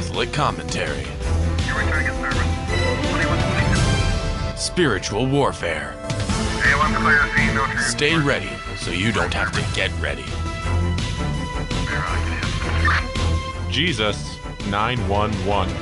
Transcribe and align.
Catholic 0.00 0.32
commentary. 0.32 1.04
Spiritual 4.56 5.26
warfare. 5.26 5.94
Stay 7.80 8.16
ready 8.16 8.48
so 8.78 8.92
you 8.92 9.12
don't 9.12 9.34
have 9.34 9.52
to 9.52 9.62
get 9.76 9.90
ready. 10.00 10.24
Jesus 13.70 14.38
911. 14.70 15.76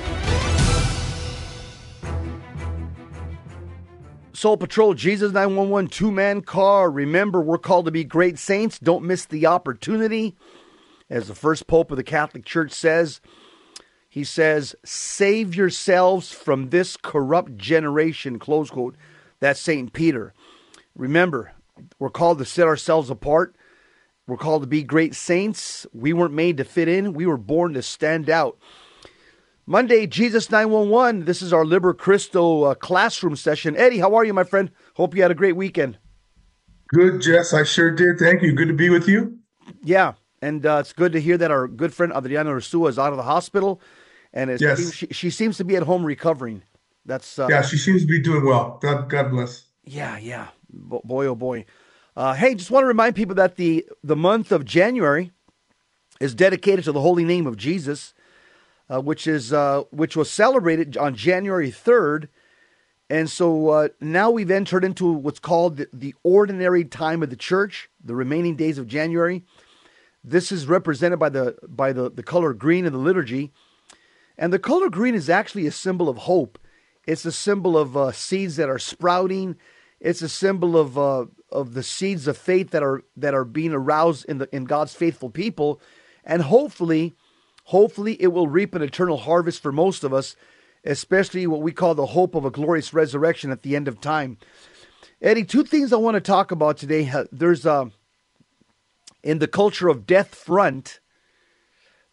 Soul 4.33 4.57
Patrol, 4.57 4.95
Jesus 4.95 5.31
911, 5.33 5.91
two 5.91 6.11
man 6.11 6.43
car. 6.43 6.91
Remember, 6.91 7.41
we're 7.41 7.57
called 7.57 7.85
to 7.85 7.93
be 7.93 8.03
great 8.03 8.37
saints. 8.37 8.81
Don't 8.81 9.05
miss 9.05 9.27
the 9.27 9.47
opportunity. 9.47 10.37
As 11.09 11.29
the 11.29 11.37
first 11.37 11.69
Pope 11.69 11.93
of 11.93 11.97
the 11.97 12.03
Catholic 12.03 12.45
Church 12.45 12.73
says, 12.73 13.21
he 14.09 14.25
says, 14.25 14.75
Save 14.85 15.55
yourselves 15.55 16.33
from 16.33 16.71
this 16.71 16.97
corrupt 16.97 17.57
generation, 17.57 18.39
close 18.39 18.71
quote. 18.71 18.97
That's 19.41 19.61
St. 19.61 19.93
Peter. 19.93 20.33
Remember, 20.97 21.53
we're 21.99 22.11
called 22.11 22.39
to 22.39 22.45
set 22.45 22.67
ourselves 22.67 23.11
apart. 23.11 23.55
We're 24.27 24.37
called 24.37 24.63
to 24.63 24.69
be 24.69 24.83
great 24.83 25.15
saints. 25.15 25.87
We 25.93 26.13
weren't 26.13 26.35
made 26.35 26.57
to 26.57 26.65
fit 26.65 26.89
in, 26.89 27.13
we 27.13 27.27
were 27.27 27.37
born 27.37 27.75
to 27.75 27.83
stand 27.83 28.29
out. 28.29 28.59
Monday, 29.67 30.07
Jesus 30.07 30.51
911. 30.51 31.27
This 31.27 31.43
is 31.43 31.53
our 31.53 31.65
Liber 31.65 31.93
Christo 31.93 32.63
uh, 32.65 32.75
classroom 32.75 33.37
session. 33.37 33.77
Eddie, 33.77 33.99
how 33.99 34.15
are 34.15 34.25
you, 34.25 34.33
my 34.33 34.45
friend? 34.45 34.71
Hope 34.95 35.15
you 35.15 35.21
had 35.21 35.31
a 35.31 35.35
great 35.35 35.57
weekend. 35.57 35.99
Good, 36.89 37.21
Jess. 37.21 37.53
I 37.53 37.65
sure 37.65 37.91
did. 37.91 38.19
Thank 38.19 38.41
you. 38.41 38.55
Good 38.55 38.69
to 38.69 38.75
be 38.75 38.89
with 38.89 39.07
you. 39.07 39.39
Yeah, 39.83 40.15
and 40.43 40.65
uh, 40.65 40.79
it's 40.81 40.93
good 40.93 41.13
to 41.13 41.21
hear 41.21 41.37
that 41.39 41.51
our 41.51 41.69
good 41.69 41.93
friend 41.95 42.13
Adriana 42.15 42.51
Ursua 42.51 42.89
is 42.89 42.99
out 42.99 43.13
of 43.13 43.17
the 43.17 43.25
hospital, 43.25 43.81
and 44.33 44.61
yes. 44.61 44.93
she, 44.93 45.07
she 45.09 45.31
seems 45.31 45.57
to 45.59 45.65
be 45.65 45.77
at 45.77 45.83
home 45.83 46.05
recovering. 46.05 46.63
That's 47.07 47.39
uh, 47.39 47.49
yeah. 47.51 47.63
She 47.63 47.79
seems 47.79 48.03
to 48.03 48.09
be 48.09 48.21
doing 48.21 48.45
well. 48.45 48.79
God, 48.81 49.09
God 49.09 49.31
bless. 49.31 49.65
Yeah, 49.85 50.19
yeah. 50.19 50.49
boy, 50.71 51.27
oh 51.27 51.35
boy. 51.35 51.65
Uh, 52.17 52.35
hey, 52.35 52.55
just 52.55 52.71
want 52.71 52.83
to 52.83 52.89
remind 52.89 53.17
people 53.17 53.35
that 53.37 53.57
the 53.57 53.87
the 54.03 54.17
month 54.17 54.53
of 54.53 54.65
January 54.65 55.33
is 56.21 56.35
dedicated 56.35 56.85
to 56.85 56.93
the 56.93 57.01
holy 57.01 57.25
name 57.25 57.47
of 57.47 57.57
Jesus 57.57 58.13
uh, 58.91 59.01
which 59.01 59.27
is 59.27 59.53
uh, 59.53 59.83
which 59.91 60.17
was 60.17 60.31
celebrated 60.31 60.97
on 60.97 61.15
January 61.15 61.71
third, 61.71 62.29
and 63.11 63.29
so 63.31 63.69
uh, 63.71 63.89
now 64.01 64.31
we've 64.31 64.51
entered 64.51 64.85
into 64.85 65.13
what's 65.13 65.39
called 65.39 65.77
the, 65.77 65.89
the, 65.93 66.15
ordinary 66.23 66.85
time 66.85 67.23
of 67.23 67.31
the 67.31 67.37
church, 67.37 67.89
the 68.03 68.15
remaining 68.15 68.57
days 68.57 68.79
of 68.79 68.87
January. 68.87 69.45
This 70.25 70.53
is 70.53 70.67
represented 70.67 71.19
by 71.19 71.29
the 71.29 71.57
by 71.67 71.93
the, 71.93 72.11
the 72.11 72.23
color 72.23 72.53
green 72.53 72.87
in 72.87 72.93
the 72.93 72.99
liturgy, 72.99 73.53
and 74.37 74.53
the 74.53 74.59
color 74.59 74.91
green 74.91 75.15
is 75.15 75.31
actually 75.31 75.67
a 75.67 75.73
symbol 75.73 76.09
of 76.09 76.19
hope. 76.19 76.59
It's 77.07 77.25
a 77.25 77.33
symbol 77.33 77.79
of 77.79 77.97
uh, 77.97 78.13
seeds 78.13 78.57
that 78.57 78.69
are 78.69 78.79
sprouting. 78.79 79.57
It's 80.01 80.23
a 80.23 80.29
symbol 80.29 80.77
of 80.77 80.99
uh, 80.99 81.27
of 81.51 81.75
the 81.75 81.83
seeds 81.83 82.27
of 82.27 82.37
faith 82.37 82.71
that 82.71 82.83
are 82.83 83.03
that 83.17 83.35
are 83.35 83.45
being 83.45 83.73
aroused 83.73 84.27
in 84.27 84.39
the 84.39 84.49
in 84.55 84.65
God's 84.65 84.95
faithful 84.95 85.31
people, 85.31 85.81
and 86.25 86.43
hopefully 86.43 87.15
Hopefully, 87.69 88.17
it 88.19 88.29
will 88.29 88.49
reap 88.49 88.75
an 88.75 88.81
eternal 88.81 89.19
harvest 89.19 89.63
for 89.63 89.73
most 89.73 90.03
of 90.03 90.15
us, 90.15 90.37
especially 90.87 91.47
what 91.47 91.61
we 91.61 91.71
call 91.71 91.95
the 91.95 92.07
hope 92.07 92.35
of 92.35 92.47
a 92.47 92.51
glorious 92.51 92.95
resurrection 92.95 93.51
at 93.51 93.61
the 93.61 93.77
end 93.77 93.87
of 93.87 94.01
time. 94.01 94.39
Eddie, 95.21 95.45
two 95.45 95.63
things 95.65 95.93
I 95.93 95.97
want 95.97 96.15
to 96.15 96.21
talk 96.23 96.51
about 96.51 96.79
today. 96.79 97.13
There's 97.31 97.67
uh, 97.67 97.91
in 99.23 99.39
the 99.39 99.49
culture 99.49 99.89
of 99.89 100.07
death 100.07 100.35
front, 100.35 101.01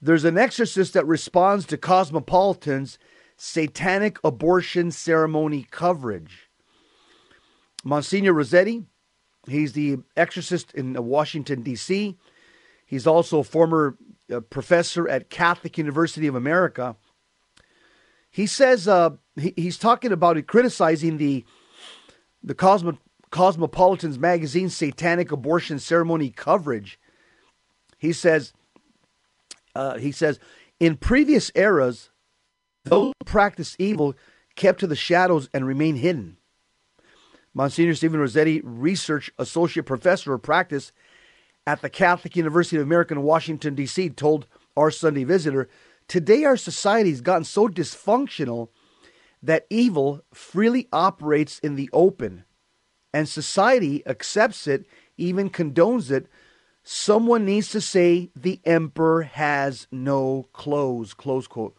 there's 0.02 0.26
an 0.26 0.38
exorcist 0.38 0.94
that 0.94 1.08
responds 1.08 1.66
to 1.66 1.78
Cosmopolitan's 1.78 2.98
satanic 3.38 4.18
abortion 4.24 4.92
ceremony 4.92 5.68
coverage. 5.72 6.50
Monsignor 7.84 8.34
Rossetti, 8.34 8.86
he's 9.48 9.74
the 9.74 9.98
exorcist 10.16 10.74
in 10.74 10.94
Washington, 11.06 11.62
D.C. 11.62 12.18
He's 12.86 13.08
also 13.08 13.40
a 13.40 13.44
former 13.44 13.98
a 14.30 14.42
professor 14.42 15.08
at 15.08 15.30
Catholic 15.30 15.78
University 15.78 16.26
of 16.28 16.36
America. 16.36 16.96
He 18.32 18.48
says 18.48 18.88
uh, 18.88 19.12
he, 19.36 19.54
he's 19.56 19.78
talking 19.78 20.12
about 20.12 20.38
it, 20.38 20.48
criticizing 20.48 21.18
the 21.18 21.46
the 22.44 22.56
Cosmo, 22.56 22.98
Cosmopolitan's 23.36 24.18
magazine 24.18 24.70
satanic 24.70 25.30
abortion 25.30 25.78
ceremony 25.78 26.30
coverage. 26.30 26.98
He 27.98 28.14
says 28.14 28.54
uh, 29.76 29.98
he 29.98 30.14
says 30.14 30.40
in 30.80 30.96
previous 30.96 31.52
eras, 31.54 32.12
those 32.86 33.08
who 33.08 33.26
practice 33.26 33.76
evil 33.78 34.16
kept 34.56 34.80
to 34.80 34.88
the 34.88 34.96
shadows 34.96 35.50
and 35.54 35.68
remain 35.68 35.98
hidden. 35.98 36.38
Monsignor 37.54 37.94
Stephen 37.96 38.22
Rossetti, 38.22 38.62
research 38.64 39.30
associate 39.38 39.86
professor 39.86 40.34
of 40.34 40.42
practice 40.42 40.94
at 41.68 41.82
the 41.82 41.90
Catholic 41.90 42.38
University 42.38 42.78
of 42.78 42.84
America 42.84 43.16
in 43.16 43.22
Washington, 43.22 43.76
D.C., 43.76 44.12
told 44.12 44.48
our 44.78 44.90
Sunday 44.90 45.26
visitor 45.26 45.68
Today, 46.08 46.46
our 46.46 46.56
society 46.56 47.10
has 47.10 47.20
gotten 47.20 47.44
so 47.44 47.68
dysfunctional 47.68 48.70
that 49.44 49.68
evil 49.70 50.22
freely 50.34 50.88
operates 50.94 51.60
in 51.60 51.76
the 51.76 51.90
open, 51.92 52.45
and 53.16 53.30
society 53.30 54.06
accepts 54.06 54.68
it, 54.68 54.86
even 55.16 55.50
condones 55.50 56.12
it. 56.12 56.28
Someone 56.84 57.46
needs 57.46 57.70
to 57.70 57.80
say 57.80 58.30
the 58.36 58.60
emperor 58.66 59.22
has 59.22 59.88
no 59.90 60.50
clothes. 60.52 61.14
Close 61.14 61.48
quote. 61.48 61.78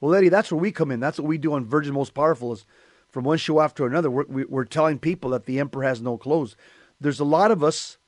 Well, 0.00 0.12
Eddie, 0.12 0.28
that's 0.28 0.50
where 0.50 0.60
we 0.60 0.72
come 0.72 0.90
in. 0.90 0.98
That's 0.98 1.20
what 1.20 1.28
we 1.28 1.38
do 1.38 1.52
on 1.52 1.64
Virgin 1.64 1.94
Most 1.94 2.14
Powerful. 2.14 2.52
Is 2.52 2.66
from 3.08 3.22
one 3.22 3.38
show 3.38 3.60
after 3.60 3.86
another, 3.86 4.10
we're, 4.10 4.26
we're 4.48 4.64
telling 4.64 4.98
people 4.98 5.30
that 5.30 5.46
the 5.46 5.60
emperor 5.60 5.84
has 5.84 6.02
no 6.02 6.18
clothes. 6.18 6.56
There's 7.00 7.20
a 7.20 7.24
lot 7.24 7.52
of 7.52 7.62
us 7.62 7.98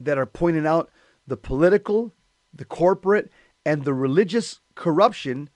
that 0.00 0.18
are 0.18 0.26
pointing 0.26 0.66
out 0.66 0.90
the 1.28 1.36
political, 1.36 2.12
the 2.52 2.64
corporate, 2.64 3.30
and 3.64 3.84
the 3.84 3.94
religious 3.94 4.58
corruption. 4.74 5.48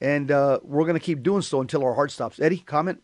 And 0.00 0.30
uh, 0.30 0.60
we're 0.62 0.84
going 0.86 0.94
to 0.94 1.00
keep 1.00 1.24
doing 1.24 1.42
so 1.42 1.60
until 1.60 1.82
our 1.82 1.94
heart 1.94 2.12
stops. 2.12 2.38
Eddie, 2.38 2.58
comment? 2.58 3.02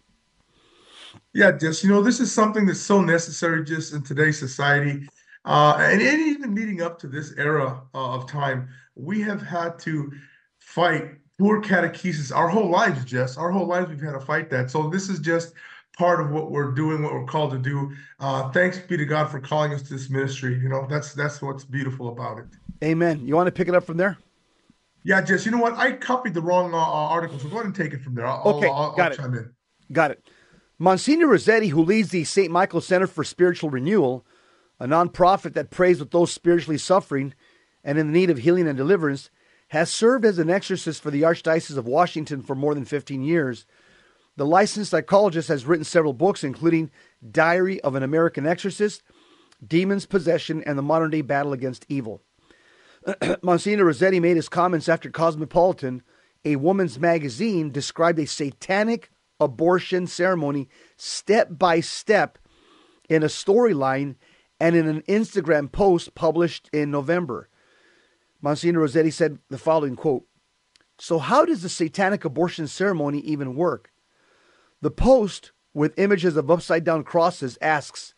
Yeah, 1.32 1.52
just, 1.52 1.84
you 1.84 1.90
know, 1.90 2.02
this 2.02 2.20
is 2.20 2.32
something 2.32 2.66
that's 2.66 2.80
so 2.80 3.00
necessary 3.00 3.64
just 3.64 3.92
in 3.92 4.02
today's 4.02 4.38
society. 4.38 5.08
Uh, 5.44 5.78
and 5.80 6.02
even 6.02 6.54
leading 6.54 6.82
up 6.82 6.98
to 7.00 7.06
this 7.06 7.32
era 7.36 7.80
uh, 7.94 8.14
of 8.14 8.28
time, 8.28 8.68
we 8.94 9.20
have 9.20 9.40
had 9.40 9.78
to 9.80 10.12
fight 10.58 11.12
poor 11.38 11.62
catechesis 11.62 12.34
our 12.34 12.48
whole 12.48 12.68
lives, 12.68 13.04
Jess. 13.04 13.36
Our 13.36 13.50
whole 13.50 13.66
lives 13.66 13.88
we've 13.88 14.00
had 14.00 14.12
to 14.12 14.20
fight 14.20 14.50
that. 14.50 14.70
So 14.70 14.88
this 14.90 15.08
is 15.08 15.20
just 15.20 15.54
part 15.96 16.20
of 16.20 16.30
what 16.30 16.50
we're 16.50 16.72
doing, 16.72 17.02
what 17.02 17.12
we're 17.12 17.24
called 17.24 17.52
to 17.52 17.58
do. 17.58 17.92
Uh, 18.20 18.50
thanks 18.50 18.78
be 18.78 18.96
to 18.96 19.04
God 19.04 19.30
for 19.30 19.40
calling 19.40 19.72
us 19.72 19.82
to 19.82 19.94
this 19.94 20.10
ministry. 20.10 20.58
You 20.58 20.68
know, 20.68 20.86
that's 20.88 21.14
that's 21.14 21.40
what's 21.40 21.64
beautiful 21.64 22.08
about 22.08 22.38
it. 22.38 22.46
Amen. 22.82 23.26
You 23.26 23.34
want 23.34 23.46
to 23.46 23.52
pick 23.52 23.68
it 23.68 23.74
up 23.74 23.84
from 23.84 23.96
there? 23.96 24.18
Yeah, 25.04 25.20
Jess. 25.20 25.46
You 25.46 25.52
know 25.52 25.58
what? 25.58 25.74
I 25.74 25.92
copied 25.92 26.34
the 26.34 26.42
wrong 26.42 26.74
uh, 26.74 26.78
article, 26.78 27.38
so 27.38 27.48
go 27.48 27.56
ahead 27.56 27.66
and 27.66 27.74
take 27.74 27.92
it 27.92 28.02
from 28.02 28.14
there. 28.14 28.26
I'll, 28.26 28.42
okay, 28.56 28.68
I'll, 28.68 28.94
got 28.94 29.18
I'll 29.18 29.34
it. 29.34 29.46
Got 29.92 30.10
it. 30.10 30.28
Monsignor 30.78 31.26
Rossetti, 31.26 31.68
who 31.68 31.82
leads 31.82 32.10
the 32.10 32.24
St. 32.24 32.50
Michael 32.50 32.80
Center 32.80 33.06
for 33.06 33.24
Spiritual 33.24 33.70
Renewal, 33.70 34.24
a 34.78 34.86
nonprofit 34.86 35.54
that 35.54 35.70
prays 35.70 35.98
with 35.98 36.10
those 36.10 36.32
spiritually 36.32 36.78
suffering 36.78 37.34
and 37.82 37.98
in 37.98 38.12
need 38.12 38.30
of 38.30 38.38
healing 38.38 38.68
and 38.68 38.76
deliverance, 38.76 39.30
has 39.68 39.90
served 39.90 40.24
as 40.24 40.38
an 40.38 40.48
exorcist 40.48 41.02
for 41.02 41.10
the 41.10 41.22
Archdiocese 41.22 41.76
of 41.76 41.86
Washington 41.86 42.42
for 42.42 42.54
more 42.54 42.74
than 42.74 42.84
15 42.84 43.22
years 43.22 43.66
the 44.38 44.46
licensed 44.46 44.92
psychologist 44.92 45.48
has 45.48 45.66
written 45.66 45.84
several 45.84 46.12
books, 46.12 46.44
including 46.44 46.92
Diary 47.28 47.80
of 47.80 47.96
an 47.96 48.04
American 48.04 48.46
Exorcist, 48.46 49.02
Demons, 49.66 50.06
Possession, 50.06 50.62
and 50.62 50.78
the 50.78 50.82
Modern 50.82 51.10
Day 51.10 51.22
Battle 51.22 51.52
Against 51.52 51.84
Evil. 51.88 52.22
Monsignor 53.42 53.84
Rossetti 53.84 54.20
made 54.20 54.36
his 54.36 54.48
comments 54.48 54.88
after 54.88 55.10
Cosmopolitan, 55.10 56.02
a 56.44 56.54
woman's 56.54 57.00
magazine, 57.00 57.72
described 57.72 58.20
a 58.20 58.28
satanic 58.28 59.10
abortion 59.40 60.06
ceremony 60.06 60.68
step 60.96 61.48
by 61.50 61.80
step 61.80 62.38
in 63.08 63.22
a 63.22 63.26
storyline 63.26 64.16
and 64.60 64.74
in 64.74 64.88
an 64.88 65.02
Instagram 65.02 65.70
post 65.70 66.14
published 66.14 66.68
in 66.72 66.90
November. 66.90 67.48
Monsignor 68.40 68.80
Rossetti 68.80 69.10
said 69.10 69.38
the 69.48 69.58
following 69.58 69.96
quote 69.96 70.24
So, 70.98 71.18
how 71.18 71.44
does 71.44 71.62
the 71.62 71.68
satanic 71.68 72.24
abortion 72.24 72.66
ceremony 72.66 73.20
even 73.20 73.54
work? 73.54 73.90
The 74.80 74.90
post, 74.90 75.52
with 75.74 75.98
images 75.98 76.36
of 76.36 76.50
upside 76.50 76.84
down 76.84 77.04
crosses, 77.04 77.58
asks, 77.60 78.14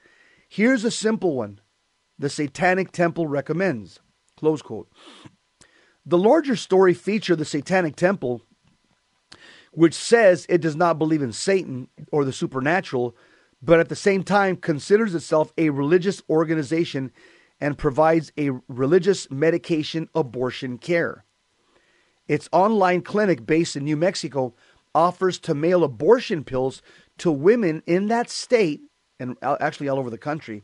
Here's 0.49 0.84
a 0.84 0.90
simple 0.90 1.37
one 1.37 1.61
the 2.19 2.28
Satanic 2.28 2.93
Temple 2.93 3.26
recommends. 3.26 4.00
Close 4.37 4.62
quote. 4.62 4.90
The 6.05 6.19
larger 6.19 6.56
story 6.56 6.93
feature 6.93 7.37
the 7.37 7.44
Satanic 7.44 7.96
Temple, 7.96 8.43
which 9.72 9.94
says 9.94 10.46
it 10.49 10.61
does 10.61 10.76
not 10.76 10.99
believe 10.99 11.22
in 11.22 11.32
Satan 11.32 11.88
or 12.11 12.25
the 12.25 12.32
supernatural, 12.32 13.17
but 13.62 13.78
at 13.81 13.88
the 13.88 13.96
same 13.96 14.22
time 14.25 14.56
considers 14.56 15.14
itself 15.14 15.52
a 15.58 15.70
religious 15.70 16.22
organization 16.28 17.12
and 17.61 17.76
provides 17.76 18.32
a 18.38 18.50
religious 18.69 19.31
medication 19.31 20.08
abortion 20.14 20.78
care. 20.78 21.25
its 22.28 22.49
online 22.52 23.02
clinic 23.02 23.44
based 23.44 23.75
in 23.75 23.84
New 23.84 23.96
Mexico 23.96 24.55
offers 24.94 25.38
to 25.40 25.55
mail 25.55 25.82
abortion 25.82 26.44
pills 26.44 26.81
to 27.19 27.31
women 27.31 27.82
in 27.87 28.06
that 28.06 28.31
state 28.31 28.81
and 29.19 29.37
actually 29.43 29.88
all 29.88 29.99
over 29.99 30.11
the 30.11 30.19
country 30.19 30.62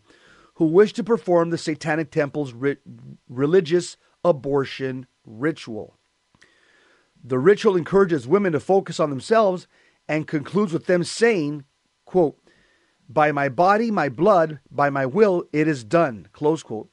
who 0.54 0.64
wish 0.64 0.92
to 0.92 1.04
perform 1.04 1.50
the 1.50 1.58
Satanic 1.58 2.10
Temple's 2.10 2.52
ri- 2.52 2.78
religious 3.28 3.96
abortion 4.24 5.06
ritual. 5.24 5.98
The 7.26 7.40
ritual 7.40 7.76
encourages 7.76 8.28
women 8.28 8.52
to 8.52 8.60
focus 8.60 9.00
on 9.00 9.10
themselves 9.10 9.66
and 10.08 10.28
concludes 10.28 10.72
with 10.72 10.86
them 10.86 11.02
saying, 11.02 11.64
quote, 12.04 12.38
by 13.08 13.32
my 13.32 13.48
body, 13.48 13.90
my 13.90 14.08
blood, 14.08 14.60
by 14.70 14.90
my 14.90 15.06
will, 15.06 15.44
it 15.52 15.66
is 15.66 15.82
done, 15.82 16.28
close 16.32 16.62
quote. 16.62 16.88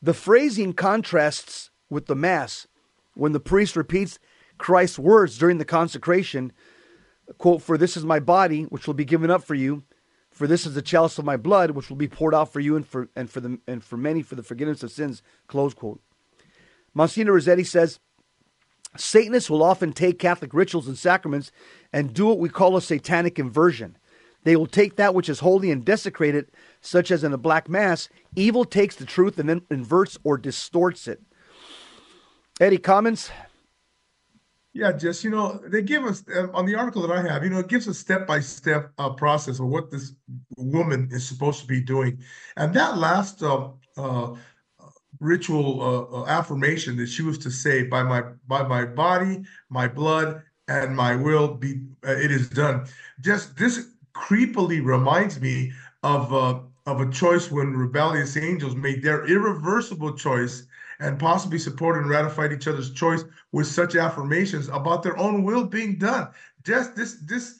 The 0.00 0.14
phrasing 0.14 0.72
contrasts 0.74 1.70
with 1.90 2.06
the 2.06 2.14
Mass 2.14 2.68
when 3.14 3.32
the 3.32 3.40
priest 3.40 3.74
repeats 3.74 4.20
Christ's 4.58 4.98
words 4.98 5.36
during 5.38 5.58
the 5.58 5.64
consecration, 5.64 6.52
quote, 7.38 7.62
For 7.62 7.76
this 7.76 7.96
is 7.96 8.04
my 8.04 8.20
body, 8.20 8.62
which 8.64 8.86
will 8.86 8.94
be 8.94 9.04
given 9.04 9.30
up 9.30 9.42
for 9.42 9.56
you. 9.56 9.82
For 10.30 10.46
this 10.46 10.66
is 10.66 10.74
the 10.74 10.82
chalice 10.82 11.18
of 11.18 11.24
my 11.24 11.36
blood, 11.36 11.72
which 11.72 11.90
will 11.90 11.96
be 11.96 12.08
poured 12.08 12.34
out 12.34 12.52
for 12.52 12.60
you 12.60 12.76
and 12.76 12.86
for 12.86 13.08
and 13.14 13.28
for 13.28 13.40
the 13.40 13.58
and 13.66 13.84
for 13.84 13.96
many 13.98 14.22
for 14.22 14.34
the 14.34 14.42
forgiveness 14.42 14.82
of 14.82 14.90
sins. 14.90 15.22
Close 15.46 15.74
quote. 15.74 16.00
Monsignor 16.94 17.32
Rossetti 17.32 17.64
says, 17.64 18.00
Satanists 18.96 19.48
will 19.48 19.62
often 19.62 19.92
take 19.92 20.18
Catholic 20.18 20.52
rituals 20.52 20.86
and 20.86 20.98
sacraments 20.98 21.50
and 21.92 22.12
do 22.12 22.26
what 22.26 22.38
we 22.38 22.48
call 22.48 22.76
a 22.76 22.82
satanic 22.82 23.38
inversion. 23.38 23.96
They 24.44 24.56
will 24.56 24.66
take 24.66 24.96
that 24.96 25.14
which 25.14 25.28
is 25.28 25.40
holy 25.40 25.70
and 25.70 25.84
desecrate 25.84 26.34
it, 26.34 26.52
such 26.80 27.10
as 27.10 27.24
in 27.24 27.32
a 27.32 27.38
black 27.38 27.68
mass. 27.68 28.08
Evil 28.34 28.64
takes 28.64 28.96
the 28.96 29.06
truth 29.06 29.38
and 29.38 29.48
then 29.48 29.62
inverts 29.70 30.18
or 30.24 30.36
distorts 30.36 31.06
it. 31.06 31.22
Eddie, 32.60 32.78
comments? 32.78 33.30
Yeah, 34.74 34.92
just 34.92 35.22
you 35.22 35.30
know, 35.30 35.60
they 35.66 35.82
give 35.82 36.04
us 36.04 36.24
uh, 36.34 36.48
on 36.54 36.64
the 36.64 36.74
article 36.74 37.06
that 37.06 37.10
I 37.10 37.22
have. 37.22 37.44
You 37.44 37.50
know, 37.50 37.58
it 37.58 37.68
gives 37.68 37.86
a 37.88 37.94
step 37.94 38.26
by 38.26 38.40
step 38.40 38.90
process 39.16 39.58
of 39.58 39.66
what 39.66 39.90
this 39.90 40.14
woman 40.56 41.08
is 41.12 41.28
supposed 41.28 41.60
to 41.60 41.66
be 41.66 41.80
doing, 41.80 42.18
and 42.56 42.72
that 42.72 42.96
last 42.96 43.42
uh, 43.42 43.68
uh, 43.98 44.34
ritual 45.22 45.80
uh, 45.80 46.20
uh, 46.20 46.26
affirmation 46.26 46.96
that 46.96 47.08
she 47.08 47.22
was 47.22 47.38
to 47.38 47.50
say, 47.50 47.84
"By 47.84 48.02
my 48.02 48.22
by 48.46 48.62
my 48.62 48.84
body, 48.84 49.44
my 49.70 49.88
blood, 49.88 50.42
and 50.68 50.94
my 50.96 51.16
will, 51.16 51.54
be 51.54 51.86
uh, 52.06 52.12
it 52.12 52.30
is 52.30 52.48
done." 52.50 52.86
Just 53.20 53.56
this 53.56 53.88
creepily 54.14 54.84
reminds 54.84 55.40
me 55.40 55.72
of 56.02 56.32
of 56.86 57.00
a 57.00 57.10
choice 57.10 57.50
when 57.50 57.76
rebellious 57.76 58.36
angels 58.36 58.74
made 58.74 59.02
their 59.02 59.24
irreversible 59.26 60.14
choice 60.16 60.66
and 61.02 61.18
possibly 61.18 61.58
supported 61.58 62.00
and 62.00 62.10
ratified 62.10 62.52
each 62.52 62.68
other's 62.68 62.92
choice 62.92 63.24
with 63.50 63.66
such 63.66 63.96
affirmations 63.96 64.68
about 64.68 65.02
their 65.02 65.18
own 65.18 65.42
will 65.42 65.64
being 65.64 65.96
done. 65.96 66.28
Just 66.64 66.94
this, 66.94 67.14
this, 67.26 67.58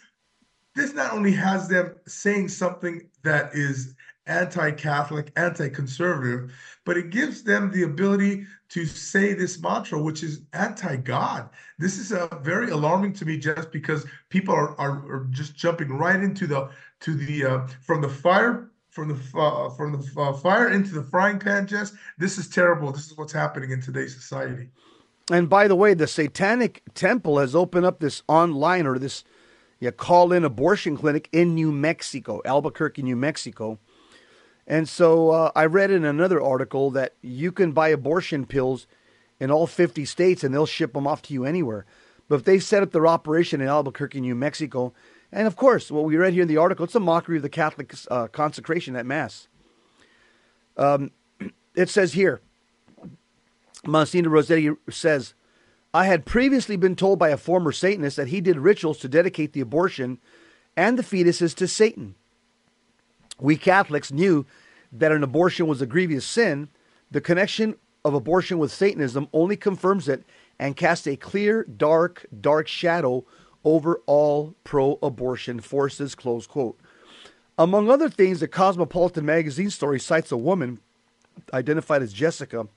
this 0.74 0.94
not 0.94 1.12
only 1.12 1.32
has 1.32 1.68
them 1.68 1.94
saying 2.06 2.48
something 2.48 3.08
that 3.24 3.54
is 3.54 3.94
anti-Catholic, 4.26 5.32
anti-conservative, 5.36 6.52
but 6.84 6.96
it 6.96 7.10
gives 7.10 7.42
them 7.42 7.70
the 7.70 7.82
ability 7.82 8.46
to 8.68 8.86
say 8.86 9.34
this 9.34 9.60
mantra, 9.60 10.00
which 10.00 10.22
is 10.22 10.42
anti-God. 10.52 11.48
This 11.78 11.98
is 11.98 12.12
a 12.12 12.28
very 12.42 12.70
alarming 12.70 13.12
to 13.14 13.24
me, 13.24 13.38
just 13.38 13.72
because 13.72 14.06
people 14.28 14.54
are, 14.54 14.78
are, 14.78 15.04
are 15.12 15.26
just 15.30 15.56
jumping 15.56 15.88
right 15.88 16.20
into 16.20 16.46
the 16.46 16.70
to 17.00 17.14
the 17.14 17.44
uh, 17.44 17.66
from 17.80 18.00
the 18.00 18.08
fire 18.08 18.70
from 18.88 19.08
the 19.08 19.38
uh, 19.38 19.70
from 19.70 19.92
the 19.92 20.20
uh, 20.20 20.32
fire 20.32 20.70
into 20.70 20.94
the 20.94 21.02
frying 21.02 21.38
pan. 21.38 21.66
Jess, 21.66 21.92
this 22.18 22.38
is 22.38 22.48
terrible. 22.48 22.92
This 22.92 23.10
is 23.10 23.16
what's 23.16 23.32
happening 23.32 23.70
in 23.70 23.80
today's 23.80 24.14
society. 24.14 24.68
And 25.30 25.48
by 25.48 25.68
the 25.68 25.76
way, 25.76 25.94
the 25.94 26.06
Satanic 26.06 26.82
Temple 26.94 27.38
has 27.38 27.54
opened 27.54 27.86
up 27.86 28.00
this 28.00 28.22
online 28.28 28.86
or 28.86 28.98
this 28.98 29.24
yeah, 29.80 29.90
call-in 29.90 30.44
abortion 30.44 30.96
clinic 30.96 31.28
in 31.32 31.54
New 31.54 31.72
Mexico, 31.72 32.40
Albuquerque, 32.44 33.02
New 33.02 33.16
Mexico. 33.16 33.78
And 34.66 34.88
so 34.88 35.30
uh, 35.30 35.52
I 35.56 35.66
read 35.66 35.90
in 35.90 36.04
another 36.04 36.40
article 36.40 36.90
that 36.92 37.14
you 37.20 37.52
can 37.52 37.72
buy 37.72 37.88
abortion 37.88 38.46
pills 38.46 38.86
in 39.40 39.50
all 39.50 39.66
50 39.66 40.04
states 40.04 40.44
and 40.44 40.54
they'll 40.54 40.66
ship 40.66 40.92
them 40.92 41.06
off 41.06 41.22
to 41.22 41.34
you 41.34 41.44
anywhere. 41.44 41.84
But 42.28 42.36
if 42.36 42.44
they 42.44 42.58
set 42.58 42.82
up 42.82 42.92
their 42.92 43.06
operation 43.06 43.60
in 43.60 43.68
Albuquerque, 43.68 44.20
New 44.20 44.34
Mexico, 44.34 44.92
and 45.32 45.46
of 45.46 45.56
course, 45.56 45.90
what 45.90 46.04
we 46.04 46.16
read 46.16 46.32
here 46.32 46.42
in 46.42 46.48
the 46.48 46.58
article, 46.58 46.84
it's 46.84 46.94
a 46.94 47.00
mockery 47.00 47.36
of 47.36 47.42
the 47.42 47.48
Catholic 47.48 47.94
uh, 48.10 48.28
consecration 48.28 48.96
at 48.96 49.06
Mass. 49.06 49.48
Um, 50.76 51.10
it 51.74 51.88
says 51.88 52.12
here, 52.12 52.40
Monsignor 53.84 54.30
Rossetti 54.30 54.70
says, 54.90 55.34
I 55.94 56.06
had 56.06 56.24
previously 56.24 56.76
been 56.76 56.96
told 56.96 57.18
by 57.18 57.30
a 57.30 57.36
former 57.36 57.72
Satanist 57.72 58.16
that 58.16 58.28
he 58.28 58.40
did 58.40 58.58
rituals 58.58 58.98
to 58.98 59.08
dedicate 59.08 59.52
the 59.52 59.60
abortion 59.60 60.18
and 60.76 60.98
the 60.98 61.02
fetuses 61.02 61.54
to 61.56 61.68
Satan. 61.68 62.14
We 63.42 63.56
Catholics 63.56 64.12
knew 64.12 64.46
that 64.92 65.10
an 65.10 65.24
abortion 65.24 65.66
was 65.66 65.82
a 65.82 65.86
grievous 65.86 66.24
sin. 66.24 66.68
The 67.10 67.20
connection 67.20 67.74
of 68.04 68.14
abortion 68.14 68.58
with 68.58 68.70
Satanism 68.70 69.28
only 69.32 69.56
confirms 69.56 70.08
it 70.08 70.22
and 70.60 70.76
casts 70.76 71.08
a 71.08 71.16
clear, 71.16 71.64
dark, 71.64 72.24
dark 72.40 72.68
shadow 72.68 73.24
over 73.64 74.00
all 74.06 74.54
pro 74.62 74.98
abortion 75.02 75.58
forces, 75.58 76.14
close 76.14 76.46
quote. 76.46 76.78
Among 77.58 77.90
other 77.90 78.08
things, 78.08 78.40
the 78.40 78.48
Cosmopolitan 78.48 79.26
magazine 79.26 79.70
story 79.70 79.98
cites 79.98 80.30
a 80.30 80.36
woman 80.36 80.78
identified 81.52 82.02
as 82.02 82.12
Jessica 82.12 82.68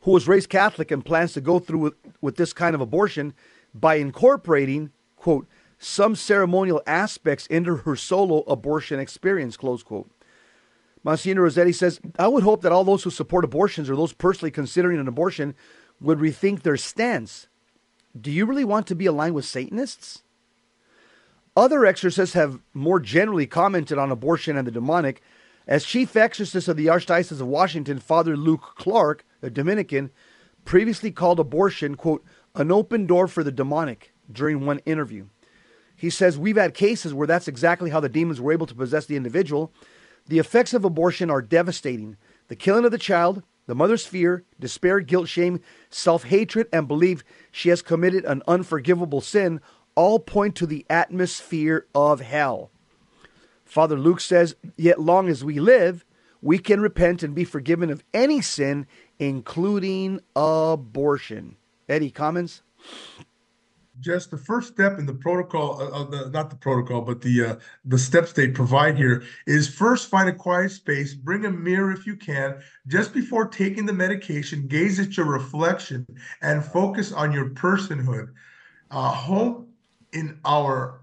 who 0.00 0.12
was 0.12 0.28
raised 0.28 0.48
Catholic 0.48 0.90
and 0.90 1.04
plans 1.04 1.32
to 1.32 1.40
go 1.40 1.58
through 1.58 1.78
with, 1.78 1.94
with 2.20 2.36
this 2.36 2.52
kind 2.52 2.74
of 2.74 2.80
abortion 2.80 3.34
by 3.74 3.96
incorporating, 3.96 4.90
quote, 5.16 5.46
some 5.78 6.14
ceremonial 6.14 6.82
aspects 6.86 7.46
into 7.46 7.76
her 7.76 7.96
solo 7.96 8.40
abortion 8.42 8.98
experience, 8.98 9.56
close 9.56 9.82
quote. 9.82 10.10
Monsignor 11.04 11.42
Rossetti 11.42 11.72
says, 11.72 12.00
I 12.18 12.28
would 12.28 12.42
hope 12.42 12.62
that 12.62 12.72
all 12.72 12.84
those 12.84 13.04
who 13.04 13.10
support 13.10 13.44
abortions 13.44 13.88
or 13.88 13.96
those 13.96 14.12
personally 14.12 14.50
considering 14.50 14.98
an 14.98 15.06
abortion 15.06 15.54
would 16.00 16.18
rethink 16.18 16.62
their 16.62 16.76
stance 16.76 17.46
do 18.20 18.30
you 18.30 18.46
really 18.46 18.64
want 18.64 18.86
to 18.86 18.94
be 18.94 19.06
aligned 19.06 19.34
with 19.34 19.44
Satanists? 19.44 20.22
Other 21.56 21.84
exorcists 21.86 22.34
have 22.34 22.60
more 22.74 23.00
generally 23.00 23.46
commented 23.46 23.98
on 23.98 24.10
abortion 24.10 24.56
and 24.56 24.66
the 24.66 24.70
demonic. 24.70 25.22
As 25.66 25.84
chief 25.84 26.16
exorcist 26.16 26.68
of 26.68 26.76
the 26.76 26.86
Archdiocese 26.86 27.40
of 27.40 27.46
Washington, 27.46 27.98
Father 27.98 28.36
Luke 28.36 28.74
Clark, 28.76 29.24
a 29.42 29.50
Dominican, 29.50 30.10
previously 30.64 31.10
called 31.10 31.40
abortion, 31.40 31.94
quote, 31.94 32.24
an 32.54 32.70
open 32.70 33.06
door 33.06 33.26
for 33.26 33.42
the 33.42 33.52
demonic 33.52 34.12
during 34.30 34.64
one 34.64 34.80
interview. 34.80 35.26
He 35.96 36.10
says, 36.10 36.38
We've 36.38 36.56
had 36.56 36.74
cases 36.74 37.14
where 37.14 37.26
that's 37.26 37.48
exactly 37.48 37.90
how 37.90 38.00
the 38.00 38.08
demons 38.08 38.40
were 38.40 38.52
able 38.52 38.66
to 38.66 38.74
possess 38.74 39.06
the 39.06 39.16
individual. 39.16 39.72
The 40.26 40.38
effects 40.38 40.74
of 40.74 40.84
abortion 40.84 41.30
are 41.30 41.42
devastating. 41.42 42.16
The 42.48 42.56
killing 42.56 42.84
of 42.84 42.90
the 42.90 42.98
child, 42.98 43.42
the 43.66 43.74
mother's 43.74 44.06
fear, 44.06 44.44
despair, 44.60 45.00
guilt, 45.00 45.28
shame, 45.28 45.60
self 45.90 46.24
hatred, 46.24 46.68
and 46.72 46.86
belief 46.86 47.24
she 47.50 47.70
has 47.70 47.82
committed 47.82 48.24
an 48.24 48.42
unforgivable 48.46 49.20
sin 49.20 49.60
all 49.94 50.18
point 50.18 50.54
to 50.56 50.66
the 50.66 50.84
atmosphere 50.88 51.86
of 51.94 52.20
hell. 52.20 52.70
Father 53.64 53.98
Luke 53.98 54.20
says, 54.20 54.54
Yet 54.76 55.00
long 55.00 55.28
as 55.28 55.44
we 55.44 55.58
live, 55.58 56.04
we 56.40 56.58
can 56.58 56.80
repent 56.80 57.22
and 57.22 57.34
be 57.34 57.44
forgiven 57.44 57.90
of 57.90 58.04
any 58.14 58.40
sin, 58.40 58.86
including 59.18 60.20
abortion. 60.36 61.56
Eddie, 61.88 62.10
comments? 62.10 62.62
Just 64.00 64.30
the 64.30 64.36
first 64.36 64.68
step 64.72 64.98
in 64.98 65.06
the 65.06 65.14
protocol, 65.14 65.80
uh, 65.80 66.04
the, 66.04 66.30
not 66.30 66.50
the 66.50 66.56
protocol 66.56 67.00
but 67.00 67.20
the 67.20 67.44
uh, 67.44 67.56
the 67.84 67.98
steps 67.98 68.32
they 68.32 68.48
provide 68.48 68.96
here 68.96 69.22
is 69.46 69.68
first 69.68 70.10
find 70.10 70.28
a 70.28 70.32
quiet 70.32 70.70
space 70.70 71.14
bring 71.14 71.44
a 71.44 71.50
mirror 71.50 71.92
if 71.92 72.06
you 72.06 72.16
can 72.16 72.60
just 72.86 73.12
before 73.12 73.46
taking 73.46 73.86
the 73.86 73.92
medication 73.92 74.66
gaze 74.66 75.00
at 75.00 75.16
your 75.16 75.26
reflection 75.26 76.06
and 76.42 76.64
focus 76.64 77.12
on 77.12 77.32
your 77.32 77.50
personhood. 77.50 78.28
Uh, 78.90 79.10
home 79.10 79.66
in 80.12 80.38
our 80.44 81.02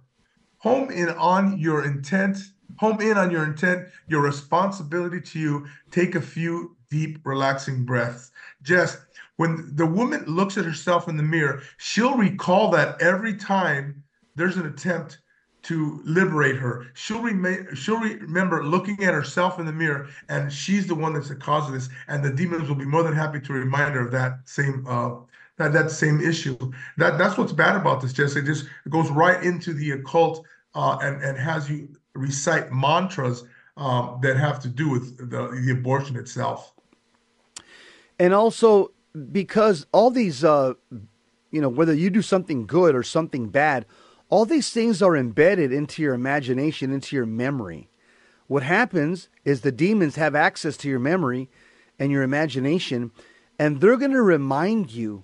home 0.57 0.89
in 0.89 1.09
on 1.09 1.57
your 1.59 1.85
intent 1.85 2.37
home 2.77 2.99
in 3.01 3.17
on 3.17 3.29
your 3.29 3.43
intent 3.43 3.87
your 4.07 4.21
responsibility 4.21 5.19
to 5.19 5.39
you 5.39 5.67
take 5.91 6.15
a 6.15 6.21
few 6.21 6.75
deep 6.93 7.17
relaxing 7.25 7.83
breaths 7.83 8.31
just 8.61 8.99
when 9.37 9.75
the 9.75 9.85
woman 9.85 10.23
looks 10.25 10.57
at 10.57 10.65
herself 10.65 11.07
in 11.07 11.17
the 11.17 11.23
mirror, 11.23 11.63
she'll 11.77 12.15
recall 12.15 12.69
that 12.71 13.01
every 13.01 13.35
time 13.35 14.03
there's 14.35 14.57
an 14.57 14.67
attempt 14.67 15.19
to 15.63 16.01
liberate 16.03 16.57
her. 16.57 16.87
She'll 16.93 17.25
she'll 17.73 17.99
remember 17.99 18.65
looking 18.65 19.01
at 19.03 19.13
herself 19.13 19.59
in 19.59 19.65
the 19.65 19.71
mirror 19.71 20.09
and 20.29 20.51
she's 20.51 20.87
the 20.87 20.95
one 20.95 21.13
that's 21.13 21.29
the 21.29 21.35
cause 21.35 21.67
of 21.67 21.73
this 21.73 21.89
and 22.07 22.23
the 22.23 22.31
demons 22.31 22.67
will 22.67 22.75
be 22.75 22.85
more 22.85 23.03
than 23.03 23.15
happy 23.15 23.39
to 23.39 23.53
remind 23.53 23.95
her 23.95 24.05
of 24.05 24.11
that 24.11 24.39
same 24.45 24.85
uh 24.87 25.15
that 25.57 25.71
that 25.71 25.89
same 25.89 26.19
issue. 26.19 26.57
That 26.97 27.17
that's 27.17 27.37
what's 27.37 27.53
bad 27.53 27.75
about 27.75 28.01
this, 28.01 28.13
Jesse. 28.13 28.39
It 28.39 28.45
just 28.45 28.65
goes 28.89 29.09
right 29.09 29.41
into 29.43 29.73
the 29.73 29.91
occult 29.91 30.45
uh 30.75 30.97
and 31.01 31.23
and 31.23 31.37
has 31.37 31.69
you 31.69 31.89
recite 32.13 32.71
mantras 32.71 33.45
um 33.77 34.19
that 34.21 34.35
have 34.37 34.59
to 34.59 34.67
do 34.67 34.89
with 34.89 35.17
the, 35.17 35.47
the 35.65 35.71
abortion 35.71 36.17
itself. 36.17 36.73
And 38.19 38.33
also 38.33 38.91
because 39.31 39.85
all 39.91 40.09
these, 40.11 40.43
uh, 40.43 40.73
you 41.51 41.61
know, 41.61 41.69
whether 41.69 41.93
you 41.93 42.09
do 42.09 42.21
something 42.21 42.65
good 42.65 42.95
or 42.95 43.03
something 43.03 43.49
bad, 43.49 43.85
all 44.29 44.45
these 44.45 44.71
things 44.71 45.01
are 45.01 45.15
embedded 45.15 45.71
into 45.71 46.01
your 46.01 46.13
imagination, 46.13 46.91
into 46.91 47.15
your 47.15 47.25
memory. 47.25 47.87
What 48.47 48.63
happens 48.63 49.29
is 49.45 49.61
the 49.61 49.71
demons 49.71 50.15
have 50.15 50.35
access 50.35 50.75
to 50.77 50.89
your 50.89 50.99
memory 50.99 51.49
and 51.99 52.11
your 52.11 52.23
imagination, 52.23 53.11
and 53.59 53.79
they're 53.79 53.97
going 53.97 54.11
to 54.11 54.21
remind 54.21 54.91
you 54.91 55.23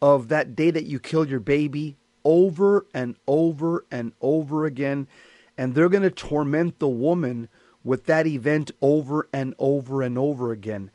of 0.00 0.28
that 0.28 0.56
day 0.56 0.70
that 0.70 0.86
you 0.86 0.98
killed 0.98 1.28
your 1.28 1.40
baby 1.40 1.96
over 2.24 2.86
and 2.92 3.16
over 3.26 3.84
and 3.90 4.12
over 4.20 4.64
again. 4.64 5.06
And 5.58 5.74
they're 5.74 5.88
going 5.88 6.02
to 6.02 6.10
torment 6.10 6.78
the 6.78 6.88
woman 6.88 7.48
with 7.84 8.06
that 8.06 8.26
event 8.26 8.70
over 8.82 9.28
and 9.32 9.54
over 9.58 10.02
and 10.02 10.18
over 10.18 10.52
again. 10.52 10.90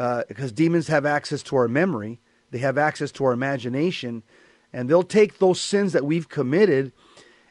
Uh, 0.00 0.22
because 0.28 0.50
demons 0.50 0.88
have 0.88 1.04
access 1.04 1.42
to 1.42 1.54
our 1.54 1.68
memory, 1.68 2.18
they 2.52 2.58
have 2.60 2.78
access 2.78 3.12
to 3.12 3.22
our 3.22 3.32
imagination, 3.32 4.22
and 4.72 4.88
they'll 4.88 5.02
take 5.02 5.38
those 5.38 5.60
sins 5.60 5.92
that 5.92 6.06
we've 6.06 6.30
committed 6.30 6.90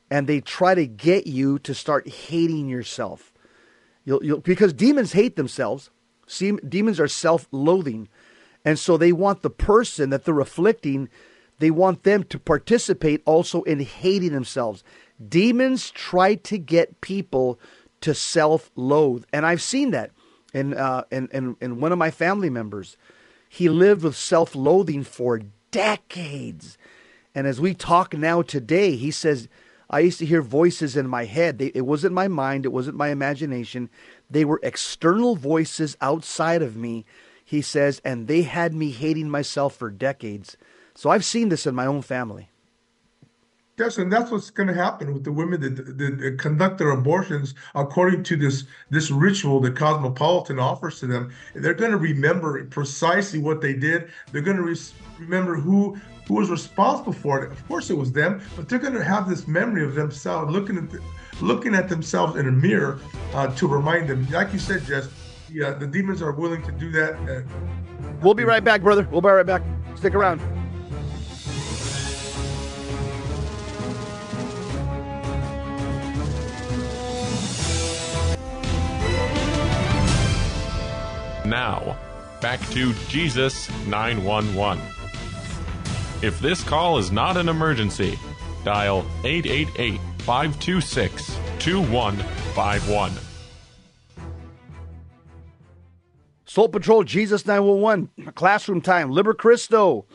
and 0.10 0.26
they 0.26 0.42
try 0.42 0.74
to 0.74 0.88
get 0.88 1.28
you 1.28 1.60
to 1.60 1.76
start 1.76 2.10
hating 2.10 2.68
yourself. 2.68 3.32
You'll, 4.04 4.26
you'll, 4.26 4.40
because 4.40 4.74
demons 4.74 5.12
hate 5.12 5.36
themselves. 5.36 5.92
See, 6.26 6.54
demons 6.68 7.00
are 7.00 7.08
self 7.08 7.48
loathing. 7.52 8.10
And 8.66 8.80
so 8.80 8.98
they 8.98 9.12
want 9.12 9.44
the 9.44 9.52
person 9.52 10.10
that 10.10 10.26
they're 10.26 10.40
afflicting, 10.40 11.08
they 11.60 11.70
want 11.70 12.02
them 12.02 12.24
to 12.24 12.40
participate 12.40 13.22
also 13.26 13.62
in 13.62 13.82
hating 13.82 14.32
themselves. 14.34 14.84
Demons 15.24 15.92
try 15.92 16.34
to 16.34 16.58
get 16.58 17.00
people 17.02 17.60
to 18.02 18.16
self 18.16 18.72
loathe. 18.76 19.26
And 19.32 19.46
I've 19.46 19.62
seen 19.62 19.92
that 19.92 20.10
in, 20.54 20.74
uh, 20.74 21.04
and 21.12 21.30
and 21.32 21.56
in 21.62 21.80
one 21.80 21.92
of 21.92 21.98
my 21.98 22.12
family 22.12 22.50
members. 22.50 22.98
He 23.50 23.68
lived 23.68 24.04
with 24.04 24.16
self 24.16 24.56
loathing 24.56 25.04
for 25.04 25.42
decades. 25.72 26.78
And 27.34 27.48
as 27.48 27.60
we 27.60 27.74
talk 27.74 28.16
now 28.16 28.42
today, 28.42 28.96
he 28.96 29.12
says, 29.12 29.48
I 29.90 30.02
used 30.02 30.20
to 30.20 30.26
hear 30.26 30.42
voices 30.42 30.96
in 30.96 31.08
my 31.08 31.26
head. 31.26 31.58
They, 31.58 31.72
it 31.74 31.86
wasn't 31.86 32.14
my 32.14 32.28
mind, 32.28 32.66
it 32.66 32.72
wasn't 32.72 32.98
my 32.98 33.10
imagination. 33.10 33.90
They 34.30 34.46
were 34.46 34.60
external 34.62 35.36
voices 35.36 35.98
outside 36.00 36.62
of 36.62 36.76
me, 36.76 37.06
he 37.44 37.62
says, 37.62 38.02
and 38.06 38.28
they 38.28 38.44
had 38.44 38.74
me 38.74 38.92
hating 38.92 39.30
myself 39.30 39.76
for 39.76 39.90
decades. 39.90 40.58
So 40.94 41.10
I've 41.10 41.26
seen 41.26 41.50
this 41.50 41.66
in 41.66 41.74
my 41.74 41.88
own 41.88 42.04
family. 42.04 42.50
Yes, 43.80 43.98
and 43.98 44.12
that's 44.12 44.30
what's 44.30 44.50
going 44.50 44.68
to 44.68 44.74
happen 44.74 45.14
with 45.14 45.24
the 45.24 45.32
women 45.32 45.62
that, 45.62 45.98
that, 45.98 46.38
conduct 46.38 46.80
their 46.80 46.92
abortions 46.92 47.56
according 47.76 48.24
to 48.24 48.36
this 48.36 48.66
this 48.90 49.10
ritual 49.10 49.62
that 49.62 49.78
Cosmopolitan 49.78 50.60
offers 50.60 51.00
to 51.00 51.08
them. 51.08 51.32
They're 51.56 51.74
going 51.74 51.92
to 51.92 51.98
remember 51.98 52.62
precisely 52.66 53.40
what 53.40 53.62
they 53.62 53.74
did. 53.74 54.12
They're 54.34 54.42
going 54.42 54.58
to 54.58 54.64
re- 54.64 54.78
remember 55.18 55.56
who 55.56 55.98
who 56.28 56.34
was 56.34 56.50
responsible 56.50 57.14
for 57.14 57.42
it. 57.42 57.54
Of 57.54 57.68
course, 57.70 57.90
it 57.90 57.98
was 57.98 58.12
them, 58.12 58.42
but 58.58 58.68
they're 58.68 58.80
going 58.80 58.96
to 58.96 59.04
have 59.04 59.30
this 59.30 59.48
memory 59.48 59.86
of 59.86 59.96
themselves 59.96 60.52
looking 60.52 60.78
at 60.78 60.90
the, 60.90 61.02
looking 61.40 61.74
at 61.74 61.88
themselves 61.88 62.36
in 62.36 62.50
a 62.50 62.52
mirror 62.52 63.00
uh, 63.34 63.48
to 63.56 63.66
remind 63.66 64.10
them. 64.10 64.30
Like 64.30 64.52
you 64.52 64.60
said, 64.60 64.84
Jess, 64.84 65.08
the 65.48 65.90
demons 65.90 66.22
are 66.22 66.34
willing 66.34 66.64
to 66.64 66.74
do 66.74 66.92
that. 66.92 67.14
Uh, 67.30 67.44
we'll 68.22 68.34
be 68.34 68.44
right 68.44 68.64
back, 68.64 68.82
brother. 68.82 69.08
We'll 69.10 69.22
be 69.22 69.30
right 69.30 69.46
back. 69.46 69.64
Stick 69.96 70.16
around. 70.16 70.59
Now, 81.50 81.98
back 82.42 82.60
to 82.70 82.94
Jesus 83.08 83.72
911. 83.88 84.84
If 86.22 86.40
this 86.42 86.64
call 86.64 87.00
is 87.00 87.12
not 87.12 87.38
an 87.38 87.50
emergency, 87.50 88.20
dial 88.64 89.04
888 89.24 90.00
526 90.20 91.40
2151. 91.58 93.12
Soul 96.46 96.70
Patrol, 96.70 97.04
Jesus 97.04 97.48
911, 97.48 98.34
Classroom 98.36 98.82
Time, 98.82 99.10
Liber 99.10 99.34
Christo, 99.34 100.06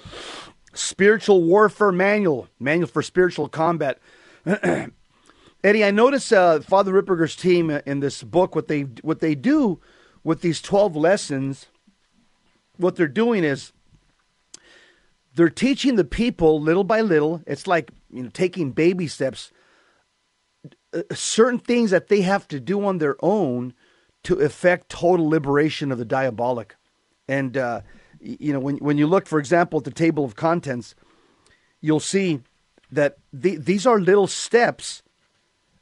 Spiritual 0.73 1.43
Warfare 1.43 1.91
Manual, 1.91 2.47
Manual 2.61 2.87
for 2.87 3.03
Spiritual 3.03 3.49
Combat. 3.49 3.99
Eddie, 5.65 5.85
I 5.85 5.91
notice 5.91 6.31
uh, 6.31 6.61
Father 6.61 6.93
Ripperger's 6.93 7.35
team 7.35 7.71
in 7.71 7.99
this 7.99 8.23
book, 8.23 8.55
what 8.55 8.69
they 8.69 8.83
what 9.03 9.19
they 9.19 9.35
do 9.35 9.81
with 10.25 10.41
these 10.41 10.61
12 10.61 10.97
lessons, 10.97 11.67
what 12.77 12.97
they're 12.97 13.07
doing 13.07 13.45
is 13.45 13.73
they're 15.35 15.51
teaching 15.51 15.97
the 15.97 16.05
people 16.05 16.61
little 16.61 16.85
by 16.85 17.01
little. 17.01 17.43
It's 17.47 17.67
like 17.67 17.91
you 18.11 18.23
know 18.25 18.31
taking 18.31 18.73
baby 18.73 19.07
steps. 19.07 19.53
Uh, 20.93 21.03
certain 21.13 21.59
things 21.59 21.91
that 21.91 22.09
they 22.09 22.23
have 22.23 22.49
to 22.49 22.59
do 22.59 22.85
on 22.85 22.99
their 22.99 23.17
own 23.21 23.75
to 24.25 24.41
effect 24.41 24.89
total 24.89 25.29
liberation 25.29 25.93
of 25.93 25.99
the 25.99 26.05
diabolic. 26.05 26.77
And 27.29 27.57
uh, 27.57 27.83
you 28.21 28.53
know 28.53 28.61
when 28.61 28.79
when 28.79 28.99
you 28.99 29.07
look, 29.07 29.27
for 29.27 29.39
example, 29.39 29.79
at 29.79 29.85
the 29.85 29.91
table 29.91 30.25
of 30.25 30.37
contents, 30.37 30.95
you'll 31.81 32.01
see 32.01 32.41
that 32.91 33.19
the, 33.33 33.57
these 33.57 33.87
are 33.87 34.01
little 34.01 34.29
steps 34.29 35.03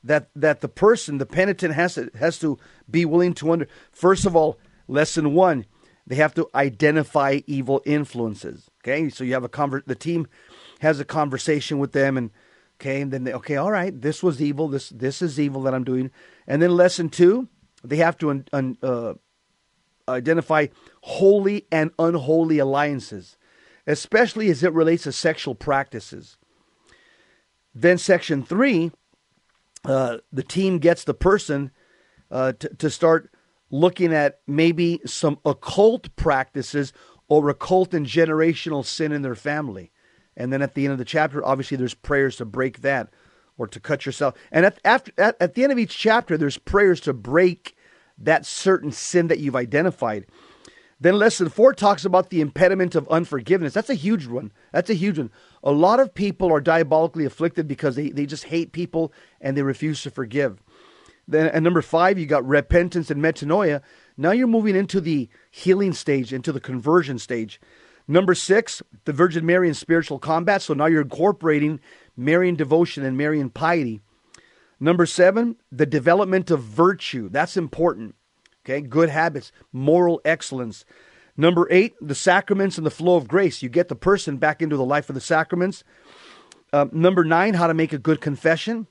that 0.04 0.30
that 0.34 0.60
the 0.60 0.68
person, 0.68 1.18
the 1.18 1.26
penitent, 1.26 1.74
has 1.74 1.94
to 1.94 2.10
has 2.18 2.38
to 2.40 2.58
be 2.90 3.04
willing 3.04 3.34
to 3.34 3.52
under. 3.52 3.68
First 3.92 4.26
of 4.26 4.34
all, 4.34 4.58
lesson 4.88 5.34
one, 5.34 5.66
they 6.06 6.16
have 6.16 6.34
to 6.34 6.48
identify 6.54 7.40
evil 7.46 7.82
influences. 7.84 8.70
Okay, 8.82 9.08
so 9.08 9.24
you 9.24 9.34
have 9.34 9.44
a 9.44 9.48
convert. 9.48 9.86
The 9.86 9.94
team 9.94 10.26
has 10.80 10.98
a 10.98 11.04
conversation 11.04 11.78
with 11.78 11.92
them, 11.92 12.16
and 12.16 12.30
okay, 12.80 13.00
and 13.00 13.12
then 13.12 13.24
they, 13.24 13.32
okay, 13.32 13.56
all 13.56 13.70
right, 13.70 13.98
this 14.00 14.22
was 14.22 14.42
evil. 14.42 14.68
This 14.68 14.88
this 14.88 15.22
is 15.22 15.38
evil 15.38 15.62
that 15.62 15.74
I'm 15.74 15.84
doing. 15.84 16.10
And 16.46 16.60
then 16.60 16.76
lesson 16.76 17.08
two, 17.08 17.48
they 17.84 17.96
have 17.96 18.18
to 18.18 18.30
un, 18.30 18.44
un, 18.52 18.76
uh, 18.82 19.14
identify 20.08 20.66
holy 21.02 21.66
and 21.70 21.92
unholy 21.98 22.58
alliances, 22.58 23.36
especially 23.86 24.50
as 24.50 24.64
it 24.64 24.72
relates 24.72 25.04
to 25.04 25.12
sexual 25.12 25.54
practices. 25.54 26.36
Then 27.74 27.98
section 27.98 28.42
three 28.42 28.90
uh, 29.84 30.18
the 30.32 30.42
team 30.42 30.78
gets 30.78 31.04
the 31.04 31.14
person 31.14 31.70
uh, 32.30 32.52
to, 32.52 32.68
to 32.76 32.90
start 32.90 33.30
looking 33.70 34.12
at 34.12 34.40
maybe 34.46 35.00
some 35.06 35.38
occult 35.44 36.14
practices 36.16 36.92
or 37.28 37.48
occult 37.48 37.94
and 37.94 38.06
generational 38.06 38.84
sin 38.84 39.12
in 39.12 39.22
their 39.22 39.34
family. 39.34 39.90
And 40.36 40.52
then 40.52 40.62
at 40.62 40.74
the 40.74 40.84
end 40.84 40.92
of 40.92 40.98
the 40.98 41.04
chapter, 41.04 41.44
obviously, 41.44 41.76
there's 41.76 41.94
prayers 41.94 42.36
to 42.36 42.44
break 42.44 42.80
that 42.82 43.08
or 43.58 43.66
to 43.66 43.80
cut 43.80 44.06
yourself. 44.06 44.34
And 44.50 44.66
at, 44.66 44.78
after, 44.84 45.12
at, 45.18 45.36
at 45.40 45.54
the 45.54 45.62
end 45.62 45.72
of 45.72 45.78
each 45.78 45.96
chapter, 45.96 46.36
there's 46.36 46.58
prayers 46.58 47.00
to 47.02 47.12
break 47.12 47.76
that 48.18 48.46
certain 48.46 48.92
sin 48.92 49.28
that 49.28 49.40
you've 49.40 49.56
identified. 49.56 50.26
Then 51.02 51.18
lesson 51.18 51.48
four 51.48 51.74
talks 51.74 52.04
about 52.04 52.30
the 52.30 52.40
impediment 52.40 52.94
of 52.94 53.08
unforgiveness. 53.08 53.74
That's 53.74 53.90
a 53.90 53.94
huge 53.94 54.28
one. 54.28 54.52
That's 54.70 54.88
a 54.88 54.94
huge 54.94 55.18
one. 55.18 55.32
A 55.64 55.72
lot 55.72 55.98
of 55.98 56.14
people 56.14 56.52
are 56.52 56.60
diabolically 56.60 57.24
afflicted 57.24 57.66
because 57.66 57.96
they, 57.96 58.10
they 58.10 58.24
just 58.24 58.44
hate 58.44 58.70
people 58.70 59.12
and 59.40 59.56
they 59.56 59.62
refuse 59.62 60.00
to 60.04 60.12
forgive. 60.12 60.62
Then 61.26 61.48
at 61.48 61.60
number 61.60 61.82
five, 61.82 62.20
you 62.20 62.26
got 62.26 62.46
repentance 62.46 63.10
and 63.10 63.20
metanoia. 63.20 63.82
Now 64.16 64.30
you're 64.30 64.46
moving 64.46 64.76
into 64.76 65.00
the 65.00 65.28
healing 65.50 65.92
stage, 65.92 66.32
into 66.32 66.52
the 66.52 66.60
conversion 66.60 67.18
stage. 67.18 67.60
Number 68.06 68.36
six, 68.36 68.80
the 69.04 69.12
Virgin 69.12 69.44
Mary 69.44 69.66
in 69.66 69.74
spiritual 69.74 70.20
combat. 70.20 70.62
So 70.62 70.72
now 70.72 70.86
you're 70.86 71.02
incorporating 71.02 71.80
Marian 72.16 72.54
devotion 72.54 73.04
and 73.04 73.18
Marian 73.18 73.50
piety. 73.50 74.02
Number 74.78 75.06
seven, 75.06 75.56
the 75.72 75.86
development 75.86 76.48
of 76.52 76.62
virtue. 76.62 77.28
That's 77.28 77.56
important. 77.56 78.14
Okay, 78.64 78.80
good 78.80 79.08
habits, 79.08 79.50
moral 79.72 80.20
excellence. 80.24 80.84
Number 81.36 81.66
eight, 81.70 81.94
the 82.00 82.14
sacraments 82.14 82.76
and 82.76 82.86
the 82.86 82.90
flow 82.90 83.16
of 83.16 83.26
grace. 83.26 83.62
You 83.62 83.68
get 83.68 83.88
the 83.88 83.96
person 83.96 84.36
back 84.36 84.62
into 84.62 84.76
the 84.76 84.84
life 84.84 85.08
of 85.08 85.14
the 85.14 85.20
sacraments. 85.20 85.82
Uh, 86.72 86.86
number 86.92 87.24
nine, 87.24 87.54
how 87.54 87.66
to 87.66 87.74
make 87.74 87.92
a 87.92 87.98
good 87.98 88.20
confession. 88.20 88.86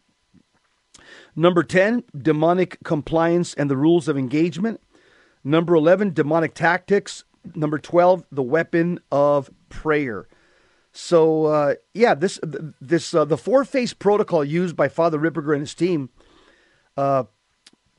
Number 1.36 1.64
10, 1.64 2.04
demonic 2.18 2.84
compliance 2.84 3.54
and 3.54 3.70
the 3.70 3.78
rules 3.78 4.08
of 4.08 4.18
engagement. 4.18 4.82
Number 5.44 5.76
11, 5.76 6.14
demonic 6.14 6.54
tactics. 6.54 7.24
Number 7.56 7.80
12, 7.80 8.26
the 8.32 8.44
weapon 8.44 9.00
of 9.12 9.50
prayer. 9.70 10.28
So, 10.92 11.46
uh, 11.46 11.76
yeah, 11.94 12.14
this, 12.14 12.40
this, 12.44 13.14
uh, 13.14 13.24
the 13.24 13.38
four 13.38 13.64
phase 13.64 13.94
protocol 13.94 14.44
used 14.44 14.76
by 14.76 14.90
Father 14.90 15.18
Ripperger 15.18 15.54
and 15.54 15.62
his 15.62 15.74
team 15.74 16.10
uh, 16.98 17.24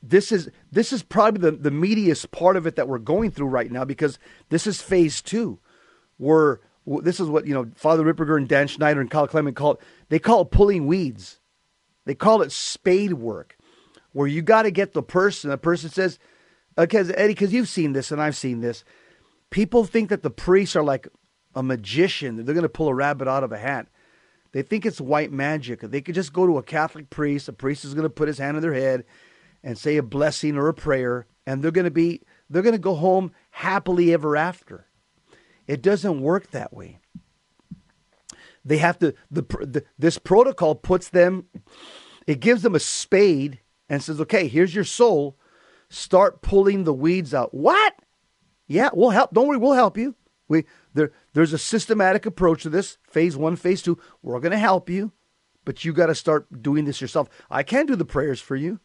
this 0.02 0.32
is 0.32 0.50
this 0.72 0.92
is 0.92 1.02
probably 1.02 1.50
the, 1.50 1.56
the 1.56 1.70
meatiest 1.70 2.32
part 2.32 2.56
of 2.56 2.66
it 2.66 2.76
that 2.76 2.88
we're 2.88 2.98
going 2.98 3.30
through 3.30 3.46
right 3.46 3.70
now 3.70 3.84
because 3.84 4.18
this 4.48 4.66
is 4.66 4.82
phase 4.82 5.22
two. 5.22 5.60
Where 6.16 6.60
this 6.86 7.20
is 7.20 7.28
what 7.28 7.46
you 7.46 7.54
know 7.54 7.70
Father 7.76 8.02
Ripperger 8.02 8.36
and 8.36 8.48
Dan 8.48 8.66
Schneider 8.66 9.00
and 9.00 9.10
Kyle 9.10 9.28
Clement 9.28 9.56
call 9.56 9.74
it. 9.74 9.80
They 10.08 10.18
call 10.18 10.42
it 10.42 10.50
pulling 10.50 10.86
weeds. 10.86 11.38
They 12.04 12.16
call 12.16 12.42
it 12.42 12.50
spade 12.50 13.14
work, 13.14 13.56
where 14.12 14.26
you 14.26 14.42
got 14.42 14.62
to 14.62 14.72
get 14.72 14.92
the 14.92 15.02
person. 15.04 15.50
The 15.50 15.58
person 15.58 15.88
says, 15.88 16.18
"Because 16.76 17.12
Eddie, 17.12 17.34
because 17.34 17.52
you've 17.52 17.68
seen 17.68 17.92
this 17.92 18.10
and 18.10 18.20
I've 18.20 18.36
seen 18.36 18.60
this." 18.60 18.84
People 19.50 19.84
think 19.84 20.08
that 20.08 20.22
the 20.22 20.30
priests 20.30 20.74
are 20.74 20.82
like 20.82 21.06
a 21.54 21.62
magician. 21.62 22.36
They're 22.36 22.54
going 22.54 22.62
to 22.62 22.68
pull 22.68 22.88
a 22.88 22.94
rabbit 22.94 23.28
out 23.28 23.44
of 23.44 23.52
a 23.52 23.58
hat. 23.58 23.86
They 24.52 24.62
think 24.62 24.84
it's 24.84 25.00
white 25.00 25.30
magic. 25.30 25.80
They 25.80 26.00
could 26.00 26.14
just 26.14 26.32
go 26.32 26.46
to 26.46 26.58
a 26.58 26.62
Catholic 26.62 27.10
priest. 27.10 27.48
A 27.48 27.52
priest 27.52 27.84
is 27.84 27.94
going 27.94 28.04
to 28.04 28.10
put 28.10 28.28
his 28.28 28.38
hand 28.38 28.56
on 28.56 28.62
their 28.62 28.74
head 28.74 29.04
and 29.62 29.78
say 29.78 29.96
a 29.96 30.02
blessing 30.02 30.56
or 30.56 30.68
a 30.68 30.74
prayer, 30.74 31.26
and 31.46 31.62
they're 31.62 31.70
going 31.70 31.84
to 31.84 31.90
be 31.90 32.22
they're 32.48 32.62
going 32.62 32.74
to 32.74 32.78
go 32.78 32.94
home 32.94 33.32
happily 33.50 34.12
ever 34.12 34.36
after. 34.36 34.86
It 35.66 35.82
doesn't 35.82 36.20
work 36.20 36.50
that 36.50 36.72
way. 36.72 36.98
They 38.64 38.78
have 38.78 38.98
to 39.00 39.14
the, 39.30 39.42
the 39.42 39.84
this 39.98 40.18
protocol 40.18 40.74
puts 40.74 41.08
them 41.08 41.46
it 42.26 42.40
gives 42.40 42.62
them 42.62 42.74
a 42.74 42.80
spade 42.80 43.60
and 43.88 44.02
says, 44.02 44.20
"Okay, 44.20 44.48
here's 44.48 44.74
your 44.74 44.84
soul. 44.84 45.38
Start 45.88 46.42
pulling 46.42 46.84
the 46.84 46.94
weeds 46.94 47.34
out." 47.34 47.52
What? 47.54 47.94
Yeah, 48.66 48.90
we'll 48.92 49.10
help. 49.10 49.32
Don't 49.32 49.48
worry, 49.48 49.58
we'll 49.58 49.72
help 49.72 49.96
you. 49.98 50.14
We 50.48 50.64
there 50.94 51.12
there's 51.32 51.52
a 51.52 51.58
systematic 51.58 52.26
approach 52.26 52.62
to 52.62 52.70
this. 52.70 52.98
Phase 53.08 53.36
1, 53.36 53.56
phase 53.56 53.82
2. 53.82 53.98
We're 54.22 54.40
going 54.40 54.52
to 54.52 54.58
help 54.58 54.88
you, 54.88 55.12
but 55.64 55.84
you 55.84 55.92
got 55.92 56.06
to 56.06 56.14
start 56.14 56.62
doing 56.62 56.84
this 56.84 57.00
yourself. 57.00 57.28
I 57.50 57.62
can't 57.62 57.88
do 57.88 57.96
the 57.96 58.04
prayers 58.04 58.40
for 58.40 58.56
you. 58.56 58.80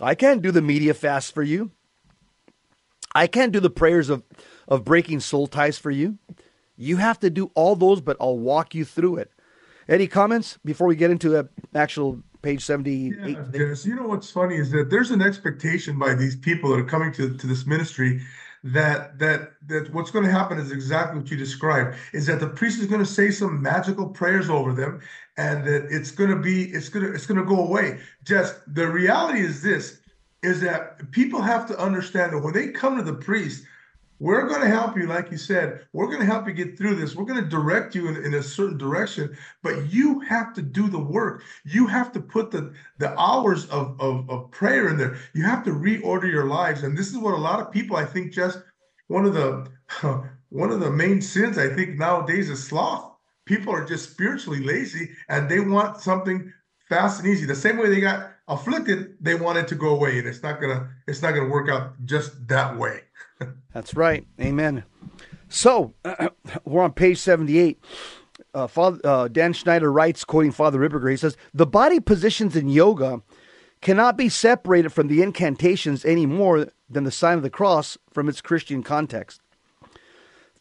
I 0.00 0.14
can't 0.14 0.42
do 0.42 0.50
the 0.50 0.62
media 0.62 0.94
fast 0.94 1.34
for 1.34 1.42
you. 1.42 1.70
I 3.14 3.26
can't 3.26 3.52
do 3.52 3.60
the 3.60 3.70
prayers 3.70 4.08
of 4.08 4.22
of 4.68 4.84
breaking 4.84 5.20
soul 5.20 5.46
ties 5.46 5.76
for 5.78 5.90
you. 5.90 6.18
You 6.76 6.96
have 6.96 7.20
to 7.20 7.30
do 7.30 7.50
all 7.54 7.76
those, 7.76 8.00
but 8.00 8.16
I'll 8.20 8.38
walk 8.38 8.74
you 8.74 8.84
through 8.84 9.16
it. 9.16 9.30
Any 9.88 10.06
comments 10.06 10.58
before 10.64 10.86
we 10.86 10.96
get 10.96 11.10
into 11.10 11.28
the 11.28 11.48
actual 11.74 12.22
page 12.40 12.64
78? 12.64 13.14
Yeah, 13.18 13.44
Dennis, 13.50 13.84
you 13.84 13.94
know 13.94 14.06
what's 14.06 14.30
funny 14.30 14.56
is 14.56 14.70
that 14.70 14.88
there's 14.90 15.10
an 15.10 15.20
expectation 15.20 15.98
by 15.98 16.14
these 16.14 16.36
people 16.36 16.70
that 16.70 16.78
are 16.80 16.84
coming 16.84 17.12
to, 17.12 17.36
to 17.36 17.46
this 17.46 17.66
ministry 17.66 18.22
that 18.64 19.18
that 19.18 19.52
that 19.66 19.92
what's 19.92 20.10
going 20.10 20.24
to 20.24 20.30
happen 20.30 20.58
is 20.58 20.70
exactly 20.70 21.18
what 21.18 21.30
you 21.30 21.36
described 21.36 21.96
is 22.12 22.26
that 22.26 22.38
the 22.38 22.48
priest 22.48 22.80
is 22.80 22.86
going 22.86 23.00
to 23.00 23.10
say 23.10 23.30
some 23.30 23.60
magical 23.60 24.08
prayers 24.08 24.48
over 24.48 24.72
them 24.72 25.00
and 25.36 25.64
that 25.66 25.86
it's 25.90 26.12
going 26.12 26.30
to 26.30 26.36
be 26.36 26.64
it's 26.66 26.88
going 26.88 27.04
to 27.04 27.12
it's 27.12 27.26
going 27.26 27.40
to 27.40 27.46
go 27.46 27.64
away. 27.64 27.98
Just 28.24 28.54
the 28.72 28.86
reality 28.86 29.40
is 29.40 29.62
this 29.62 30.00
is 30.42 30.60
that 30.60 31.10
people 31.10 31.40
have 31.40 31.66
to 31.66 31.78
understand 31.78 32.32
that 32.32 32.38
when 32.38 32.52
they 32.52 32.68
come 32.68 32.96
to 32.96 33.02
the 33.02 33.14
priest 33.14 33.64
we're 34.22 34.46
going 34.46 34.60
to 34.60 34.68
help 34.68 34.96
you, 34.96 35.08
like 35.08 35.32
you 35.32 35.36
said. 35.36 35.84
We're 35.92 36.06
going 36.06 36.20
to 36.20 36.24
help 36.24 36.46
you 36.46 36.52
get 36.52 36.78
through 36.78 36.94
this. 36.94 37.16
We're 37.16 37.24
going 37.24 37.42
to 37.42 37.50
direct 37.50 37.92
you 37.92 38.06
in, 38.06 38.24
in, 38.24 38.34
a 38.34 38.42
certain 38.42 38.78
direction, 38.78 39.36
but 39.64 39.92
you 39.92 40.20
have 40.20 40.54
to 40.54 40.62
do 40.62 40.86
the 40.86 41.00
work. 41.00 41.42
You 41.64 41.88
have 41.88 42.12
to 42.12 42.20
put 42.20 42.52
the, 42.52 42.72
the 42.98 43.18
hours 43.18 43.68
of, 43.70 44.00
of, 44.00 44.30
of 44.30 44.48
prayer 44.52 44.88
in 44.90 44.96
there. 44.96 45.16
You 45.34 45.42
have 45.42 45.64
to 45.64 45.72
reorder 45.72 46.30
your 46.30 46.46
lives. 46.46 46.84
And 46.84 46.96
this 46.96 47.08
is 47.08 47.18
what 47.18 47.34
a 47.34 47.36
lot 47.36 47.58
of 47.58 47.72
people, 47.72 47.96
I 47.96 48.04
think, 48.04 48.32
just 48.32 48.60
one 49.08 49.24
of 49.24 49.34
the 49.34 49.68
one 50.50 50.70
of 50.70 50.78
the 50.78 50.90
main 50.90 51.20
sins 51.20 51.58
I 51.58 51.68
think 51.74 51.98
nowadays 51.98 52.48
is 52.48 52.62
sloth. 52.62 53.16
People 53.44 53.74
are 53.74 53.84
just 53.84 54.12
spiritually 54.12 54.62
lazy 54.62 55.10
and 55.30 55.48
they 55.48 55.58
want 55.58 56.00
something 56.00 56.52
fast 56.88 57.18
and 57.18 57.28
easy. 57.28 57.44
The 57.44 57.56
same 57.56 57.76
way 57.76 57.88
they 57.88 58.00
got 58.00 58.30
afflicted, 58.46 59.16
they 59.20 59.34
want 59.34 59.58
it 59.58 59.66
to 59.68 59.74
go 59.74 59.88
away, 59.88 60.18
and 60.18 60.28
it's 60.28 60.42
not 60.42 60.60
gonna 60.60 60.90
it's 61.08 61.22
not 61.22 61.34
gonna 61.34 61.48
work 61.48 61.68
out 61.68 62.04
just 62.04 62.46
that 62.46 62.76
way. 62.76 63.00
That's 63.72 63.94
right. 63.94 64.26
Amen. 64.40 64.84
So 65.48 65.94
we're 66.64 66.82
on 66.82 66.92
page 66.92 67.18
78. 67.18 67.78
Uh, 68.54 68.66
Father, 68.66 69.00
uh, 69.04 69.28
Dan 69.28 69.52
Schneider 69.52 69.90
writes, 69.90 70.24
quoting 70.24 70.52
Father 70.52 70.78
Ripperger, 70.78 71.10
he 71.10 71.16
says, 71.16 71.36
The 71.54 71.66
body 71.66 72.00
positions 72.00 72.56
in 72.56 72.68
yoga 72.68 73.22
cannot 73.80 74.16
be 74.16 74.28
separated 74.28 74.90
from 74.90 75.08
the 75.08 75.22
incantations 75.22 76.04
any 76.04 76.26
more 76.26 76.68
than 76.88 77.04
the 77.04 77.10
sign 77.10 77.36
of 77.36 77.42
the 77.42 77.50
cross 77.50 77.98
from 78.12 78.28
its 78.28 78.40
Christian 78.40 78.82
context. 78.82 79.40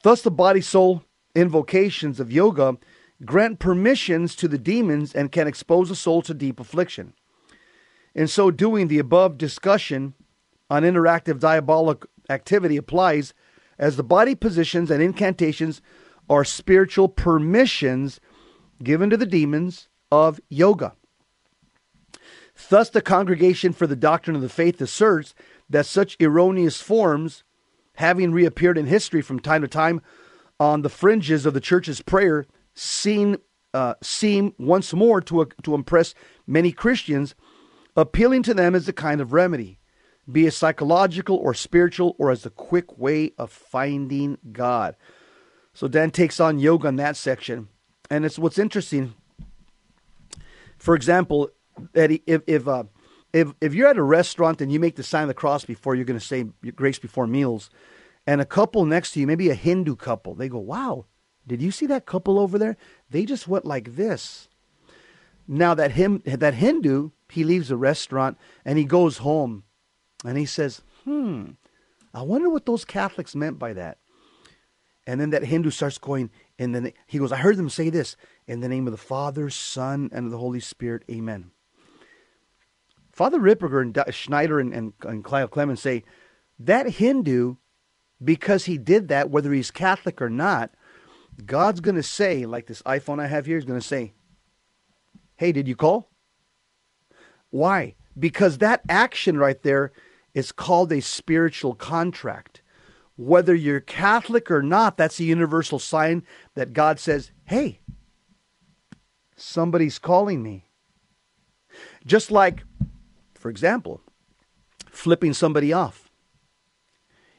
Thus, 0.03 0.21
the 0.21 0.31
body 0.31 0.61
soul 0.61 1.03
invocations 1.35 2.19
of 2.19 2.31
yoga 2.31 2.77
grant 3.25 3.59
permissions 3.59 4.35
to 4.35 4.47
the 4.47 4.57
demons 4.57 5.13
and 5.13 5.31
can 5.31 5.47
expose 5.47 5.89
the 5.89 5.95
soul 5.95 6.21
to 6.23 6.33
deep 6.33 6.59
affliction. 6.59 7.13
In 8.15 8.27
so 8.27 8.51
doing, 8.51 8.87
the 8.87 8.99
above 8.99 9.37
discussion 9.37 10.13
on 10.69 10.83
interactive 10.83 11.39
diabolic 11.39 12.03
activity 12.31 12.77
applies 12.77 13.33
as 13.77 13.97
the 13.97 14.03
body 14.03 14.35
positions 14.35 14.89
and 14.89 15.03
incantations 15.03 15.81
are 16.29 16.45
spiritual 16.45 17.09
permissions 17.09 18.19
given 18.81 19.09
to 19.09 19.17
the 19.17 19.25
demons 19.25 19.89
of 20.11 20.39
yoga. 20.49 20.93
Thus, 22.69 22.89
the 22.89 23.01
Congregation 23.01 23.73
for 23.73 23.87
the 23.87 23.95
Doctrine 23.95 24.35
of 24.35 24.41
the 24.41 24.49
Faith 24.49 24.79
asserts 24.81 25.33
that 25.69 25.85
such 25.85 26.17
erroneous 26.21 26.81
forms, 26.81 27.43
having 27.95 28.31
reappeared 28.31 28.77
in 28.77 28.85
history 28.85 29.21
from 29.21 29.39
time 29.39 29.61
to 29.61 29.67
time 29.67 30.01
on 30.59 30.81
the 30.81 30.89
fringes 30.89 31.45
of 31.45 31.53
the 31.53 31.61
church's 31.61 32.01
prayer, 32.01 32.45
seem, 32.75 33.37
uh, 33.73 33.95
seem 34.01 34.53
once 34.59 34.93
more 34.93 35.21
to, 35.21 35.41
uh, 35.41 35.45
to 35.63 35.73
impress 35.73 36.13
many 36.45 36.71
Christians, 36.71 37.33
appealing 37.95 38.43
to 38.43 38.53
them 38.53 38.75
as 38.75 38.87
a 38.87 38.93
kind 38.93 39.21
of 39.21 39.33
remedy 39.33 39.79
be 40.29 40.45
it 40.45 40.53
psychological 40.53 41.37
or 41.37 41.53
spiritual 41.53 42.15
or 42.17 42.31
as 42.31 42.45
a 42.45 42.49
quick 42.49 42.97
way 42.97 43.31
of 43.37 43.51
finding 43.51 44.37
God. 44.51 44.95
So 45.73 45.87
Dan 45.87 46.11
takes 46.11 46.39
on 46.39 46.59
yoga 46.59 46.89
in 46.89 46.97
that 46.97 47.15
section. 47.15 47.69
And 48.09 48.25
it's 48.25 48.37
what's 48.37 48.59
interesting. 48.59 49.13
For 50.77 50.95
example, 50.95 51.49
Eddie, 51.95 52.23
if 52.27 52.41
if 52.47 52.67
uh, 52.67 52.83
if 53.31 53.53
if 53.61 53.73
you're 53.73 53.87
at 53.87 53.97
a 53.97 54.03
restaurant 54.03 54.61
and 54.61 54.71
you 54.71 54.79
make 54.79 54.95
the 54.95 55.03
sign 55.03 55.23
of 55.23 55.27
the 55.29 55.33
cross 55.33 55.63
before 55.63 55.95
you're 55.95 56.05
going 56.05 56.19
to 56.19 56.25
say 56.25 56.43
grace 56.75 56.99
before 56.99 57.27
meals, 57.27 57.69
and 58.27 58.41
a 58.41 58.45
couple 58.45 58.85
next 58.85 59.11
to 59.11 59.19
you, 59.19 59.27
maybe 59.27 59.49
a 59.49 59.55
Hindu 59.55 59.95
couple, 59.95 60.35
they 60.35 60.49
go, 60.49 60.59
"Wow, 60.59 61.05
did 61.47 61.61
you 61.61 61.71
see 61.71 61.85
that 61.85 62.05
couple 62.05 62.37
over 62.37 62.57
there? 62.57 62.75
They 63.09 63.25
just 63.25 63.47
went 63.47 63.65
like 63.65 63.95
this." 63.95 64.49
Now 65.47 65.73
that 65.73 65.91
him 65.91 66.21
that 66.25 66.55
Hindu, 66.55 67.11
he 67.29 67.43
leaves 67.43 67.69
the 67.69 67.77
restaurant 67.77 68.37
and 68.65 68.77
he 68.77 68.85
goes 68.85 69.19
home 69.19 69.63
and 70.25 70.37
he 70.37 70.45
says, 70.45 70.81
hmm, 71.03 71.51
I 72.13 72.21
wonder 72.21 72.49
what 72.49 72.65
those 72.65 72.85
Catholics 72.85 73.35
meant 73.35 73.57
by 73.57 73.73
that. 73.73 73.97
And 75.07 75.19
then 75.19 75.31
that 75.31 75.43
Hindu 75.43 75.71
starts 75.71 75.97
going, 75.97 76.29
and 76.59 76.75
then 76.75 76.93
he 77.07 77.17
goes, 77.17 77.31
I 77.31 77.37
heard 77.37 77.57
them 77.57 77.69
say 77.69 77.89
this 77.89 78.15
in 78.47 78.59
the 78.59 78.69
name 78.69 78.85
of 78.85 78.91
the 78.91 78.97
Father, 78.97 79.49
Son, 79.49 80.09
and 80.13 80.25
of 80.25 80.31
the 80.31 80.37
Holy 80.37 80.59
Spirit. 80.59 81.03
Amen. 81.09 81.51
Father 83.11 83.39
Ripperger 83.39 83.81
and 83.81 84.13
Schneider 84.13 84.59
and, 84.59 84.73
and, 84.73 84.93
and 85.03 85.23
Kyle 85.23 85.47
Clement 85.47 85.79
say 85.79 86.03
that 86.59 86.87
Hindu, 86.91 87.55
because 88.23 88.65
he 88.65 88.77
did 88.77 89.07
that, 89.07 89.29
whether 89.29 89.51
he's 89.51 89.71
Catholic 89.71 90.21
or 90.21 90.29
not, 90.29 90.71
God's 91.45 91.81
going 91.81 91.95
to 91.95 92.03
say, 92.03 92.45
like 92.45 92.67
this 92.67 92.81
iPhone 92.83 93.19
I 93.19 93.27
have 93.27 93.45
here, 93.45 93.57
is 93.57 93.65
going 93.65 93.79
to 93.79 93.85
say, 93.85 94.13
Hey, 95.35 95.51
did 95.51 95.67
you 95.67 95.75
call? 95.75 96.11
Why? 97.49 97.95
Because 98.17 98.59
that 98.59 98.81
action 98.87 99.37
right 99.37 99.61
there 99.63 99.91
it's 100.33 100.51
called 100.51 100.91
a 100.91 101.01
spiritual 101.01 101.75
contract. 101.75 102.61
Whether 103.17 103.53
you're 103.53 103.81
Catholic 103.81 104.49
or 104.49 104.63
not, 104.63 104.97
that's 104.97 105.19
a 105.19 105.25
universal 105.25 105.79
sign 105.79 106.23
that 106.55 106.73
God 106.73 106.99
says, 106.99 107.31
hey, 107.45 107.79
somebody's 109.35 109.99
calling 109.99 110.41
me. 110.41 110.65
Just 112.05 112.31
like, 112.31 112.63
for 113.33 113.49
example, 113.49 114.01
flipping 114.89 115.33
somebody 115.33 115.73
off. 115.73 116.09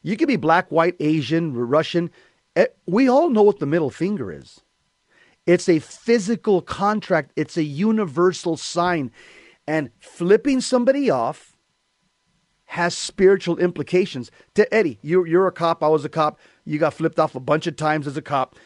You 0.03 0.17
can 0.17 0.27
be 0.27 0.37
black, 0.37 0.71
white, 0.71 0.97
Asian, 1.01 1.55
Russian. 1.55 2.11
Eh, 2.57 2.67
we 2.87 3.09
all 3.09 3.31
know 3.31 3.43
what 3.43 3.61
the 3.61 3.67
middle 3.67 3.91
finger 3.91 4.33
is. 4.33 4.61
It's 5.47 5.69
a 5.69 5.79
physical 5.81 6.61
contract, 6.61 7.33
it's 7.35 7.57
a 7.57 7.65
universal 7.65 8.57
sign. 8.57 9.11
And 9.67 9.91
flipping 10.01 10.61
somebody 10.61 11.09
off 11.09 11.52
has 12.73 12.97
spiritual 12.97 13.59
implications. 13.59 14.31
To 14.55 14.73
Eddie, 14.73 14.99
you're, 15.03 15.27
you're 15.27 15.47
a 15.47 15.53
cop. 15.53 15.83
I 15.83 15.89
was 15.89 16.07
a 16.07 16.09
cop. 16.09 16.41
You 16.65 16.79
got 16.79 16.95
flipped 16.95 17.19
off 17.19 17.35
a 17.35 17.41
bunch 17.41 17.67
of 17.67 17.77
times 17.77 18.07
as 18.07 18.17
a 18.17 18.23
cop. 18.23 18.57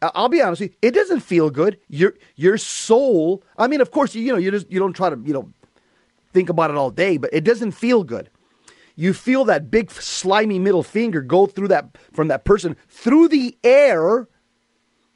I'll 0.00 0.28
be 0.28 0.40
honest 0.40 0.60
with 0.60 0.70
you, 0.70 0.76
it 0.82 0.92
doesn't 0.92 1.20
feel 1.20 1.50
good. 1.50 1.80
Your 1.88 2.14
your 2.36 2.58
soul. 2.58 3.42
I 3.58 3.66
mean, 3.66 3.80
of 3.80 3.90
course, 3.90 4.14
you, 4.14 4.22
you 4.22 4.30
know 4.30 4.38
you 4.38 4.52
just 4.52 4.70
you 4.70 4.78
don't 4.78 4.92
try 4.92 5.10
to 5.10 5.18
you 5.24 5.32
know 5.32 5.50
think 6.32 6.48
about 6.48 6.70
it 6.70 6.76
all 6.76 6.90
day, 6.90 7.16
but 7.16 7.30
it 7.32 7.42
doesn't 7.42 7.72
feel 7.72 8.04
good. 8.04 8.30
You 8.94 9.12
feel 9.12 9.44
that 9.46 9.70
big 9.70 9.90
slimy 9.90 10.60
middle 10.60 10.84
finger 10.84 11.20
go 11.20 11.46
through 11.46 11.68
that 11.68 11.96
from 12.12 12.28
that 12.28 12.44
person 12.44 12.76
through 12.88 13.28
the 13.28 13.56
air, 13.64 14.28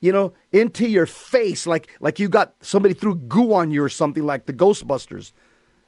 you 0.00 0.12
know, 0.12 0.32
into 0.50 0.88
your 0.88 1.06
face, 1.06 1.68
like 1.68 1.88
like 2.00 2.18
you 2.18 2.28
got 2.28 2.54
somebody 2.62 2.94
threw 2.94 3.14
goo 3.14 3.52
on 3.52 3.70
you 3.70 3.84
or 3.84 3.88
something 3.90 4.24
like 4.24 4.46
the 4.46 4.54
Ghostbusters. 4.54 5.32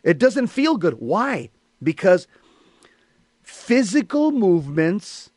It 0.05 0.18
doesn't 0.18 0.46
feel 0.48 0.77
good. 0.77 0.94
Why? 1.01 1.51
Because 1.83 2.29
physical 3.62 4.33
movements 4.33 5.31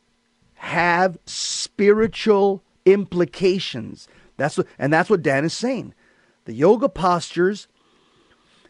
have 0.56 1.18
spiritual 1.26 2.64
implications. 2.86 4.08
That's 4.38 4.58
what, 4.58 4.68
and 4.80 4.92
that's 4.92 5.10
what 5.10 5.22
Dan 5.22 5.46
is 5.46 5.54
saying. 5.54 5.94
The 6.46 6.54
yoga 6.54 6.90
postures 6.90 7.68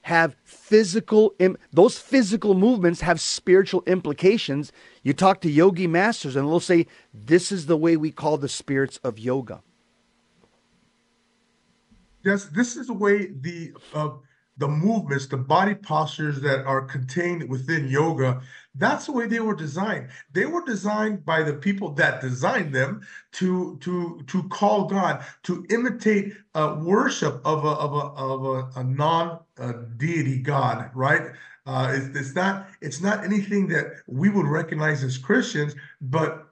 have 0.03 0.35
physical 0.43 1.33
Im- 1.39 1.57
those 1.71 1.97
physical 1.97 2.53
movements 2.53 3.01
have 3.01 3.19
spiritual 3.21 3.81
implications. 3.87 4.71
You 5.03 5.13
talk 5.13 5.41
to 5.41 5.49
yogi 5.49 5.87
masters 5.87 6.35
and 6.35 6.47
they'll 6.47 6.59
say 6.59 6.85
this 7.13 7.51
is 7.51 7.65
the 7.65 7.77
way 7.77 7.95
we 7.95 8.11
call 8.11 8.37
the 8.37 8.49
spirits 8.49 8.97
of 9.03 9.17
yoga. 9.17 9.63
Yes, 12.23 12.45
this 12.45 12.75
is 12.75 12.87
the 12.87 12.93
way 12.93 13.27
the 13.27 13.73
uh, 13.93 14.09
the 14.57 14.67
movements, 14.67 15.27
the 15.27 15.37
body 15.37 15.75
postures 15.75 16.39
that 16.41 16.65
are 16.65 16.81
contained 16.81 17.47
within 17.49 17.87
yoga, 17.87 18.41
that's 18.75 19.05
the 19.05 19.11
way 19.11 19.27
they 19.27 19.39
were 19.39 19.55
designed. 19.55 20.09
They 20.31 20.45
were 20.45 20.63
designed 20.63 21.25
by 21.25 21.43
the 21.43 21.53
people 21.53 21.91
that 21.91 22.21
designed 22.21 22.73
them 22.73 23.01
to 23.33 23.77
to 23.81 24.23
to 24.27 24.43
call 24.49 24.85
God, 24.85 25.25
to 25.43 25.65
imitate 25.69 26.33
uh, 26.53 26.77
worship 26.81 27.41
of 27.45 27.65
a 27.65 27.69
of 27.69 27.93
a 27.93 28.05
of 28.17 28.45
a, 28.45 28.79
a 28.79 28.83
non 28.83 29.39
deity 29.97 30.39
God, 30.39 30.89
right? 30.93 31.31
Uh, 31.65 31.93
it's, 31.95 32.15
it's 32.17 32.35
not 32.35 32.67
it's 32.81 33.01
not 33.01 33.23
anything 33.23 33.67
that 33.67 34.01
we 34.07 34.29
would 34.29 34.45
recognize 34.45 35.03
as 35.03 35.17
Christians, 35.17 35.75
but 36.01 36.47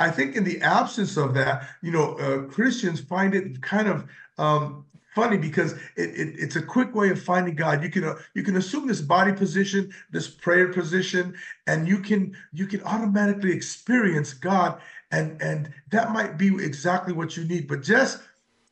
I 0.00 0.10
think 0.10 0.36
in 0.36 0.44
the 0.44 0.60
absence 0.60 1.16
of 1.16 1.34
that, 1.34 1.68
you 1.82 1.90
know, 1.90 2.14
uh, 2.18 2.42
Christians 2.50 3.00
find 3.00 3.34
it 3.34 3.60
kind 3.62 3.88
of 3.88 4.06
um, 4.38 4.84
funny 5.18 5.36
because 5.36 5.72
it, 5.96 6.10
it, 6.22 6.34
it's 6.38 6.56
a 6.56 6.62
quick 6.62 6.94
way 6.94 7.10
of 7.10 7.20
finding 7.20 7.56
God. 7.56 7.82
You 7.82 7.90
can 7.90 8.04
uh, 8.04 8.14
you 8.34 8.44
can 8.44 8.56
assume 8.56 8.86
this 8.86 9.00
body 9.00 9.32
position, 9.32 9.92
this 10.10 10.28
prayer 10.28 10.72
position, 10.72 11.34
and 11.66 11.88
you 11.88 11.98
can 11.98 12.36
you 12.52 12.66
can 12.66 12.82
automatically 12.84 13.52
experience 13.52 14.32
God, 14.32 14.80
and 15.10 15.42
and 15.42 15.72
that 15.90 16.12
might 16.12 16.38
be 16.38 16.48
exactly 16.64 17.12
what 17.12 17.36
you 17.36 17.44
need. 17.44 17.66
But 17.66 17.82
just 17.82 18.20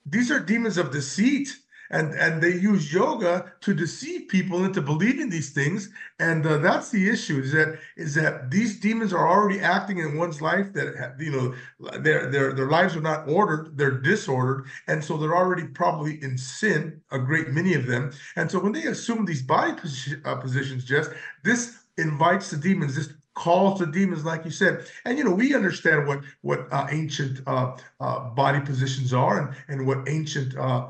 these 0.04 0.30
are 0.30 0.38
demons 0.38 0.78
of 0.78 0.92
deceit 0.92 1.48
and 1.90 2.14
and 2.14 2.42
they 2.42 2.52
use 2.52 2.92
yoga 2.92 3.52
to 3.60 3.74
deceive 3.74 4.28
people 4.28 4.64
into 4.64 4.80
believing 4.80 5.30
these 5.30 5.50
things. 5.50 5.90
And 6.18 6.44
uh, 6.46 6.58
that's 6.58 6.90
the 6.90 7.08
issue 7.08 7.40
is 7.40 7.52
that 7.52 7.78
is 7.96 8.14
that 8.14 8.50
these 8.50 8.80
demons 8.80 9.12
are 9.12 9.28
already 9.28 9.60
acting 9.60 9.98
in 9.98 10.16
one's 10.16 10.40
life 10.40 10.72
that 10.72 11.14
you 11.18 11.30
know 11.30 11.54
their 12.00 12.30
their 12.30 12.52
their 12.52 12.68
lives 12.70 12.96
are 12.96 13.00
not 13.00 13.28
ordered 13.28 13.76
they're 13.76 14.00
disordered. 14.00 14.66
And 14.88 15.04
so 15.04 15.16
they're 15.16 15.36
already 15.36 15.64
probably 15.64 16.22
in 16.22 16.38
sin 16.38 17.00
a 17.10 17.18
great 17.18 17.48
many 17.50 17.74
of 17.74 17.86
them. 17.86 18.12
And 18.36 18.50
so 18.50 18.58
when 18.58 18.72
they 18.72 18.84
assume 18.84 19.24
these 19.24 19.42
body 19.42 19.72
posi- 19.72 20.24
uh, 20.26 20.36
positions 20.36 20.84
just 20.84 21.10
this 21.44 21.78
invites 21.98 22.50
the 22.50 22.56
demons 22.58 22.94
this 22.94 23.12
calls 23.36 23.78
the 23.78 23.86
demons 23.86 24.24
like 24.24 24.44
you 24.44 24.50
said. 24.50 24.86
And 25.04 25.16
you 25.16 25.24
know 25.24 25.30
we 25.30 25.54
understand 25.54 26.08
what 26.08 26.20
what 26.40 26.66
uh, 26.72 26.88
ancient 26.90 27.40
uh, 27.46 27.76
uh, 28.00 28.30
body 28.30 28.60
positions 28.60 29.12
are 29.12 29.38
and 29.38 29.56
and 29.68 29.86
what 29.86 30.08
ancient 30.08 30.56
uh, 30.56 30.88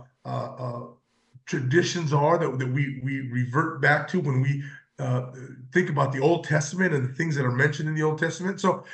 traditions 1.47 2.13
are 2.13 2.39
that, 2.39 2.59
that 2.59 2.69
we 2.69 3.01
we 3.05 3.21
revert 3.31 3.81
back 3.81 4.09
to 4.09 4.21
when 4.21 4.41
we 4.43 4.63
uh, 4.99 5.31
think 5.73 5.91
about 5.91 6.13
the 6.13 6.21
Old 6.21 6.45
Testament 6.45 6.95
and 6.95 7.09
the 7.09 7.15
things 7.15 7.35
that 7.37 7.45
are 7.45 7.53
mentioned 7.53 7.89
in 7.89 7.95
the 7.95 8.03
Old 8.03 8.19
Testament. 8.19 8.61
So, 8.61 8.85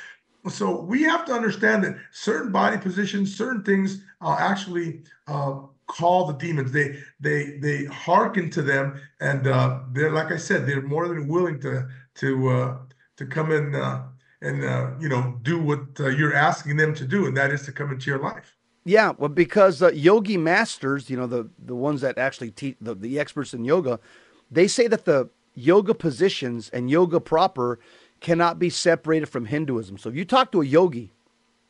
so 0.49 0.81
we 0.81 1.03
have 1.03 1.25
to 1.25 1.33
understand 1.33 1.83
that 1.83 1.95
certain 2.11 2.51
body 2.51 2.77
positions, 2.77 3.35
certain 3.35 3.63
things, 3.63 4.03
uh, 4.21 4.35
actually 4.37 5.03
uh, 5.27 5.61
call 5.87 6.25
the 6.27 6.33
demons. 6.33 6.71
They 6.71 6.99
they 7.19 7.57
they 7.57 7.85
hearken 7.85 8.49
to 8.51 8.61
them, 8.61 8.99
and 9.21 9.47
uh, 9.47 9.79
they're 9.91 10.11
like 10.11 10.31
I 10.31 10.37
said, 10.37 10.67
they're 10.67 10.81
more 10.81 11.07
than 11.07 11.27
willing 11.27 11.59
to 11.61 11.87
to 12.15 12.49
uh, 12.49 12.77
to 13.17 13.25
come 13.25 13.51
in 13.51 13.75
uh, 13.75 14.07
and 14.41 14.63
uh, 14.63 14.91
you 14.99 15.07
know 15.07 15.39
do 15.43 15.61
what 15.61 15.81
uh, 15.99 16.09
you're 16.09 16.35
asking 16.35 16.77
them 16.77 16.93
to 16.95 17.05
do, 17.05 17.25
and 17.27 17.37
that 17.37 17.51
is 17.51 17.63
to 17.63 17.71
come 17.71 17.91
into 17.91 18.09
your 18.09 18.19
life. 18.19 18.52
Yeah, 18.85 19.13
well, 19.17 19.29
because 19.29 19.81
uh, 19.81 19.91
yogi 19.93 20.37
masters, 20.37 21.09
you 21.09 21.15
know, 21.15 21.27
the, 21.27 21.49
the 21.57 21.75
ones 21.75 22.01
that 22.01 22.17
actually 22.17 22.51
teach, 22.51 22.75
the, 22.81 22.93
the 22.93 23.19
experts 23.19 23.53
in 23.53 23.63
yoga, 23.63 23.99
they 24.51 24.67
say 24.67 24.87
that 24.87 25.05
the 25.05 25.29
yoga 25.55 25.93
positions 25.93 26.69
and 26.69 26.89
yoga 26.89 27.19
proper 27.19 27.79
cannot 28.19 28.59
be 28.59 28.69
separated 28.69 29.27
from 29.27 29.45
Hinduism. 29.45 29.97
So 29.97 30.09
if 30.09 30.15
you 30.15 30.25
talk 30.25 30.51
to 30.51 30.61
a 30.61 30.65
yogi, 30.65 31.11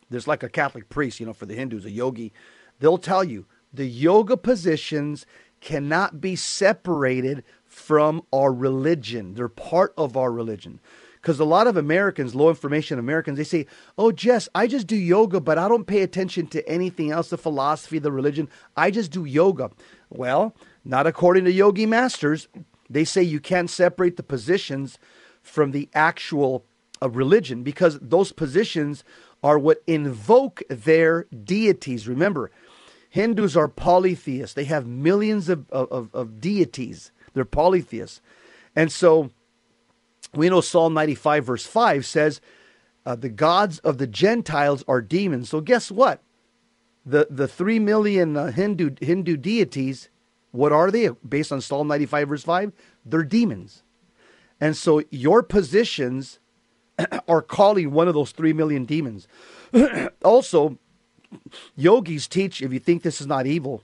there's 0.10 0.28
like 0.28 0.44
a 0.44 0.50
Catholic 0.50 0.90
priest, 0.90 1.20
you 1.20 1.26
know, 1.26 1.34
for 1.34 1.46
the 1.46 1.56
Hindus, 1.56 1.86
a 1.86 1.92
yogi, 1.92 2.34
they'll 2.80 2.98
tell 2.98 3.24
you 3.24 3.46
the 3.74 3.86
yoga 3.86 4.38
positions 4.38 5.26
cannot 5.62 6.22
be 6.22 6.36
separated 6.36 7.44
from 7.66 8.24
our 8.32 8.54
religion. 8.54 9.34
They're 9.34 9.48
part 9.50 9.94
of 9.98 10.16
our 10.16 10.32
religion. 10.32 10.80
Because 11.24 11.40
a 11.40 11.46
lot 11.46 11.68
of 11.68 11.78
Americans, 11.78 12.36
low 12.36 12.50
information 12.50 13.00
Americans, 13.00 13.38
they 13.38 13.46
say, 13.46 13.66
Oh, 13.98 14.12
Jess, 14.12 14.50
I 14.54 14.68
just 14.68 14.88
do 14.88 14.98
yoga, 14.98 15.40
but 15.40 15.58
I 15.58 15.70
don't 15.70 15.88
pay 15.88 16.02
attention 16.02 16.48
to 16.48 16.68
anything 16.68 17.12
else 17.12 17.30
the 17.30 17.38
philosophy, 17.38 17.98
the 17.98 18.12
religion. 18.12 18.50
I 18.76 18.92
just 18.92 19.10
do 19.10 19.24
yoga. 19.24 19.72
Well, 20.10 20.54
not 20.84 21.08
according 21.08 21.46
to 21.46 21.52
yogi 21.54 21.86
masters. 21.86 22.50
They 22.90 23.06
say 23.06 23.24
you 23.24 23.40
can't 23.40 23.70
separate 23.70 24.18
the 24.18 24.24
positions 24.24 25.00
from 25.42 25.72
the 25.72 25.88
actual 25.94 26.66
uh, 27.02 27.10
religion 27.10 27.64
because 27.64 27.98
those 28.02 28.34
positions 28.34 29.06
are 29.42 29.58
what 29.58 29.82
invoke 29.88 30.62
their 30.68 31.24
deities. 31.46 32.06
Remember, 32.06 32.52
Hindus 33.10 33.56
are 33.56 33.70
polytheists, 33.70 34.56
they 34.56 34.66
have 34.66 34.88
millions 34.88 35.48
of, 35.48 35.70
of, 35.72 36.14
of 36.14 36.42
deities. 36.42 37.14
They're 37.34 37.46
polytheists. 37.46 38.20
And 38.76 38.92
so, 38.92 39.30
we 40.36 40.50
know 40.50 40.62
Psalm 40.62 40.94
95, 40.94 41.46
verse 41.46 41.66
5 41.66 42.06
says, 42.06 42.42
uh, 43.06 43.16
The 43.16 43.30
gods 43.30 43.80
of 43.80 43.98
the 43.98 44.08
Gentiles 44.08 44.84
are 44.88 45.02
demons. 45.02 45.50
So, 45.50 45.62
guess 45.62 45.92
what? 45.92 46.22
The, 47.06 47.28
the 47.30 47.48
3 47.48 47.80
million 47.80 48.38
uh, 48.38 48.52
Hindu, 48.52 48.96
Hindu 49.02 49.38
deities, 49.38 50.10
what 50.52 50.72
are 50.72 50.90
they 50.90 51.10
based 51.28 51.52
on 51.52 51.62
Psalm 51.62 51.88
95, 51.88 52.30
verse 52.30 52.44
5? 52.44 52.72
They're 53.06 53.24
demons. 53.24 53.84
And 54.60 54.76
so, 54.76 55.04
your 55.10 55.44
positions 55.44 56.40
are 57.28 57.42
calling 57.42 57.92
one 57.92 58.08
of 58.08 58.14
those 58.14 58.32
3 58.32 58.54
million 58.54 58.86
demons. 58.86 59.28
also, 60.24 60.78
yogis 61.76 62.28
teach, 62.28 62.62
if 62.62 62.72
you 62.74 62.80
think 62.80 63.04
this 63.04 63.22
is 63.22 63.28
not 63.28 63.46
evil, 63.46 63.84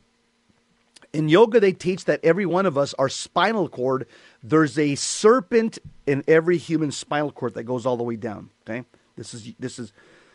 in 1.13 1.29
yoga, 1.29 1.59
they 1.59 1.71
teach 1.71 2.05
that 2.05 2.19
every 2.23 2.45
one 2.45 2.65
of 2.65 2.77
us, 2.77 2.93
our 2.95 3.09
spinal 3.09 3.67
cord, 3.67 4.05
there's 4.43 4.77
a 4.77 4.95
serpent 4.95 5.79
in 6.09 6.23
every 6.27 6.57
human 6.57 6.91
spinal 6.91 7.31
cord 7.31 7.53
that 7.53 7.63
goes 7.63 7.85
all 7.85 7.97
the 7.97 8.03
way 8.03 8.15
down. 8.15 8.49
Okay, 8.63 8.83
this 9.15 9.33
is 9.33 9.53
this 9.59 9.77
is 9.77 9.93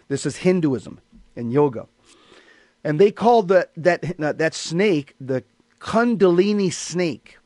this 0.08 0.24
is 0.24 0.36
Hinduism 0.36 1.00
and 1.34 1.52
yoga, 1.52 1.86
and 2.84 3.00
they 3.00 3.10
call 3.10 3.42
that 3.44 3.72
that 3.76 4.16
that 4.18 4.54
snake 4.54 5.14
the 5.20 5.42
Kundalini 5.80 6.72
snake, 6.72 7.38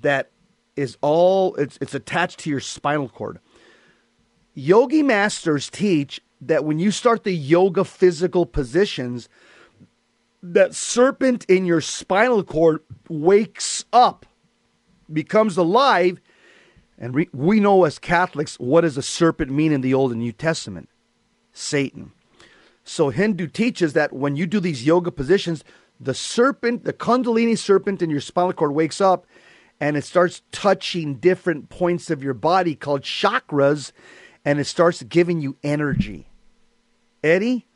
that 0.00 0.30
is 0.76 0.96
all 1.00 1.54
it's 1.56 1.78
it's 1.80 1.94
attached 1.94 2.38
to 2.40 2.50
your 2.50 2.60
spinal 2.60 3.08
cord. 3.08 3.40
Yogi 4.54 5.02
masters 5.02 5.68
teach 5.68 6.20
that 6.40 6.64
when 6.64 6.78
you 6.78 6.90
start 6.90 7.24
the 7.24 7.34
yoga 7.34 7.84
physical 7.84 8.46
positions, 8.46 9.28
that 10.42 10.74
serpent 10.74 11.44
in 11.44 11.66
your 11.66 11.80
spinal 11.80 12.42
cord 12.44 12.80
wakes 13.08 13.84
up, 13.92 14.24
becomes 15.12 15.56
alive. 15.56 16.20
And 16.98 17.14
we, 17.14 17.28
we 17.32 17.60
know 17.60 17.84
as 17.84 17.98
Catholics 17.98 18.56
what 18.56 18.80
does 18.80 18.96
a 18.96 19.02
serpent 19.02 19.50
mean 19.50 19.72
in 19.72 19.80
the 19.80 19.94
Old 19.94 20.10
and 20.10 20.20
New 20.20 20.32
Testament? 20.32 20.88
Satan. 21.52 22.12
So 22.84 23.10
Hindu 23.10 23.48
teaches 23.48 23.92
that 23.92 24.12
when 24.12 24.36
you 24.36 24.46
do 24.46 24.60
these 24.60 24.86
yoga 24.86 25.10
positions, 25.10 25.62
the 26.00 26.14
serpent, 26.14 26.84
the 26.84 26.92
Kundalini 26.92 27.56
serpent 27.56 28.02
in 28.02 28.10
your 28.10 28.20
spinal 28.20 28.52
cord 28.52 28.72
wakes 28.72 29.00
up 29.00 29.26
and 29.80 29.96
it 29.96 30.04
starts 30.04 30.42
touching 30.50 31.16
different 31.16 31.68
points 31.68 32.10
of 32.10 32.22
your 32.22 32.34
body 32.34 32.74
called 32.74 33.02
chakras 33.02 33.92
and 34.44 34.58
it 34.58 34.64
starts 34.64 35.02
giving 35.02 35.40
you 35.40 35.56
energy. 35.62 36.28
Eddie, 37.22 37.66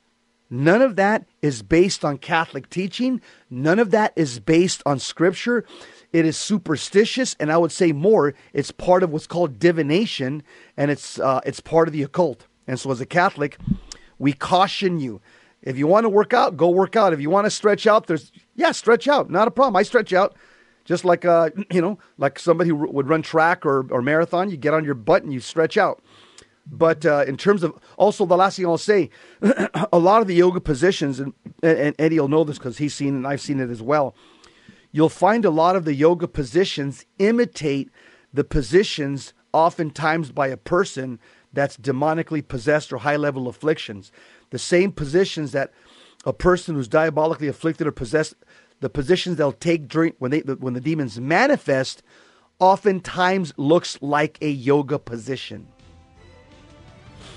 None 0.54 0.82
of 0.82 0.96
that 0.96 1.24
is 1.40 1.62
based 1.62 2.04
on 2.04 2.18
Catholic 2.18 2.68
teaching. 2.68 3.22
None 3.48 3.78
of 3.78 3.90
that 3.92 4.12
is 4.16 4.38
based 4.38 4.82
on 4.84 4.98
scripture. 4.98 5.64
It 6.12 6.26
is 6.26 6.36
superstitious, 6.36 7.34
and 7.40 7.50
I 7.50 7.56
would 7.56 7.72
say 7.72 7.92
more, 7.92 8.34
it's 8.52 8.70
part 8.70 9.02
of 9.02 9.10
what's 9.10 9.26
called 9.26 9.58
divination, 9.58 10.42
and 10.76 10.90
it's, 10.90 11.18
uh, 11.18 11.40
it's 11.46 11.60
part 11.60 11.88
of 11.88 11.94
the 11.94 12.02
occult. 12.02 12.46
And 12.66 12.78
so, 12.78 12.90
as 12.90 13.00
a 13.00 13.06
Catholic, 13.06 13.56
we 14.18 14.34
caution 14.34 15.00
you. 15.00 15.22
If 15.62 15.78
you 15.78 15.86
want 15.86 16.04
to 16.04 16.10
work 16.10 16.34
out, 16.34 16.58
go 16.58 16.68
work 16.68 16.96
out. 16.96 17.14
If 17.14 17.20
you 17.22 17.30
want 17.30 17.46
to 17.46 17.50
stretch 17.50 17.86
out, 17.86 18.06
there's, 18.06 18.30
yeah, 18.54 18.72
stretch 18.72 19.08
out. 19.08 19.30
Not 19.30 19.48
a 19.48 19.50
problem. 19.50 19.76
I 19.76 19.84
stretch 19.84 20.12
out 20.12 20.36
just 20.84 21.02
like, 21.02 21.24
uh, 21.24 21.48
you 21.72 21.80
know, 21.80 21.98
like 22.18 22.38
somebody 22.38 22.68
who 22.68 22.76
would 22.76 23.08
run 23.08 23.22
track 23.22 23.64
or, 23.64 23.86
or 23.90 24.02
marathon. 24.02 24.50
You 24.50 24.58
get 24.58 24.74
on 24.74 24.84
your 24.84 24.94
butt 24.96 25.22
and 25.22 25.32
you 25.32 25.40
stretch 25.40 25.78
out. 25.78 26.02
But 26.66 27.04
uh, 27.04 27.24
in 27.26 27.36
terms 27.36 27.62
of 27.62 27.74
also 27.96 28.24
the 28.24 28.36
last 28.36 28.56
thing 28.56 28.66
I'll 28.66 28.78
say, 28.78 29.10
a 29.92 29.98
lot 29.98 30.22
of 30.22 30.28
the 30.28 30.34
yoga 30.34 30.60
positions, 30.60 31.20
and, 31.20 31.32
and 31.62 31.94
Eddie 31.98 32.20
will 32.20 32.28
know 32.28 32.44
this 32.44 32.58
because 32.58 32.78
he's 32.78 32.94
seen 32.94 33.16
and 33.16 33.26
I've 33.26 33.40
seen 33.40 33.60
it 33.60 33.70
as 33.70 33.82
well. 33.82 34.14
You'll 34.92 35.08
find 35.08 35.44
a 35.44 35.50
lot 35.50 35.74
of 35.74 35.84
the 35.84 35.94
yoga 35.94 36.28
positions 36.28 37.06
imitate 37.18 37.90
the 38.32 38.44
positions 38.44 39.32
oftentimes 39.52 40.30
by 40.30 40.48
a 40.48 40.56
person 40.56 41.18
that's 41.52 41.76
demonically 41.76 42.46
possessed 42.46 42.92
or 42.92 42.98
high 42.98 43.16
level 43.16 43.48
afflictions. 43.48 44.12
The 44.50 44.58
same 44.58 44.92
positions 44.92 45.52
that 45.52 45.72
a 46.24 46.32
person 46.32 46.74
who's 46.74 46.88
diabolically 46.88 47.48
afflicted 47.48 47.86
or 47.86 47.92
possessed, 47.92 48.34
the 48.80 48.88
positions 48.88 49.36
they'll 49.36 49.52
take 49.52 49.88
during 49.88 50.14
when 50.18 50.30
they 50.30 50.40
when 50.40 50.74
the 50.74 50.80
demons 50.80 51.20
manifest 51.20 52.02
oftentimes 52.58 53.52
looks 53.56 54.00
like 54.00 54.38
a 54.40 54.48
yoga 54.48 54.98
position. 54.98 55.68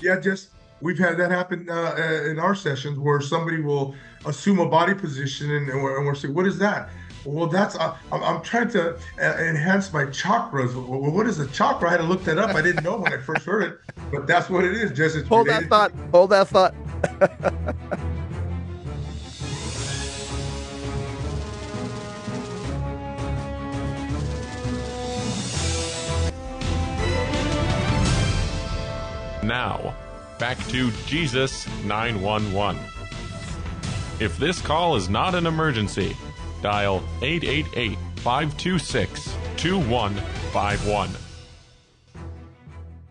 Yeah, 0.00 0.20
just 0.20 0.50
we've 0.80 0.98
had 0.98 1.16
that 1.18 1.30
happen 1.30 1.68
uh, 1.68 1.94
uh, 1.98 2.30
in 2.30 2.38
our 2.38 2.54
sessions 2.54 2.98
where 2.98 3.20
somebody 3.20 3.60
will 3.60 3.94
assume 4.24 4.58
a 4.58 4.68
body 4.68 4.94
position 4.94 5.50
and, 5.50 5.68
and 5.68 5.82
we're, 5.82 5.96
and 5.98 6.06
we're 6.06 6.14
saying, 6.14 6.34
what 6.34 6.46
is 6.46 6.58
that? 6.58 6.90
Well, 7.24 7.48
that's 7.48 7.76
uh, 7.76 7.96
I'm, 8.12 8.22
I'm, 8.22 8.42
trying 8.42 8.70
to 8.70 8.94
uh, 8.94 9.36
enhance 9.38 9.92
my 9.92 10.04
chakras. 10.04 10.74
Well, 10.74 11.10
what 11.10 11.26
is 11.26 11.40
a 11.40 11.48
chakra? 11.48 11.88
I 11.88 11.92
had 11.92 11.96
to 11.98 12.04
look 12.04 12.22
that 12.24 12.38
up. 12.38 12.54
I 12.54 12.62
didn't 12.62 12.84
know 12.84 12.98
when 12.98 13.12
I 13.12 13.16
first 13.18 13.44
heard 13.44 13.64
it, 13.64 13.78
but 14.12 14.28
that's 14.28 14.48
what 14.48 14.64
it 14.64 14.74
is. 14.74 14.92
Just 14.92 15.26
hold 15.26 15.48
that 15.48 15.64
thought. 15.64 15.92
Hold 16.12 16.30
that 16.30 16.46
thought. 16.46 16.74
Now, 29.46 29.94
back 30.40 30.58
to 30.70 30.90
Jesus 31.06 31.68
911. 31.84 32.82
If 34.18 34.36
this 34.38 34.60
call 34.60 34.96
is 34.96 35.08
not 35.08 35.36
an 35.36 35.46
emergency, 35.46 36.16
dial 36.62 36.96
888 37.22 37.96
526 38.16 39.36
2151. 39.56 41.10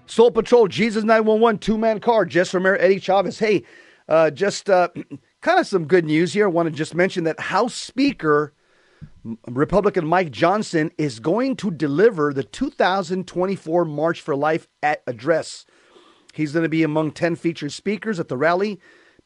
Soul 0.08 0.30
Patrol, 0.32 0.68
Jesus 0.68 1.06
911, 1.06 1.60
two 1.60 1.78
man 1.78 2.02
car, 2.02 2.26
Jess 2.26 2.54
Romero, 2.54 2.78
Eddie 2.80 3.00
Chavez. 3.00 3.40
Hey, 3.40 3.64
uh, 4.10 4.30
just 4.30 4.70
uh, 4.70 4.90
kind 5.42 5.60
of 5.62 5.66
some 5.66 5.86
good 5.88 6.04
news 6.04 6.34
here. 6.34 6.48
I 6.48 6.50
want 6.50 6.68
to 6.68 6.76
just 6.76 6.96
mention 6.96 7.24
that 7.24 7.40
House 7.40 7.76
Speaker 7.76 8.54
Republican 9.48 10.06
Mike 10.06 10.32
Johnson 10.32 10.92
is 10.98 11.22
going 11.22 11.56
to 11.58 11.72
deliver 11.72 12.34
the 12.34 12.44
2024 12.44 13.86
March 13.86 14.20
for 14.20 14.36
Life 14.36 14.68
at 14.84 15.02
address. 15.08 15.66
He's 16.36 16.52
going 16.52 16.64
to 16.64 16.70
be 16.70 16.84
among 16.84 17.12
10 17.12 17.36
featured 17.36 17.72
speakers 17.72 18.20
at 18.20 18.28
the 18.28 18.38
rally 18.38 18.80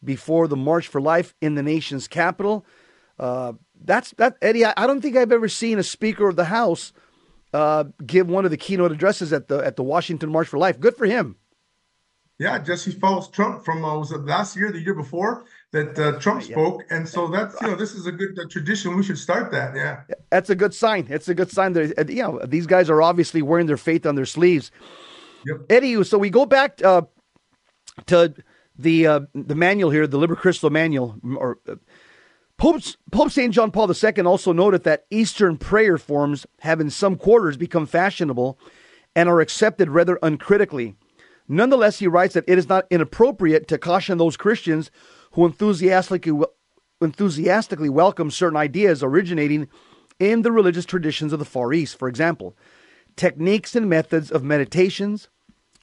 before 0.03 0.47
the 0.47 0.55
March 0.55 0.87
for 0.87 1.01
Life 1.01 1.33
in 1.41 1.55
the 1.55 1.63
nation's 1.63 2.07
capital. 2.07 2.65
Uh, 3.17 3.53
that's 3.83 4.11
that, 4.11 4.37
Eddie. 4.41 4.65
I, 4.65 4.73
I, 4.77 4.87
don't 4.87 5.01
think 5.01 5.17
I've 5.17 5.31
ever 5.31 5.49
seen 5.49 5.79
a 5.79 5.83
Speaker 5.83 6.29
of 6.29 6.35
the 6.35 6.45
House 6.45 6.93
uh, 7.53 7.85
give 8.05 8.29
one 8.29 8.45
of 8.45 8.51
the 8.51 8.57
keynote 8.57 8.91
addresses 8.91 9.33
at 9.33 9.47
the 9.47 9.57
at 9.57 9.75
the 9.75 9.83
Washington 9.83 10.31
March 10.31 10.47
for 10.47 10.57
Life. 10.57 10.79
Good 10.79 10.95
for 10.95 11.05
him. 11.05 11.35
Yeah, 12.37 12.57
Jesse 12.57 12.91
follows 12.91 13.27
Trump 13.27 13.65
from 13.65 13.83
uh, 13.83 13.97
was 13.97 14.13
it 14.13 14.23
last 14.23 14.55
year, 14.55 14.71
the 14.71 14.79
year 14.79 14.93
before 14.93 15.43
that 15.73 15.99
uh, 15.99 16.17
Trump 16.19 16.41
spoke, 16.41 16.83
yeah. 16.89 16.97
and 16.97 17.09
so 17.09 17.27
that's 17.27 17.59
you 17.61 17.67
know 17.67 17.75
this 17.75 17.93
is 17.93 18.05
a 18.07 18.11
good 18.13 18.39
uh, 18.39 18.45
tradition. 18.49 18.95
We 18.95 19.03
should 19.03 19.17
start 19.17 19.51
that. 19.51 19.75
Yeah, 19.75 20.03
that's 20.29 20.49
a 20.49 20.55
good 20.55 20.73
sign. 20.73 21.07
It's 21.09 21.27
a 21.27 21.35
good 21.35 21.51
sign 21.51 21.73
that 21.73 22.09
you 22.09 22.23
know 22.23 22.39
these 22.45 22.65
guys 22.65 22.89
are 22.89 23.01
obviously 23.01 23.41
wearing 23.41 23.67
their 23.67 23.75
faith 23.75 24.05
on 24.05 24.15
their 24.15 24.25
sleeves. 24.25 24.71
Yep. 25.45 25.57
Eddie, 25.69 26.03
so 26.03 26.17
we 26.17 26.29
go 26.29 26.45
back 26.45 26.83
uh, 26.83 27.03
to 28.07 28.33
the 28.77 29.07
uh, 29.07 29.19
the 29.33 29.55
manual 29.55 29.91
here, 29.91 30.07
the 30.07 30.17
Liber 30.17 30.35
Christo 30.35 30.69
manual, 30.69 31.15
or 31.37 31.57
uh, 31.67 31.75
Pope 32.57 32.81
Pope 33.11 33.31
Saint 33.31 33.53
John 33.53 33.71
Paul 33.71 33.91
II 33.91 34.23
also 34.23 34.51
noted 34.51 34.83
that 34.83 35.05
Eastern 35.09 35.57
prayer 35.57 35.97
forms 35.97 36.45
have 36.59 36.81
in 36.81 36.89
some 36.89 37.15
quarters 37.15 37.57
become 37.57 37.85
fashionable 37.85 38.59
and 39.15 39.29
are 39.29 39.41
accepted 39.41 39.89
rather 39.89 40.19
uncritically. 40.21 40.95
Nonetheless, 41.47 41.99
he 41.99 42.07
writes 42.07 42.35
that 42.35 42.43
it 42.47 42.57
is 42.57 42.69
not 42.69 42.85
inappropriate 42.89 43.67
to 43.69 43.77
caution 43.77 44.17
those 44.17 44.37
Christians 44.37 44.91
who 45.31 45.45
enthusiastically 45.45 46.45
enthusiastically 47.01 47.89
welcome 47.89 48.29
certain 48.29 48.57
ideas 48.57 49.01
originating 49.01 49.67
in 50.19 50.41
the 50.41 50.51
religious 50.51 50.85
traditions 50.85 51.31
of 51.31 51.39
the 51.39 51.45
Far 51.45 51.71
East. 51.71 51.97
For 51.97 52.07
example, 52.09 52.57
techniques 53.15 53.75
and 53.75 53.89
methods 53.89 54.31
of 54.31 54.43
meditations. 54.43 55.29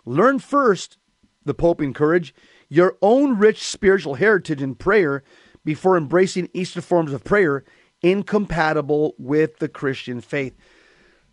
Learn 0.05 0.39
first, 0.39 0.99
the 1.45 1.55
Pope 1.55 1.81
encouraged, 1.81 2.35
your 2.69 2.97
own 3.03 3.39
rich 3.39 3.63
spiritual 3.63 4.15
heritage 4.15 4.63
in 4.63 4.75
prayer 4.75 5.23
before 5.65 5.97
embracing 5.97 6.49
Eastern 6.53 6.83
forms 6.83 7.13
of 7.13 7.25
prayer 7.25 7.65
incompatible 8.03 9.15
with 9.19 9.59
the 9.59 9.69
Christian 9.69 10.21
faith. 10.21 10.55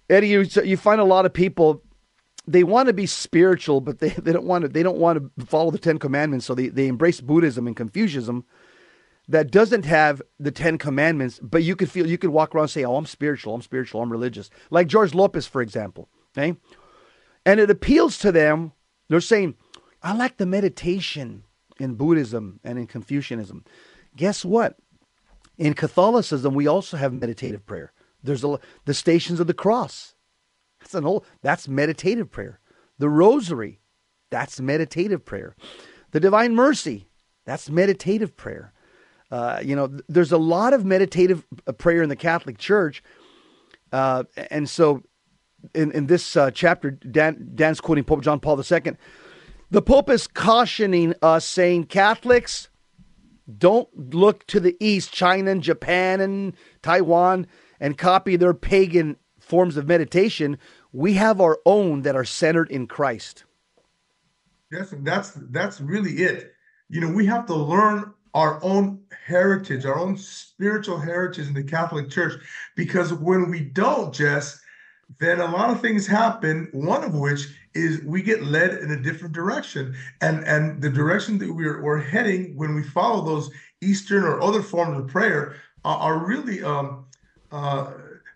Eddie, 0.10 0.30
you, 0.30 0.46
you 0.64 0.78
find 0.78 1.00
a 1.00 1.06
lot 1.06 1.26
of 1.26 1.34
people 1.34 1.82
they 2.46 2.64
want 2.64 2.88
to 2.88 2.94
be 2.94 3.06
spiritual, 3.06 3.80
but 3.80 4.00
they, 4.00 4.10
they 4.10 4.34
don't 4.34 4.46
want 4.46 4.64
to 4.64 4.68
they 4.68 4.84
don't 4.84 4.98
want 4.98 5.32
to 5.38 5.46
follow 5.46 5.72
the 5.72 5.78
Ten 5.78 5.98
Commandments, 5.98 6.46
so 6.46 6.54
they, 6.54 6.68
they 6.68 6.88
embrace 6.88 7.22
Buddhism 7.22 7.68
and 7.68 7.76
Confucianism 7.76 8.46
that 9.28 9.52
doesn't 9.52 9.86
have 9.86 10.22
the 10.40 10.52
Ten 10.52 10.78
Commandments, 10.78 11.40
but 11.42 11.64
you 11.64 11.76
could 11.76 11.90
feel 11.90 12.08
you 12.08 12.18
could 12.18 12.32
walk 12.32 12.54
around 12.54 12.66
and 12.66 12.72
say, 12.72 12.84
"Oh, 12.84 12.96
I'm 12.96 13.06
spiritual, 13.06 13.56
I'm 13.56 13.62
spiritual, 13.62 14.02
I'm 14.02 14.12
religious." 14.12 14.50
Like 14.70 14.88
George 14.88 15.14
Lopez, 15.14 15.48
for 15.48 15.62
example. 15.62 16.10
Okay, 16.38 16.58
and 17.46 17.60
it 17.60 17.70
appeals 17.70 18.18
to 18.20 18.32
them. 18.32 18.74
They're 19.10 19.22
saying, 19.22 19.56
"I 20.02 20.14
like 20.14 20.38
the 20.38 20.46
meditation 20.46 21.44
in 21.80 21.96
Buddhism 21.96 22.60
and 22.64 22.78
in 22.78 22.88
Confucianism." 22.88 23.64
Guess 24.16 24.46
what? 24.46 24.78
In 25.58 25.74
Catholicism, 25.74 26.54
we 26.54 26.68
also 26.68 26.98
have 26.98 27.14
meditative 27.14 27.66
prayer. 27.66 27.94
There's 28.24 28.44
a, 28.44 28.60
the 28.86 28.94
Stations 28.94 29.40
of 29.40 29.48
the 29.48 29.54
Cross. 29.54 30.16
That's 30.80 30.96
an 30.96 31.06
old. 31.06 31.26
That's 31.42 31.68
meditative 31.68 32.30
prayer. 32.32 32.60
The 32.98 33.10
Rosary. 33.10 33.80
That's 34.30 34.60
meditative 34.60 35.24
prayer. 35.26 35.56
The 36.12 36.20
Divine 36.20 36.56
Mercy. 36.56 37.08
That's 37.46 37.70
meditative 37.70 38.36
prayer. 38.36 38.73
Uh, 39.34 39.60
you 39.64 39.76
know, 39.76 39.90
there's 40.08 40.32
a 40.32 40.38
lot 40.38 40.74
of 40.74 40.86
meditative 40.86 41.44
uh, 41.66 41.72
prayer 41.72 42.04
in 42.04 42.10
the 42.10 42.16
Catholic 42.16 42.60
Church. 42.60 43.02
Uh, 43.92 44.26
and 44.52 44.70
so 44.70 45.02
in, 45.74 45.92
in 45.94 46.06
this 46.06 46.38
uh, 46.38 46.52
chapter, 46.52 46.92
Dan, 46.92 47.50
Dan's 47.56 47.82
quoting 47.82 48.04
Pope 48.04 48.22
John 48.22 48.40
Paul 48.40 48.60
II. 48.60 48.92
The 49.72 49.82
Pope 49.82 50.12
is 50.12 50.28
cautioning 50.28 51.16
us, 51.24 51.46
saying, 51.46 51.86
Catholics, 51.86 52.70
don't 53.58 53.90
look 54.14 54.46
to 54.46 54.60
the 54.60 54.78
East, 54.80 55.12
China 55.12 55.50
and 55.50 55.64
Japan 55.64 56.22
and 56.22 56.54
Taiwan, 56.84 57.48
and 57.80 57.98
copy 57.98 58.36
their 58.36 58.54
pagan 58.54 59.18
forms 59.40 59.78
of 59.78 59.88
meditation. 59.88 60.60
We 60.92 61.14
have 61.14 61.42
our 61.42 61.58
own 61.66 62.04
that 62.04 62.16
are 62.16 62.24
centered 62.24 62.70
in 62.70 62.86
Christ. 62.86 63.46
Yes, 64.72 64.94
that's 65.00 65.32
that's 65.50 65.82
really 65.82 66.18
it. 66.18 66.54
You 66.90 67.02
know, 67.02 67.12
we 67.12 67.26
have 67.26 67.48
to 67.48 67.56
learn 67.56 68.14
our 68.34 68.64
own 68.64 69.00
heritage, 69.26 69.86
our 69.86 69.98
own 69.98 70.18
spiritual 70.18 71.00
heritage 71.00 71.48
in 71.48 71.54
the 71.54 71.64
Catholic 71.64 72.10
Church. 72.10 72.34
Because 72.76 73.14
when 73.14 73.50
we 73.50 73.62
don't, 73.62 74.14
Jess, 74.14 74.60
then 75.20 75.40
a 75.40 75.52
lot 75.52 75.70
of 75.70 75.82
things 75.82 76.08
happen. 76.08 76.70
One 76.72 77.04
of 77.04 77.14
which 77.14 77.48
is 77.74 78.02
we 78.04 78.22
get 78.22 78.44
led 78.44 78.72
in 78.76 78.92
a 78.92 79.02
different 79.02 79.34
direction, 79.34 79.96
and 80.22 80.44
and 80.46 80.82
the 80.82 80.90
direction 80.90 81.38
that 81.40 81.54
we're 81.54 81.82
we're 81.82 82.02
heading 82.02 82.56
when 82.56 82.74
we 82.76 82.84
follow 82.84 83.24
those 83.24 83.52
Eastern 83.82 84.24
or 84.24 84.42
other 84.42 84.62
forms 84.62 84.98
of 84.98 85.08
prayer 85.08 85.56
are, 85.86 85.98
are 85.98 86.26
really 86.26 86.64
um 86.64 87.06
uh 87.52 87.92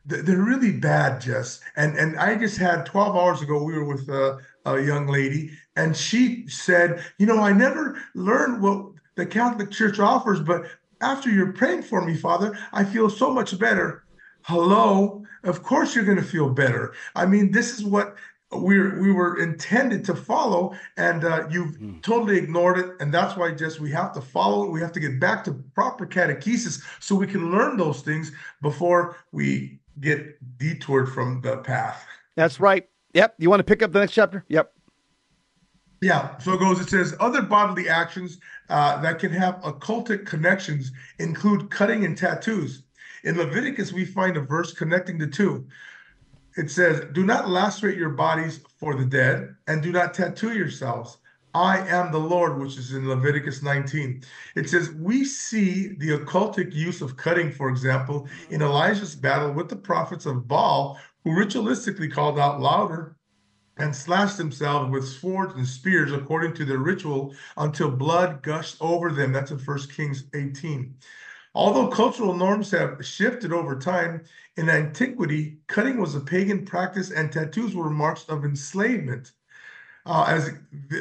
they're 0.06 0.38
really 0.42 0.72
bad, 0.72 1.20
Jess. 1.20 1.60
And 1.76 1.98
and 1.98 2.18
I 2.18 2.36
just 2.36 2.58
had 2.58 2.86
12 2.86 3.16
hours 3.16 3.42
ago. 3.42 3.62
We 3.62 3.74
were 3.74 3.86
with 3.86 4.08
a, 4.10 4.40
a 4.66 4.82
young 4.82 5.08
lady, 5.08 5.52
and 5.76 5.96
she 5.96 6.48
said, 6.48 7.04
"You 7.18 7.26
know, 7.26 7.40
I 7.40 7.52
never 7.52 8.02
learned 8.16 8.62
what 8.62 8.86
the 9.18 9.26
Catholic 9.26 9.72
Church 9.72 10.00
offers, 10.00 10.40
but 10.40 10.66
after 11.02 11.30
you're 11.30 11.52
praying 11.52 11.84
for 11.84 12.06
me, 12.06 12.16
Father, 12.16 12.58
I 12.72 12.86
feel 12.86 13.10
so 13.10 13.34
much 13.34 13.60
better. 13.60 14.06
Hello, 14.44 15.26
of 15.44 15.62
course 15.64 15.94
you're 15.94 16.06
going 16.06 16.18
to 16.18 16.24
feel 16.24 16.50
better. 16.50 16.94
I 17.16 17.26
mean, 17.26 17.52
this 17.52 17.78
is 17.78 17.84
what 17.84 18.16
we 18.52 18.80
we 18.80 19.12
were 19.12 19.42
intended 19.42 20.06
to 20.06 20.16
follow, 20.16 20.74
and 20.96 21.26
uh, 21.26 21.48
you've 21.50 21.78
mm. 21.80 22.02
totally 22.02 22.38
ignored 22.38 22.78
it, 22.78 22.92
and 23.02 23.14
that's 23.14 23.36
why 23.36 23.52
just 23.52 23.82
we 23.82 23.92
have 23.92 24.14
to 24.14 24.22
follow 24.22 24.66
it. 24.66 24.72
We 24.72 24.80
have 24.80 24.94
to 24.94 25.02
get 25.02 25.20
back 25.20 25.44
to 25.46 25.54
proper 25.76 26.06
catechesis 26.06 26.82
so 27.02 27.16
we 27.16 27.28
can 27.28 27.52
learn 27.52 27.76
those 27.76 28.02
things 28.02 28.32
before 28.62 29.18
we 29.34 29.80
get 30.00 30.38
detoured 30.58 31.12
from 31.12 31.42
the 31.42 31.58
path. 31.58 32.06
That's 32.36 32.60
right. 32.60 32.88
Yep. 33.14 33.36
You 33.40 33.50
want 33.50 33.60
to 33.60 33.66
pick 33.66 33.82
up 33.82 33.92
the 33.92 34.00
next 34.00 34.14
chapter? 34.14 34.46
Yep. 34.48 34.72
Yeah, 36.02 36.38
so 36.38 36.54
it 36.54 36.60
goes. 36.60 36.80
It 36.80 36.90
says 36.90 37.16
other 37.20 37.42
bodily 37.42 37.90
actions 37.90 38.38
uh, 38.70 39.02
that 39.02 39.20
can 39.20 39.32
have 39.32 39.62
occultic 39.62 40.26
connections 40.26 40.92
include 41.20 41.70
cutting 41.70 42.06
and 42.06 42.18
tattoos. 42.18 42.84
In 43.24 43.38
Leviticus, 43.38 43.94
we 43.94 44.06
find 44.06 44.38
a 44.38 44.42
verse 44.42 44.74
connecting 44.74 45.18
the 45.18 45.28
two. 45.28 45.68
It 46.56 46.72
says, 46.72 47.06
Do 47.12 47.24
not 47.26 47.50
lacerate 47.50 47.98
your 47.98 48.10
bodies 48.10 48.62
for 48.80 48.96
the 48.96 49.06
dead, 49.06 49.56
and 49.68 49.82
do 49.82 49.92
not 49.92 50.14
tattoo 50.14 50.54
yourselves. 50.54 51.18
I 51.54 51.80
am 51.88 52.12
the 52.12 52.20
Lord, 52.20 52.60
which 52.60 52.78
is 52.78 52.94
in 52.94 53.10
Leviticus 53.10 53.64
19. 53.64 54.24
It 54.56 54.70
says, 54.70 54.92
We 54.92 55.26
see 55.26 55.90
the 55.96 56.18
occultic 56.18 56.74
use 56.74 57.02
of 57.02 57.18
cutting, 57.18 57.52
for 57.52 57.70
example, 57.70 58.28
in 58.50 58.62
Elijah's 58.62 59.16
battle 59.16 59.52
with 59.52 59.70
the 59.70 59.76
prophets 59.76 60.26
of 60.26 60.48
Baal, 60.48 61.00
who 61.24 61.32
ritualistically 61.32 62.12
called 62.12 62.40
out 62.40 62.62
louder 62.62 63.17
and 63.80 63.96
slashed 63.96 64.38
themselves 64.38 64.92
with 64.92 65.08
swords 65.08 65.54
and 65.56 65.68
spears 65.68 66.12
according 66.12 66.54
to 66.54 66.66
their 66.66 66.80
ritual 66.80 67.34
until 67.58 67.92
blood 67.92 68.42
gushed 68.42 68.78
over 68.80 69.12
them. 69.12 69.32
That's 69.32 69.52
in 69.52 69.60
1 69.60 69.80
Kings 69.96 70.26
18. 70.34 70.96
Although 71.54 71.88
cultural 71.88 72.36
norms 72.36 72.70
have 72.72 73.04
shifted 73.06 73.52
over 73.52 73.78
time, 73.80 74.24
in 74.58 74.70
antiquity, 74.70 75.58
cutting 75.68 76.00
was 76.00 76.16
a 76.16 76.20
pagan 76.20 76.66
practice 76.66 77.12
and 77.12 77.32
tattoos 77.32 77.76
were 77.76 77.90
marks 77.90 78.26
of 78.30 78.46
enslavement. 78.46 79.32
Uh, 80.06 80.26
as 80.28 80.52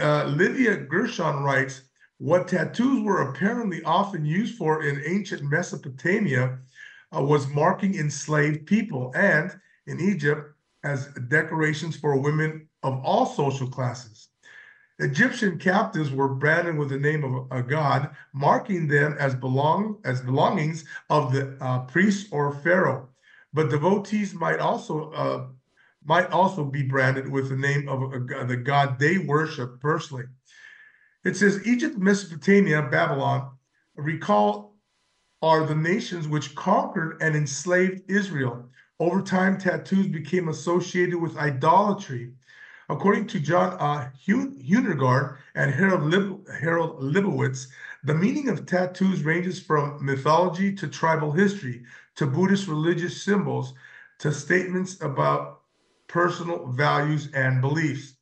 uh, 0.01 0.25
Livia 0.25 0.77
Gershon 0.77 1.43
writes, 1.43 1.83
what 2.19 2.49
tattoos 2.49 3.03
were 3.03 3.31
apparently 3.31 3.83
often 3.85 4.25
used 4.25 4.57
for 4.57 4.83
in 4.83 5.03
ancient 5.05 5.43
Mesopotamia 5.43 6.59
uh, 7.15 7.23
was 7.23 7.47
marking 7.49 7.95
enslaved 7.95 8.67
people, 8.67 9.13
and 9.15 9.59
in 9.87 10.01
Egypt, 10.01 10.55
as 10.83 11.07
decorations 11.29 11.97
for 11.97 12.17
women 12.17 12.66
of 12.87 13.05
all 13.05 13.27
social 13.27 13.69
classes. 13.69 14.29
Egyptian 14.99 15.59
captives 15.59 16.11
were 16.11 16.29
branded 16.29 16.79
with 16.79 16.89
the 16.89 16.99
name 16.99 17.23
of 17.25 17.47
a 17.51 17.63
god, 17.63 18.11
marking 18.33 18.89
them 18.89 19.15
as 19.19 19.35
belong 19.35 19.99
as 20.05 20.23
belongings 20.23 20.85
of 21.11 21.33
the 21.33 21.57
uh, 21.61 21.81
priest 21.81 22.29
or 22.31 22.53
pharaoh. 22.53 23.09
But 23.53 23.69
devotees 23.69 24.33
might 24.35 24.61
also 24.61 25.11
uh, 25.13 25.47
might 26.05 26.31
also 26.31 26.65
be 26.65 26.83
branded 26.83 27.29
with 27.29 27.49
the 27.49 27.57
name 27.57 27.89
of 27.89 28.15
a, 28.15 28.45
the 28.47 28.57
god 28.57 28.99
they 28.99 29.19
worship 29.19 29.81
personally. 29.81 30.25
It 31.25 31.37
says 31.37 31.67
Egypt, 31.67 31.99
Mesopotamia, 31.99 32.83
Babylon, 32.83 33.51
recall 33.97 34.77
are 35.43 35.67
the 35.67 35.75
nations 35.75 36.29
which 36.29 36.55
conquered 36.55 37.19
and 37.21 37.35
enslaved 37.35 38.09
Israel. 38.09 38.71
Over 38.99 39.21
time, 39.21 39.59
tattoos 39.59 40.07
became 40.07 40.49
associated 40.49 41.17
with 41.21 41.37
idolatry. 41.37 42.33
According 42.89 43.27
to 43.29 43.41
John 43.41 43.77
uh, 43.81 44.11
Hunergard 44.27 45.39
and 45.57 45.75
Harold, 45.75 46.03
Lib- 46.05 46.49
Harold 46.49 47.03
Leibowitz, 47.03 47.67
the 48.05 48.15
meaning 48.15 48.49
of 48.49 48.65
tattoos 48.65 49.25
ranges 49.25 49.61
from 49.61 50.05
mythology 50.05 50.73
to 50.77 50.87
tribal 50.87 51.33
history 51.33 51.85
to 52.15 52.27
Buddhist 52.27 52.69
religious 52.69 53.23
symbols 53.25 53.75
to 54.21 54.33
statements 54.33 55.01
about 55.01 55.63
personal 56.07 56.67
values 56.69 57.29
and 57.33 57.61
beliefs. 57.61 58.15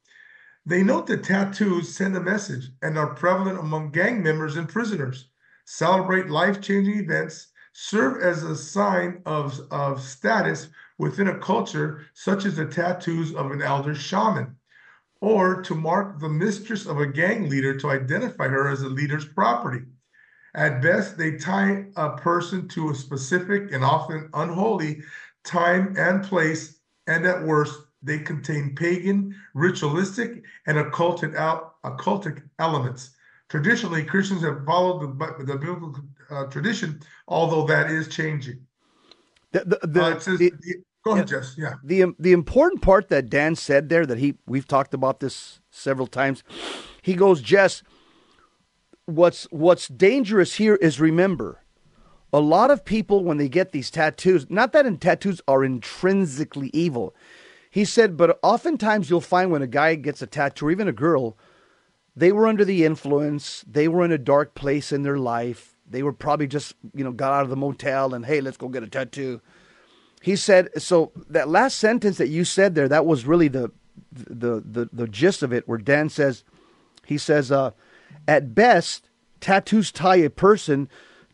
They 0.65 0.83
note 0.83 1.07
that 1.09 1.25
tattoos 1.25 1.95
send 1.95 2.17
a 2.17 2.21
message 2.21 2.71
and 2.81 2.97
are 2.97 3.15
prevalent 3.15 3.59
among 3.59 3.91
gang 3.91 4.23
members 4.23 4.57
and 4.57 4.67
prisoners, 4.67 5.29
celebrate 5.67 6.31
life 6.31 6.63
changing 6.63 6.99
events, 6.99 7.49
serve 7.75 8.23
as 8.23 8.43
a 8.43 8.57
sign 8.57 9.21
of, 9.27 9.61
of 9.71 10.01
status 10.01 10.69
within 10.99 11.29
a 11.29 11.39
culture, 11.39 12.07
such 12.15 12.45
as 12.45 12.57
the 12.57 12.67
tattoos 12.67 13.35
of 13.35 13.51
an 13.51 13.63
elder 13.63 13.95
shaman, 13.95 14.57
or 15.21 15.63
to 15.63 15.75
mark 15.75 16.21
the 16.21 16.29
mistress 16.29 16.87
of 16.87 16.99
a 16.99 17.07
gang 17.07 17.49
leader 17.49 17.77
to 17.77 17.91
identify 17.91 18.47
her 18.49 18.69
as 18.69 18.83
a 18.83 18.89
leader's 18.89 19.25
property. 19.25 19.85
At 20.55 20.83
best, 20.83 21.19
they 21.19 21.37
tie 21.37 21.87
a 21.97 22.17
person 22.17 22.69
to 22.69 22.91
a 22.91 22.95
specific 22.95 23.73
and 23.73 23.85
often 23.85 24.31
unholy 24.35 25.03
time 25.43 25.95
and 25.99 26.23
place, 26.23 26.79
and 27.07 27.27
at 27.27 27.43
worst, 27.43 27.81
they 28.03 28.19
contain 28.19 28.75
pagan, 28.75 29.35
ritualistic, 29.55 30.45
and 30.67 30.79
occultic, 30.79 31.35
occultic 31.85 32.43
elements. 32.59 33.11
Traditionally, 33.49 34.05
Christians 34.05 34.43
have 34.43 34.65
followed 34.65 35.19
the, 35.19 35.45
the 35.45 35.57
biblical 35.59 35.97
uh, 36.31 36.45
tradition, 36.47 37.01
although 37.29 37.67
that 37.67 37.91
is 37.91 38.09
changing. 38.09 38.67
The, 39.55 39.65
the, 39.65 39.87
the, 39.87 40.03
uh, 40.03 40.15
the 40.37 40.53
go 41.05 41.13
ahead, 41.13 41.31
yeah, 41.31 41.39
Jess. 41.39 41.55
Yeah. 41.57 41.75
The 41.83 42.15
the 42.19 42.33
important 42.33 42.83
part 42.83 43.09
that 43.09 43.31
Dan 43.31 43.55
said 43.55 43.89
there 43.89 44.05
that 44.05 44.19
he 44.19 44.35
we've 44.47 44.69
talked 44.69 44.95
about 44.95 45.21
this 45.21 45.61
several 45.71 46.07
times. 46.07 46.43
He 47.01 47.15
goes, 47.15 47.41
Jess. 47.41 47.83
What's 49.07 49.45
what's 49.51 49.89
dangerous 49.89 50.55
here 50.55 50.77
is 50.77 50.99
remember, 50.99 51.63
a 52.33 52.41
lot 52.41 52.71
of 52.71 52.85
people 52.85 53.23
when 53.23 53.37
they 53.37 53.49
get 53.49 53.73
these 53.73 53.91
tattoos, 53.91 54.49
not 54.51 54.73
that 54.73 54.87
in 54.87 54.97
tattoos 54.99 55.41
are 55.47 55.63
intrinsically 55.63 56.71
evil. 56.73 57.15
He 57.71 57.85
said, 57.85 58.17
but 58.17 58.39
oftentimes 58.43 59.11
you'll 59.11 59.21
find 59.21 59.51
when 59.51 59.63
a 59.63 59.67
guy 59.67 59.95
gets 59.97 60.23
a 60.23 60.27
tattoo, 60.27 60.67
or 60.67 60.71
even 60.71 60.89
a 60.89 60.93
girl, 60.93 61.37
they 62.17 62.33
were 62.33 62.47
under 62.47 62.65
the 62.65 62.85
influence. 62.85 63.65
They 63.69 63.89
were 63.89 64.05
in 64.05 64.13
a 64.13 64.19
dark 64.19 64.55
place 64.55 64.91
in 64.93 65.03
their 65.03 65.19
life. 65.19 65.74
They 65.89 66.03
were 66.03 66.13
probably 66.13 66.47
just, 66.47 66.75
you 66.95 67.05
know, 67.05 67.13
got 67.13 67.33
out 67.33 67.43
of 67.43 67.51
the 67.51 67.57
motel 67.57 68.15
and, 68.15 68.25
hey, 68.25 68.41
let's 68.41 68.57
go 68.57 68.69
get 68.69 68.83
a 68.83 68.89
tattoo. 68.89 69.41
He 70.23 70.37
said, 70.37 70.71
so 70.81 71.13
that 71.29 71.49
last 71.49 71.79
sentence 71.79 72.17
that 72.19 72.29
you 72.29 72.45
said 72.45 72.75
there, 72.75 72.89
that 72.89 73.05
was 73.07 73.27
really 73.27 73.49
the, 73.49 73.71
the, 74.11 74.63
the, 74.65 74.89
the 74.93 75.07
gist 75.07 75.43
of 75.43 75.53
it, 75.53 75.69
where 75.69 75.79
Dan 75.79 76.09
says, 76.09 76.45
he 77.05 77.19
says, 77.19 77.53
uh, 77.53 77.73
at 78.27 78.55
best, 78.55 79.11
tattoos 79.41 79.93
tie 79.93 80.17
a 80.17 80.31
person 80.31 80.89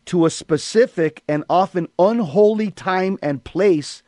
to 0.05 0.25
a 0.25 0.29
specific 0.29 1.23
and 1.27 1.45
often 1.49 1.87
unholy 1.97 2.71
time 2.71 3.17
and 3.21 3.43
place 3.43 4.03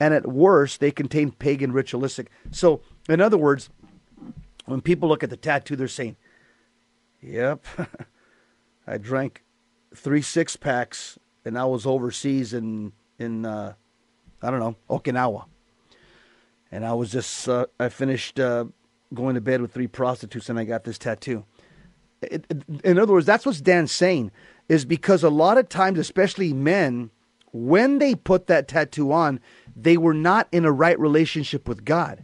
and 0.00 0.14
at 0.14 0.26
worst, 0.26 0.80
they 0.80 0.90
contain 0.90 1.32
pagan 1.32 1.72
ritualistic. 1.72 2.30
So, 2.50 2.82
in 3.08 3.20
other 3.20 3.38
words, 3.38 3.68
when 4.66 4.80
people 4.80 5.08
look 5.08 5.22
at 5.22 5.30
the 5.30 5.36
tattoo, 5.36 5.76
they're 5.76 5.88
saying, 5.88 6.16
Yep, 7.20 7.64
I 8.86 8.98
drank 8.98 9.42
three 9.94 10.22
six 10.22 10.56
packs 10.56 11.18
and 11.44 11.58
I 11.58 11.64
was 11.64 11.86
overseas 11.86 12.52
in, 12.52 12.92
in 13.18 13.46
uh, 13.46 13.74
I 14.42 14.50
don't 14.50 14.60
know, 14.60 14.76
Okinawa. 14.90 15.46
And 16.70 16.84
I 16.84 16.92
was 16.92 17.10
just, 17.10 17.48
uh, 17.48 17.66
I 17.80 17.88
finished 17.88 18.38
uh, 18.38 18.66
going 19.14 19.34
to 19.34 19.40
bed 19.40 19.62
with 19.62 19.72
three 19.72 19.86
prostitutes 19.86 20.48
and 20.48 20.58
I 20.58 20.64
got 20.64 20.84
this 20.84 20.98
tattoo. 20.98 21.44
It, 22.20 22.44
it, 22.50 22.64
in 22.84 22.98
other 22.98 23.12
words, 23.12 23.26
that's 23.26 23.46
what 23.46 23.62
Dan's 23.62 23.92
saying, 23.92 24.30
is 24.68 24.84
because 24.84 25.22
a 25.22 25.30
lot 25.30 25.56
of 25.56 25.68
times, 25.68 25.98
especially 25.98 26.52
men, 26.52 27.10
when 27.52 27.98
they 27.98 28.14
put 28.14 28.46
that 28.48 28.68
tattoo 28.68 29.12
on, 29.12 29.40
they 29.74 29.96
were 29.96 30.14
not 30.14 30.48
in 30.52 30.64
a 30.64 30.72
right 30.72 30.98
relationship 30.98 31.66
with 31.66 31.84
God. 31.84 32.22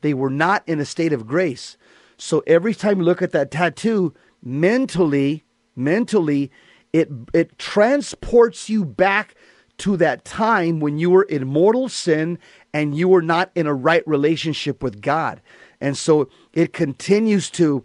They 0.00 0.14
were 0.14 0.30
not 0.30 0.62
in 0.66 0.80
a 0.80 0.84
state 0.84 1.12
of 1.12 1.26
grace. 1.26 1.76
So 2.16 2.42
every 2.46 2.74
time 2.74 2.98
you 2.98 3.04
look 3.04 3.20
at 3.20 3.32
that 3.32 3.50
tattoo, 3.50 4.14
mentally, 4.42 5.44
mentally, 5.76 6.50
it 6.92 7.08
it 7.32 7.58
transports 7.58 8.68
you 8.68 8.84
back 8.84 9.34
to 9.78 9.96
that 9.96 10.24
time 10.24 10.80
when 10.80 10.98
you 10.98 11.10
were 11.10 11.22
in 11.24 11.46
mortal 11.46 11.88
sin 11.88 12.38
and 12.72 12.96
you 12.96 13.08
were 13.08 13.22
not 13.22 13.50
in 13.54 13.66
a 13.66 13.74
right 13.74 14.06
relationship 14.06 14.82
with 14.82 15.00
God. 15.00 15.40
And 15.80 15.96
so 15.96 16.28
it 16.52 16.72
continues 16.72 17.50
to 17.50 17.84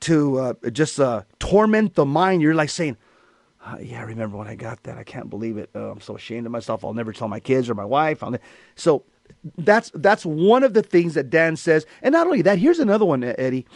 to 0.00 0.38
uh, 0.38 0.54
just 0.70 1.00
uh, 1.00 1.22
torment 1.38 1.94
the 1.94 2.06
mind. 2.06 2.40
You're 2.40 2.54
like 2.54 2.70
saying, 2.70 2.96
uh, 3.64 3.76
yeah, 3.80 4.00
I 4.00 4.04
remember 4.04 4.36
when 4.36 4.46
I 4.46 4.54
got 4.54 4.82
that. 4.84 4.96
I 4.96 5.02
can't 5.02 5.28
believe 5.28 5.58
it. 5.58 5.70
Uh, 5.74 5.90
I'm 5.90 6.00
so 6.00 6.16
ashamed 6.16 6.46
of 6.46 6.52
myself. 6.52 6.84
I'll 6.84 6.94
never 6.94 7.12
tell 7.12 7.28
my 7.28 7.40
kids 7.40 7.68
or 7.68 7.74
my 7.74 7.84
wife. 7.84 8.22
So 8.76 9.04
that's 9.56 9.90
that's 9.94 10.24
one 10.24 10.62
of 10.62 10.74
the 10.74 10.82
things 10.82 11.14
that 11.14 11.30
Dan 11.30 11.56
says. 11.56 11.84
And 12.02 12.12
not 12.12 12.26
only 12.26 12.42
that, 12.42 12.58
here's 12.58 12.78
another 12.78 13.04
one, 13.04 13.24
Eddie. 13.24 13.66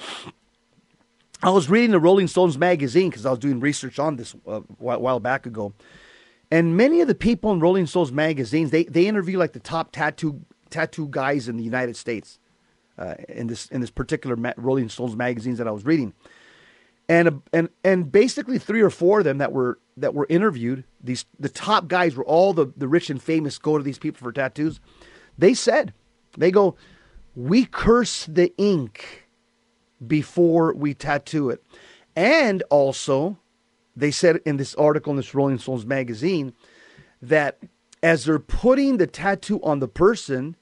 I 1.43 1.51
was 1.51 1.69
reading 1.69 1.91
the 1.91 1.99
Rolling 1.99 2.29
Stones 2.29 2.57
magazine 2.57 3.11
because 3.11 3.27
I 3.27 3.31
was 3.31 3.39
doing 3.39 3.59
research 3.61 3.99
on 3.99 4.17
this 4.17 4.35
uh, 4.47 4.61
a 4.61 4.99
while 4.99 5.21
back 5.21 5.45
ago, 5.45 5.73
and 6.51 6.77
many 6.77 7.01
of 7.01 7.09
the 7.09 7.15
people 7.15 7.51
in 7.53 7.61
Rolling 7.61 7.87
Stones 7.87 8.13
magazines 8.13 8.71
they 8.71 8.85
they 8.85 9.07
interview 9.07 9.39
like 9.39 9.53
the 9.53 9.61
top 9.61 9.91
tattoo 9.93 10.41
tattoo 10.71 11.09
guys 11.11 11.49
in 11.49 11.57
the 11.57 11.65
United 11.65 11.97
States. 11.97 12.39
Uh, 12.99 13.15
in 13.29 13.47
this 13.47 13.67
in 13.69 13.81
this 13.81 13.91
particular 13.91 14.37
Rolling 14.59 14.89
Stones 14.89 15.17
magazines 15.17 15.59
that 15.59 15.67
I 15.67 15.71
was 15.71 15.85
reading, 15.85 16.13
and 17.09 17.43
and 17.53 17.71
and 17.83 18.13
basically 18.13 18.59
three 18.59 18.83
or 18.83 18.91
four 18.91 19.21
of 19.21 19.25
them 19.25 19.39
that 19.39 19.51
were 19.51 19.79
that 19.97 20.15
were 20.15 20.27
interviewed 20.29 20.85
these 21.03 21.25
the 21.39 21.49
top 21.49 21.89
guys 21.89 22.15
were 22.15 22.25
all 22.25 22.53
the 22.53 22.73
the 22.77 22.89
rich 22.89 23.11
and 23.11 23.23
famous 23.23 23.59
go 23.59 23.77
to 23.77 23.85
these 23.85 23.99
people 23.99 24.19
for 24.19 24.33
tattoos 24.33 24.81
they 25.37 25.55
said 25.55 25.93
they 26.37 26.51
go 26.51 26.77
we 27.35 27.65
curse 27.65 28.27
the 28.27 28.53
ink 28.57 29.22
before 30.07 30.75
we 30.75 30.95
tattoo 30.95 31.51
it 31.51 31.63
and 32.17 32.63
also 32.71 33.39
they 33.97 34.11
said 34.11 34.41
in 34.45 34.57
this 34.57 34.75
article 34.77 35.11
in 35.11 35.17
this 35.17 35.35
rolling 35.35 35.59
stones 35.59 35.87
magazine 35.87 36.53
that 37.21 37.59
as 38.03 38.25
they're 38.25 38.39
putting 38.39 38.97
the 38.97 39.07
tattoo 39.07 39.61
on 39.63 39.79
the 39.79 39.89
person 39.89 40.57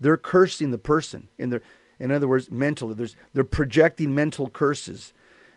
they're 0.00 0.16
cursing 0.16 0.70
the 0.70 0.78
person 0.78 1.28
in 1.38 1.50
their 1.50 1.62
in 1.98 2.10
other 2.10 2.28
words 2.28 2.50
mentally 2.50 2.94
there's 2.94 3.16
they're 3.32 3.44
projecting 3.44 4.14
mental 4.14 4.48
curses 4.48 5.12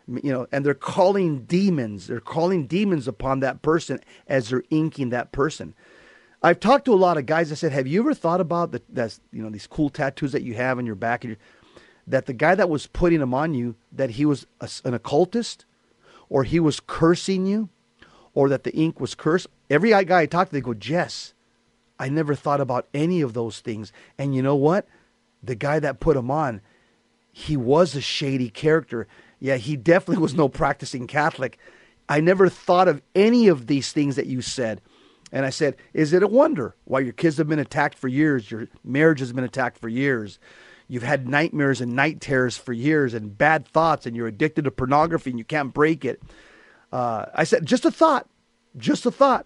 you 0.08 0.32
know, 0.32 0.48
and 0.52 0.66
they're 0.66 0.74
calling 0.74 1.46
demons. 1.46 2.08
They're 2.08 2.20
calling 2.20 2.68
demons 2.68 3.08
upon 3.08 3.40
that 3.40 3.62
person 3.62 4.00
as 4.28 4.50
they're 4.50 4.64
inking 4.70 5.10
that 5.10 5.32
person. 5.32 5.74
I've 6.44 6.60
talked 6.60 6.86
to 6.86 6.94
a 6.94 6.96
lot 6.96 7.18
of 7.18 7.26
guys. 7.26 7.52
I 7.52 7.56
said, 7.56 7.72
"Have 7.72 7.88
you 7.88 8.02
ever 8.02 8.14
thought 8.14 8.40
about 8.40 8.72
the, 8.72 8.82
that's 8.90 9.20
you 9.32 9.42
know 9.42 9.50
these 9.50 9.68
cool 9.68 9.90
tattoos 9.90 10.32
that 10.32 10.44
you 10.44 10.54
have 10.54 10.78
on 10.78 10.86
your 10.86 10.96
back, 10.96 11.24
and 11.24 11.38
that 12.08 12.26
the 12.26 12.34
guy 12.34 12.56
that 12.56 12.70
was 12.70 12.88
putting 12.88 13.20
them 13.20 13.34
on 13.34 13.54
you, 13.54 13.76
that 13.92 14.12
he 14.12 14.26
was 14.26 14.46
a, 14.62 14.70
an 14.84 14.94
occultist, 14.94 15.66
or 16.30 16.44
he 16.44 16.60
was 16.60 16.80
cursing 16.80 17.46
you, 17.46 17.70
or 18.34 18.50
that 18.50 18.64
the 18.64 18.76
ink 18.76 19.00
was 19.00 19.16
cursed?" 19.16 19.48
Every 19.70 19.90
guy 19.90 20.22
I 20.22 20.26
talked 20.26 20.52
to, 20.52 20.56
they 20.56 20.62
go, 20.62 20.74
"Jess, 20.74 21.34
I 22.00 22.10
never 22.10 22.36
thought 22.36 22.62
about 22.62 22.88
any 22.94 23.22
of 23.22 23.34
those 23.34 23.60
things." 23.60 23.92
And 24.18 24.36
you 24.36 24.42
know 24.42 24.56
what? 24.56 24.88
The 25.44 25.56
guy 25.56 25.80
that 25.80 26.00
put 26.00 26.16
them 26.16 26.32
on, 26.32 26.62
he 27.32 27.56
was 27.58 27.96
a 27.96 28.02
shady 28.02 28.50
character 28.50 29.08
yeah, 29.40 29.58
he 29.58 29.76
definitely 29.76 30.22
was 30.22 30.34
no 30.34 30.50
practicing 30.50 31.08
Catholic. 31.08 31.60
I 32.08 32.20
never 32.20 32.50
thought 32.50 32.88
of 32.88 33.02
any 33.14 33.48
of 33.48 33.68
these 33.68 33.92
things 33.92 34.16
that 34.16 34.28
you 34.28 34.42
said. 34.42 34.82
And 35.32 35.46
I 35.46 35.50
said, 35.50 35.76
Is 35.94 36.14
it 36.14 36.24
a 36.24 36.28
wonder 36.28 36.76
why 36.86 37.02
your 37.02 37.14
kids 37.14 37.38
have 37.38 37.48
been 37.48 37.60
attacked 37.60 37.98
for 37.98 38.08
years? 38.08 38.50
Your 38.50 38.68
marriage 38.84 39.20
has 39.20 39.34
been 39.34 39.44
attacked 39.44 39.78
for 39.78 39.90
years. 39.90 40.40
You've 40.88 41.04
had 41.04 41.28
nightmares 41.28 41.82
and 41.82 41.94
night 41.94 42.22
terrors 42.22 42.58
for 42.58 42.74
years 42.74 43.14
and 43.14 43.38
bad 43.38 43.68
thoughts, 43.68 44.06
and 44.06 44.16
you're 44.16 44.28
addicted 44.28 44.66
to 44.66 44.72
pornography 44.72 45.32
and 45.32 45.40
you 45.40 45.46
can't 45.46 45.74
break 45.74 46.06
it. 46.06 46.22
Uh, 46.92 47.26
I 47.34 47.44
said, 47.44 47.66
Just 47.66 47.86
a 47.86 47.92
thought, 47.92 48.28
just 48.78 49.06
a 49.06 49.12
thought. 49.12 49.46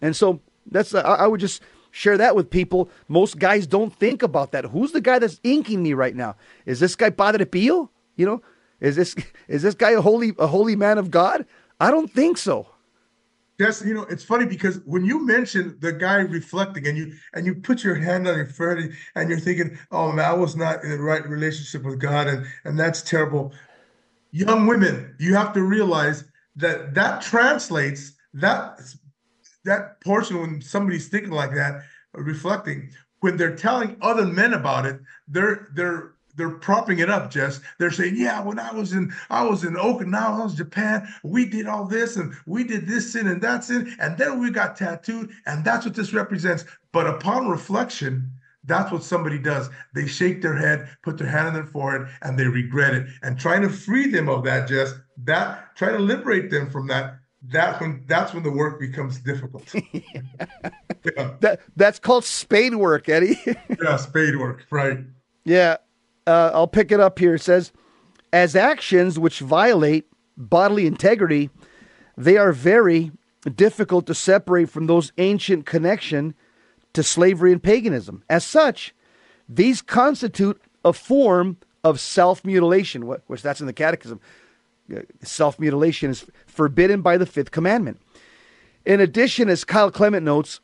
And 0.00 0.16
so 0.16 0.40
that's, 0.66 0.94
uh, 0.94 1.00
I 1.00 1.26
would 1.26 1.40
just 1.40 1.62
share 1.92 2.18
that 2.18 2.34
with 2.34 2.50
people. 2.50 2.90
Most 3.06 3.38
guys 3.38 3.66
don't 3.66 3.94
think 3.94 4.22
about 4.22 4.50
that. 4.52 4.64
Who's 4.66 4.90
the 4.90 5.00
guy 5.00 5.20
that's 5.20 5.40
inking 5.44 5.82
me 5.82 5.92
right 5.92 6.16
now? 6.16 6.34
Is 6.66 6.80
this 6.80 6.96
guy 6.96 7.10
Padre 7.10 7.44
Pio? 7.44 7.90
You 8.16 8.26
know, 8.26 8.42
is 8.80 8.96
this 8.96 9.14
is 9.48 9.62
this 9.62 9.74
guy 9.74 9.90
a 9.92 10.00
holy 10.00 10.32
a 10.38 10.48
holy 10.48 10.74
man 10.74 10.98
of 10.98 11.10
God? 11.10 11.46
I 11.78 11.90
don't 11.90 12.10
think 12.10 12.38
so. 12.38 12.66
Yes, 13.58 13.82
you 13.84 13.94
know, 13.94 14.02
it's 14.04 14.24
funny 14.24 14.46
because 14.46 14.80
when 14.86 15.04
you 15.04 15.24
mention 15.24 15.76
the 15.80 15.92
guy 15.92 16.16
reflecting 16.16 16.86
and 16.86 16.96
you 16.96 17.12
and 17.34 17.44
you 17.46 17.54
put 17.54 17.84
your 17.84 17.94
hand 17.94 18.26
on 18.26 18.36
your 18.36 18.46
forehead 18.46 18.92
and 19.14 19.28
you're 19.28 19.38
thinking, 19.38 19.78
oh 19.90 20.10
man, 20.10 20.24
I 20.24 20.32
was 20.32 20.56
not 20.56 20.82
in 20.82 20.90
the 20.90 21.00
right 21.00 21.26
relationship 21.28 21.82
with 21.84 22.00
God 22.00 22.28
and 22.28 22.46
and 22.64 22.78
that's 22.78 23.02
terrible. 23.02 23.52
Young 24.30 24.66
women, 24.66 25.14
you 25.18 25.34
have 25.34 25.52
to 25.52 25.62
realize 25.62 26.24
that 26.56 26.94
that 26.94 27.20
translates 27.20 28.12
that 28.34 28.80
that 29.64 30.00
portion 30.00 30.40
when 30.40 30.62
somebody's 30.62 31.08
thinking 31.08 31.30
like 31.30 31.54
that, 31.54 31.82
reflecting, 32.14 32.90
when 33.20 33.36
they're 33.36 33.54
telling 33.54 33.96
other 34.00 34.24
men 34.26 34.54
about 34.54 34.86
it, 34.86 34.98
they're 35.28 35.68
they're 35.74 36.14
they're 36.34 36.50
propping 36.50 36.98
it 36.98 37.10
up, 37.10 37.30
Jess. 37.30 37.60
They're 37.78 37.90
saying, 37.90 38.16
"Yeah, 38.16 38.42
when 38.42 38.58
I 38.58 38.72
was 38.72 38.92
in 38.92 39.12
I 39.30 39.44
was 39.44 39.64
in 39.64 39.74
Okinawa, 39.74 40.40
I 40.40 40.44
was 40.44 40.54
Japan, 40.54 41.08
we 41.22 41.44
did 41.44 41.66
all 41.66 41.84
this 41.84 42.16
and 42.16 42.34
we 42.46 42.64
did 42.64 42.86
this 42.86 43.12
sin 43.12 43.26
and 43.26 43.40
that 43.42 43.64
sin, 43.64 43.94
and 44.00 44.16
then 44.16 44.38
we 44.38 44.50
got 44.50 44.76
tattooed, 44.76 45.30
and 45.46 45.64
that's 45.64 45.84
what 45.84 45.94
this 45.94 46.12
represents." 46.12 46.64
But 46.92 47.06
upon 47.06 47.48
reflection, 47.48 48.30
that's 48.64 48.92
what 48.92 49.02
somebody 49.02 49.38
does. 49.38 49.68
They 49.94 50.06
shake 50.06 50.40
their 50.40 50.56
head, 50.56 50.88
put 51.02 51.18
their 51.18 51.28
hand 51.28 51.48
on 51.48 51.54
their 51.54 51.66
forehead, 51.66 52.08
and 52.22 52.38
they 52.38 52.46
regret 52.46 52.94
it. 52.94 53.06
And 53.22 53.38
trying 53.38 53.62
to 53.62 53.68
free 53.68 54.08
them 54.08 54.28
of 54.28 54.44
that, 54.44 54.68
Jess, 54.68 54.94
that 55.24 55.74
try 55.76 55.90
to 55.90 55.98
liberate 55.98 56.50
them 56.50 56.70
from 56.70 56.86
that. 56.88 57.16
That 57.48 57.80
when 57.80 58.04
that's 58.06 58.32
when 58.32 58.44
the 58.44 58.52
work 58.52 58.78
becomes 58.78 59.18
difficult. 59.18 59.74
yeah. 59.92 61.34
That 61.40 61.60
that's 61.74 61.98
called 61.98 62.24
spade 62.24 62.76
work, 62.76 63.08
Eddie. 63.08 63.36
yeah, 63.82 63.96
spade 63.96 64.36
work, 64.36 64.64
right? 64.70 64.98
Yeah, 65.44 65.78
uh, 66.26 66.50
I'll 66.54 66.68
pick 66.68 66.92
it 66.92 67.00
up 67.00 67.18
here. 67.18 67.34
It 67.34 67.42
says, 67.42 67.72
as 68.32 68.56
actions 68.56 69.18
which 69.18 69.40
violate 69.40 70.06
bodily 70.36 70.86
integrity, 70.86 71.50
they 72.16 72.36
are 72.36 72.52
very 72.52 73.12
difficult 73.54 74.06
to 74.06 74.14
separate 74.14 74.70
from 74.70 74.86
those 74.86 75.12
ancient 75.18 75.66
connection 75.66 76.34
to 76.92 77.02
slavery 77.02 77.52
and 77.52 77.62
paganism. 77.62 78.22
As 78.28 78.44
such, 78.44 78.94
these 79.48 79.82
constitute 79.82 80.60
a 80.84 80.92
form 80.92 81.56
of 81.84 82.00
self 82.00 82.44
mutilation, 82.44 83.02
which 83.02 83.42
that's 83.42 83.60
in 83.60 83.66
the 83.66 83.72
Catechism. 83.72 84.20
Uh, 84.94 85.00
self 85.22 85.58
mutilation 85.58 86.10
is 86.10 86.26
forbidden 86.46 87.02
by 87.02 87.16
the 87.16 87.26
fifth 87.26 87.50
commandment. 87.50 88.00
In 88.84 89.00
addition, 89.00 89.48
as 89.48 89.64
Kyle 89.64 89.90
Clement 89.90 90.24
notes, 90.24 90.60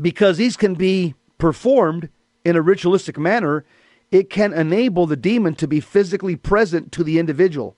because 0.00 0.36
these 0.36 0.56
can 0.56 0.74
be 0.74 1.14
performed 1.38 2.08
in 2.44 2.56
a 2.56 2.62
ritualistic 2.62 3.18
manner, 3.18 3.64
it 4.10 4.30
can 4.30 4.52
enable 4.52 5.06
the 5.06 5.16
demon 5.16 5.54
to 5.56 5.68
be 5.68 5.80
physically 5.80 6.36
present 6.36 6.92
to 6.92 7.04
the 7.04 7.18
individual. 7.18 7.76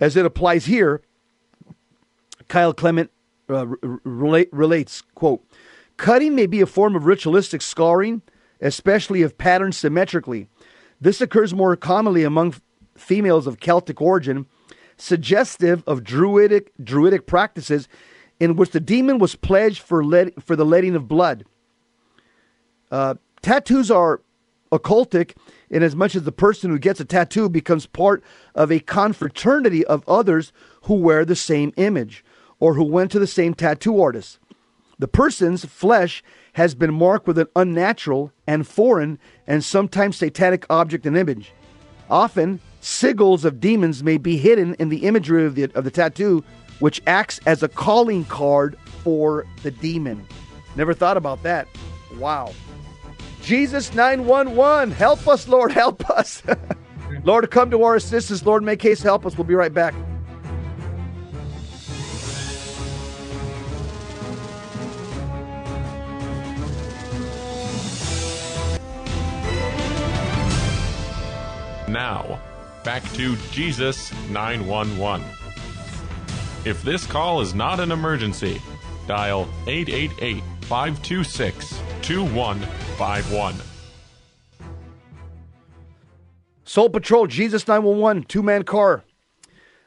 As 0.00 0.16
it 0.16 0.26
applies 0.26 0.66
here, 0.66 1.02
Kyle 2.48 2.74
Clement 2.74 3.10
uh, 3.48 3.66
relate, 4.04 4.48
relates, 4.52 5.02
quote, 5.14 5.44
cutting 5.96 6.34
may 6.34 6.46
be 6.46 6.60
a 6.60 6.66
form 6.66 6.94
of 6.94 7.06
ritualistic 7.06 7.62
scarring, 7.62 8.22
especially 8.60 9.22
if 9.22 9.38
patterned 9.38 9.74
symmetrically. 9.74 10.48
This 11.00 11.20
occurs 11.20 11.54
more 11.54 11.74
commonly 11.76 12.24
among 12.24 12.54
females 12.96 13.46
of 13.46 13.60
Celtic 13.60 14.00
origin, 14.00 14.46
suggestive 14.96 15.82
of 15.86 16.04
druidic 16.04 16.72
druidic 16.82 17.26
practices 17.26 17.88
in 18.38 18.56
which 18.56 18.70
the 18.70 18.80
demon 18.80 19.18
was 19.18 19.34
pledged 19.34 19.80
for 19.80 20.04
let, 20.04 20.42
for 20.42 20.56
the 20.56 20.64
letting 20.64 20.94
of 20.94 21.08
blood. 21.08 21.44
Uh, 22.90 23.14
tattoos 23.40 23.90
are 23.90 24.20
occultic 24.70 25.34
in 25.72 25.82
as 25.82 25.96
much 25.96 26.14
as 26.14 26.22
the 26.22 26.30
person 26.30 26.70
who 26.70 26.78
gets 26.78 27.00
a 27.00 27.04
tattoo 27.04 27.48
becomes 27.48 27.86
part 27.86 28.22
of 28.54 28.70
a 28.70 28.78
confraternity 28.78 29.84
of 29.86 30.06
others 30.06 30.52
who 30.82 30.94
wear 30.94 31.24
the 31.24 31.34
same 31.34 31.72
image 31.76 32.24
or 32.60 32.74
who 32.74 32.84
went 32.84 33.10
to 33.10 33.18
the 33.18 33.26
same 33.26 33.54
tattoo 33.54 34.00
artist. 34.00 34.38
The 34.98 35.08
person's 35.08 35.64
flesh 35.64 36.22
has 36.52 36.74
been 36.76 36.94
marked 36.94 37.26
with 37.26 37.38
an 37.38 37.48
unnatural 37.56 38.30
and 38.46 38.68
foreign 38.68 39.18
and 39.46 39.64
sometimes 39.64 40.18
satanic 40.18 40.66
object 40.70 41.06
and 41.06 41.16
image. 41.16 41.52
Often, 42.10 42.60
sigils 42.82 43.44
of 43.44 43.58
demons 43.58 44.04
may 44.04 44.18
be 44.18 44.36
hidden 44.36 44.74
in 44.74 44.90
the 44.90 45.04
imagery 45.04 45.46
of 45.46 45.54
the, 45.54 45.64
of 45.74 45.84
the 45.84 45.90
tattoo, 45.90 46.44
which 46.78 47.00
acts 47.06 47.40
as 47.46 47.62
a 47.62 47.68
calling 47.68 48.26
card 48.26 48.76
for 49.02 49.46
the 49.62 49.70
demon. 49.70 50.24
Never 50.76 50.92
thought 50.92 51.16
about 51.16 51.42
that. 51.42 51.66
Wow. 52.18 52.52
Jesus 53.42 53.92
911, 53.92 54.92
help 54.92 55.26
us, 55.26 55.48
Lord, 55.48 55.72
help 55.72 56.08
us. 56.08 56.42
Lord, 57.24 57.50
come 57.50 57.70
to 57.72 57.82
our 57.82 57.96
assistance. 57.96 58.44
Lord, 58.46 58.62
make 58.62 58.80
haste, 58.80 59.02
help 59.02 59.26
us. 59.26 59.36
We'll 59.36 59.44
be 59.44 59.54
right 59.54 59.74
back. 59.74 59.94
Now, 71.88 72.40
back 72.84 73.02
to 73.14 73.36
Jesus 73.50 74.12
911. 74.30 75.26
If 76.64 76.82
this 76.82 77.06
call 77.06 77.40
is 77.40 77.54
not 77.54 77.80
an 77.80 77.92
emergency, 77.92 78.62
dial 79.06 79.48
888 79.66 80.42
526 80.62 81.80
2151. 82.02 83.54
Soul 86.64 86.88
Patrol, 86.88 87.26
Jesus 87.26 87.68
911, 87.68 88.24
two 88.24 88.42
man 88.42 88.62
car. 88.62 89.04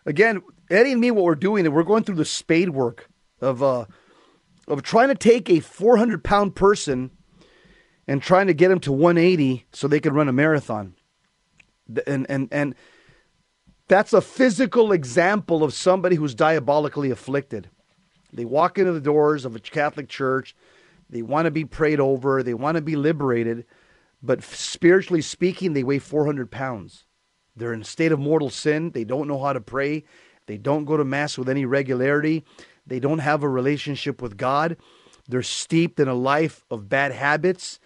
Again, 0.06 0.42
Eddie 0.70 0.92
and 0.92 1.02
me, 1.02 1.12
what 1.12 1.24
we're 1.24 1.36
doing, 1.36 1.66
is 1.66 1.72
we're 1.72 1.84
going 1.84 2.04
through 2.04 2.16
the 2.16 2.26
spade 2.26 2.70
work 2.70 3.10
of 3.42 3.64
uh, 3.64 3.86
of 4.68 4.84
trying 4.84 5.10
to 5.10 5.16
take 5.16 5.50
a 5.50 5.60
400 5.60 6.24
pound 6.24 6.56
person 6.56 7.12
and 8.08 8.22
trying 8.22 8.48
to 8.48 8.54
get 8.54 8.72
him 8.72 8.80
to 8.82 8.92
180 8.92 9.66
so 9.72 9.88
they 9.88 10.00
can 10.00 10.14
run 10.14 10.30
a 10.30 10.34
marathon. 10.34 10.96
And 12.06 12.26
and 12.30 12.48
and 12.52 12.76
that's 13.88 14.14
a 14.14 14.22
physical 14.22 14.92
example 14.92 15.64
of 15.64 15.74
somebody 15.74 16.16
who's 16.16 16.36
diabolically 16.36 17.12
afflicted. 17.12 17.70
They 18.36 18.46
walk 18.46 18.78
into 18.78 18.92
the 18.92 19.02
doors 19.02 19.46
of 19.46 19.56
a 19.56 19.60
Catholic 19.60 20.10
church. 20.10 20.56
They 21.10 21.22
want 21.22 21.46
to 21.46 21.52
be 21.52 21.66
prayed 21.66 22.00
over. 22.00 22.44
They 22.44 22.54
want 22.54 22.76
to 22.76 22.82
be 22.82 22.96
liberated. 22.96 23.66
But 24.22 24.44
spiritually 24.44 25.22
speaking, 25.22 25.74
they 25.74 25.84
weigh 25.84 26.00
400 26.00 26.52
pounds. 26.52 27.06
They're 27.56 27.74
in 27.74 27.82
a 27.82 27.86
state 27.86 28.12
of 28.12 28.20
mortal 28.20 28.50
sin. 28.50 28.92
They 28.92 29.04
don't 29.04 29.28
know 29.28 29.42
how 29.42 29.54
to 29.54 29.62
pray. 29.62 30.04
They 30.48 30.58
don't 30.58 30.86
go 30.86 30.98
to 30.98 31.06
Mass 31.06 31.38
with 31.38 31.48
any 31.48 31.66
regularity. 31.66 32.44
They 32.86 33.00
don't 33.00 33.20
have 33.20 33.44
a 33.44 33.50
relationship 33.50 34.22
with 34.22 34.38
God. 34.38 34.78
They're 35.28 35.42
steeped 35.42 36.00
in 36.00 36.08
a 36.08 36.14
life 36.14 36.66
of 36.70 36.90
bad 36.90 37.12
habits. 37.12 37.80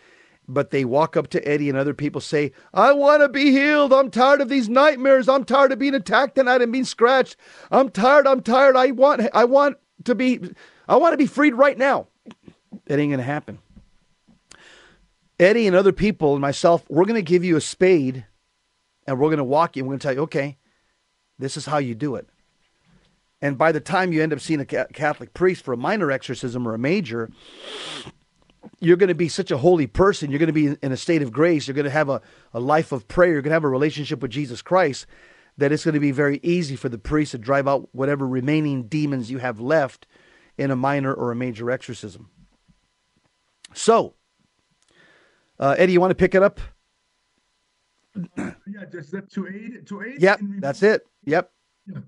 But 0.48 0.72
they 0.72 0.84
walk 0.84 1.16
up 1.16 1.28
to 1.30 1.48
Eddie 1.48 1.70
and 1.70 1.78
other 1.78 1.94
people 1.94 2.22
say, 2.22 2.54
I 2.74 2.92
want 2.94 3.22
to 3.22 3.30
be 3.30 3.52
healed. 3.52 3.94
I'm 3.94 4.10
tired 4.10 4.42
of 4.42 4.50
these 4.50 4.68
nightmares. 4.68 5.30
I'm 5.30 5.44
tired 5.44 5.72
of 5.72 5.78
being 5.78 5.94
attacked 5.94 6.36
tonight 6.36 6.64
and 6.64 6.72
being 6.72 6.86
scratched. 6.86 7.38
I'm 7.70 7.90
tired. 7.90 8.26
I'm 8.26 8.42
tired. 8.42 8.76
I 8.76 8.90
want 8.90 9.22
I 9.32 9.46
want 9.46 9.78
to 10.06 10.16
be 10.16 10.40
I 10.88 10.96
want 10.96 11.14
to 11.14 11.18
be 11.18 11.26
freed 11.26 11.54
right 11.54 11.78
now. 11.78 12.08
That 12.86 13.00
ain't 13.00 13.12
gonna 13.12 13.24
happen. 13.24 13.60
Eddie 15.40 15.68
and 15.68 15.76
other 15.76 15.94
people 15.94 16.34
and 16.34 16.42
myself, 16.42 16.84
we're 16.90 17.06
gonna 17.06 17.22
give 17.22 17.44
you 17.44 17.56
a 17.56 17.62
spade 17.62 18.26
and 19.08 19.20
we're 19.20 19.30
gonna 19.30 19.44
walk 19.44 19.76
you 19.76 19.82
and 19.84 19.88
we're 19.88 19.94
gonna 19.94 20.02
tell 20.02 20.14
you, 20.14 20.22
okay, 20.22 20.58
this 21.38 21.58
is 21.58 21.66
how 21.66 21.78
you 21.78 21.96
do 21.96 22.16
it. 22.16 22.28
And 23.42 23.58
by 23.58 23.72
the 23.72 23.80
time 23.80 24.12
you 24.12 24.22
end 24.22 24.34
up 24.34 24.42
seeing 24.42 24.60
a 24.60 24.66
Catholic 24.66 25.34
priest 25.34 25.64
for 25.64 25.74
a 25.74 25.78
minor 25.78 26.12
exorcism 26.12 26.68
or 26.68 26.74
a 26.74 26.80
major, 26.80 27.30
you're 28.82 28.98
going 28.98 29.08
to 29.08 29.16
be 29.16 29.30
such 29.30 29.52
a 29.52 29.58
holy 29.58 29.88
person. 29.88 30.30
You're 30.30 30.40
going 30.40 30.48
to 30.48 30.54
be 30.54 30.78
in 30.82 30.92
a 30.92 30.98
state 30.98 31.22
of 31.22 31.32
grace. 31.32 31.68
You're 31.68 31.76
going 31.76 31.86
to 31.86 31.92
have 31.92 32.10
a, 32.10 32.22
a 32.54 32.60
life 32.60 32.92
of 32.92 33.08
prayer. 33.08 33.34
You're 33.34 33.42
going 33.42 33.52
to 33.52 33.56
have 33.56 33.64
a 33.64 33.70
relationship 33.70 34.22
with 34.22 34.32
Jesus 34.32 34.62
Christ 34.62 35.06
that 35.60 35.72
it's 35.72 35.84
going 35.84 35.94
to 35.94 36.00
be 36.00 36.12
very 36.12 36.40
easy 36.42 36.76
for 36.76 36.90
the 36.90 36.98
priest 36.98 37.32
to 37.32 37.38
drive 37.38 37.68
out 37.68 37.90
whatever 37.92 38.28
remaining 38.28 38.88
demons 38.88 39.30
you 39.30 39.40
have 39.40 39.60
left 39.60 40.08
in 40.58 40.72
a 40.72 40.76
minor 40.76 41.14
or 41.14 41.32
a 41.32 41.36
major 41.36 41.70
exorcism. 41.70 42.30
So, 43.74 44.16
uh, 45.60 45.76
Eddie, 45.78 45.94
you 45.94 46.02
want 46.02 46.12
to 46.12 46.16
pick 46.16 46.34
it 46.34 46.42
up? 46.42 46.60
yeah, 48.38 48.86
just 48.92 49.12
that 49.12 49.30
to 49.32 49.48
aid 49.48 49.86
to 49.88 50.02
aid. 50.02 50.22
Yep, 50.22 50.40
that's 50.60 50.82
it. 50.82 51.06
Yep. 51.26 51.52
Yeah. 51.88 52.00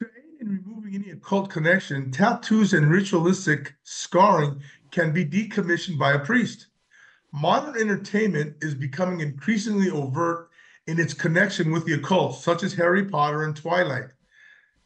To 0.00 0.06
aid 0.06 0.40
in 0.40 0.48
removing 0.48 0.94
any 0.94 1.10
occult 1.10 1.50
connection, 1.50 2.10
tattoos 2.10 2.72
and 2.72 2.90
ritualistic 2.90 3.74
scarring 3.82 4.60
can 4.90 5.12
be 5.12 5.26
decommissioned 5.26 5.98
by 5.98 6.12
a 6.12 6.18
priest. 6.18 6.68
Modern 7.32 7.76
entertainment 7.80 8.56
is 8.62 8.74
becoming 8.74 9.20
increasingly 9.20 9.90
overt 9.90 10.50
in 10.86 11.00
its 11.00 11.14
connection 11.14 11.70
with 11.70 11.84
the 11.86 11.94
occult, 11.94 12.36
such 12.36 12.62
as 12.62 12.74
Harry 12.74 13.04
Potter 13.04 13.44
and 13.44 13.56
Twilight. 13.56 14.10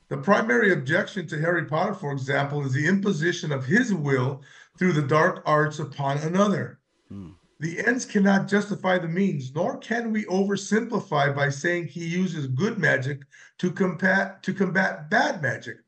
The 0.09 0.17
primary 0.17 0.73
objection 0.73 1.27
to 1.29 1.41
Harry 1.41 1.67
Potter, 1.67 1.95
for 1.95 2.13
example, 2.13 2.65
is 2.65 2.73
the 2.73 2.87
imposition 2.87 3.53
of 3.53 3.67
his 3.67 3.93
will 3.93 4.43
through 4.79 4.93
the 4.93 5.03
dark 5.03 5.43
arts 5.45 5.81
upon 5.81 6.19
another. 6.19 6.79
Hmm. 7.09 7.31
The 7.61 7.85
ends 7.85 8.05
cannot 8.05 8.47
justify 8.47 8.99
the 8.99 9.09
means, 9.09 9.53
nor 9.53 9.79
can 9.79 10.13
we 10.13 10.25
oversimplify 10.27 11.35
by 11.35 11.49
saying 11.49 11.89
he 11.89 12.07
uses 12.07 12.47
good 12.47 12.79
magic 12.79 13.23
to 13.59 13.73
combat 13.73 14.43
to 14.45 14.55
combat 14.55 15.11
bad 15.11 15.43
magic. 15.43 15.79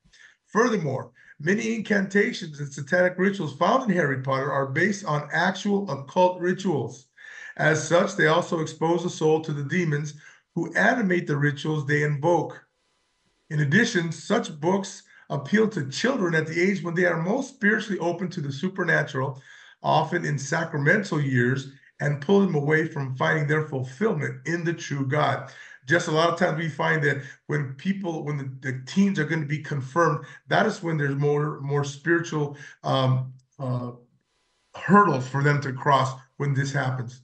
Furthermore, 0.47 1.13
many 1.39 1.77
incantations 1.77 2.59
and 2.59 2.73
satanic 2.73 3.15
rituals 3.17 3.57
found 3.57 3.89
in 3.89 3.97
Harry 3.97 4.21
Potter 4.21 4.51
are 4.51 4.67
based 4.67 5.05
on 5.05 5.29
actual 5.33 5.89
occult 5.89 6.41
rituals. 6.41 7.07
As 7.57 7.87
such, 7.87 8.17
they 8.17 8.27
also 8.27 8.61
expose 8.61 9.03
the 9.03 9.11
soul 9.11 9.41
to 9.43 9.53
the 9.53 9.65
demons 9.65 10.15
who 10.55 10.73
animate 10.75 11.27
the 11.27 11.37
rituals 11.37 11.87
they 11.87 12.03
invoke. 12.03 12.65
In 13.51 13.61
addition, 13.61 14.13
such 14.13 14.59
books 14.61 15.03
appeal 15.29 15.69
to 15.69 15.89
children 15.89 16.35
at 16.35 16.47
the 16.47 16.61
age 16.61 16.83
when 16.83 16.95
they 16.95 17.07
are 17.07 17.23
most 17.23 17.55
spiritually 17.55 17.99
open 17.99 18.29
to 18.31 18.41
the 18.41 18.53
supernatural, 18.53 19.41
often 19.83 20.25
in 20.25 20.39
sacramental 20.39 21.21
years, 21.21 21.73
and 22.01 22.21
pull 22.21 22.41
them 22.41 22.55
away 22.55 22.87
from 22.87 23.15
finding 23.17 23.47
their 23.47 23.67
fulfillment 23.69 24.41
in 24.47 24.65
the 24.65 24.73
true 24.73 25.07
God. 25.07 25.53
Just 25.87 26.09
a 26.09 26.13
lot 26.13 26.31
of 26.31 26.39
times 26.39 26.59
we 26.59 26.69
find 26.69 27.03
that 27.05 27.23
when 27.47 27.75
people, 27.75 28.25
when 28.25 28.37
the, 28.37 28.73
the 28.73 28.83
teens 28.87 29.19
are 29.19 29.25
going 29.25 29.41
to 29.41 29.47
be 29.47 29.59
confirmed, 29.59 30.25
that 30.49 30.67
is 30.67 30.83
when 30.83 30.97
there's 30.97 31.17
more 31.17 31.61
more 31.61 31.85
spiritual 31.85 32.57
um, 32.85 33.33
uh, 33.59 33.93
hurdles 34.75 35.29
for 35.29 35.43
them 35.43 35.61
to 35.63 35.73
cross 35.73 36.13
when 36.37 36.55
this 36.55 36.73
happens. 36.73 37.23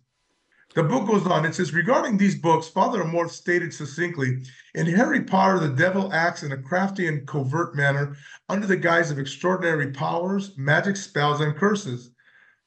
The 0.77 0.83
book 0.83 1.07
goes 1.07 1.27
on. 1.27 1.47
It 1.47 1.55
says, 1.55 1.73
regarding 1.73 2.19
these 2.19 2.39
books, 2.39 2.69
Father 2.69 3.03
Amorth 3.03 3.31
stated 3.31 3.73
succinctly 3.73 4.43
In 4.75 4.85
Harry 4.85 5.23
Potter, 5.23 5.59
the 5.59 5.75
devil 5.75 6.13
acts 6.13 6.43
in 6.43 6.53
a 6.53 6.59
crafty 6.59 7.09
and 7.09 7.27
covert 7.27 7.75
manner 7.75 8.15
under 8.51 8.67
the 8.67 8.77
guise 8.77 9.11
of 9.11 9.19
extraordinary 9.19 9.91
powers, 9.93 10.53
magic 10.59 10.99
spells, 10.99 11.41
and 11.41 11.57
curses. 11.57 12.11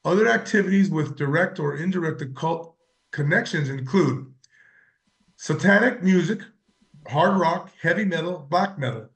Other 0.04 0.28
activities 0.28 0.90
with 0.90 1.14
direct 1.14 1.60
or 1.60 1.76
indirect 1.76 2.20
occult 2.20 2.74
connections 3.12 3.68
include 3.68 4.26
satanic 5.36 6.02
music, 6.02 6.40
hard 7.06 7.38
rock, 7.40 7.70
heavy 7.80 8.04
metal, 8.04 8.44
black 8.50 8.76
metal, 8.76 9.08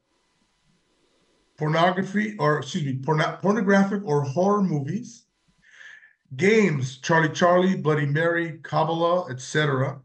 pornography, 1.59 2.37
or 2.39 2.59
excuse 2.59 2.85
me, 2.85 3.01
porn- 3.05 3.39
pornographic 3.43 4.03
or 4.05 4.23
horror 4.23 4.63
movies, 4.63 5.24
games, 6.37 6.99
Charlie 6.99 7.31
Charlie, 7.31 7.77
Bloody 7.77 8.07
Mary, 8.07 8.59
Kabbalah, 8.63 9.31
etc. 9.31 10.01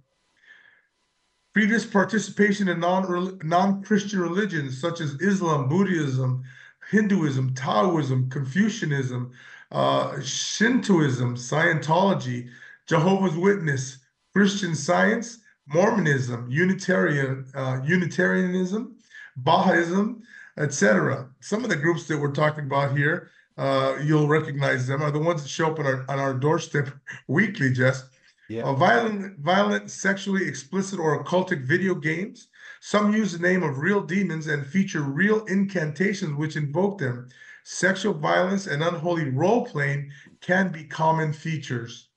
Previous 1.53 1.85
participation 1.85 2.67
in 2.67 2.79
non 2.79 3.39
non 3.43 3.83
Christian 3.83 4.19
religions 4.19 4.79
such 4.79 5.01
as 5.01 5.19
Islam, 5.21 5.67
Buddhism, 5.67 6.43
Hinduism, 6.89 7.53
Taoism, 7.53 8.29
Confucianism, 8.29 9.31
uh, 9.71 10.19
Shintoism, 10.21 11.35
Scientology, 11.35 12.49
Jehovah's 12.87 13.35
Witness, 13.35 13.99
Christian 14.33 14.75
Science, 14.75 15.39
Mormonism, 15.67 16.49
Unitarian 16.49 17.45
uh, 17.53 17.79
Unitarianism, 17.85 18.95
Bahaism, 19.43 20.21
etc. 20.57 21.29
Some 21.39 21.63
of 21.63 21.69
the 21.69 21.75
groups 21.75 22.07
that 22.07 22.17
we're 22.17 22.31
talking 22.31 22.65
about 22.65 22.97
here, 22.97 23.29
uh, 23.59 23.97
you'll 24.01 24.27
recognize 24.27 24.87
them, 24.87 25.01
are 25.01 25.11
the 25.11 25.19
ones 25.19 25.43
that 25.43 25.49
show 25.49 25.71
up 25.71 25.79
on 25.79 25.85
our 25.85 26.05
on 26.09 26.17
our 26.17 26.33
doorstep 26.33 26.89
weekly. 27.27 27.71
Jess, 27.71 28.09
yeah. 28.47 28.63
Uh, 28.63 28.73
violent, 28.73 29.37
violent, 29.39 29.91
sexually 29.91 30.47
explicit 30.47 30.99
or 30.99 31.23
occultic 31.23 31.65
video 31.65 31.93
games. 31.93 32.47
Some 32.79 33.13
use 33.13 33.33
the 33.33 33.45
name 33.45 33.61
of 33.61 33.79
real 33.79 34.01
demons 34.01 34.47
and 34.47 34.65
feature 34.65 35.01
real 35.01 35.43
incantations 35.45 36.35
which 36.37 36.55
invoke 36.55 36.97
them 36.97 37.27
sexual 37.63 38.13
violence 38.13 38.65
and 38.67 38.81
unholy 38.81 39.29
role 39.29 39.65
playing 39.65 40.11
can 40.41 40.71
be 40.71 40.83
common 40.85 41.33
features. 41.33 42.07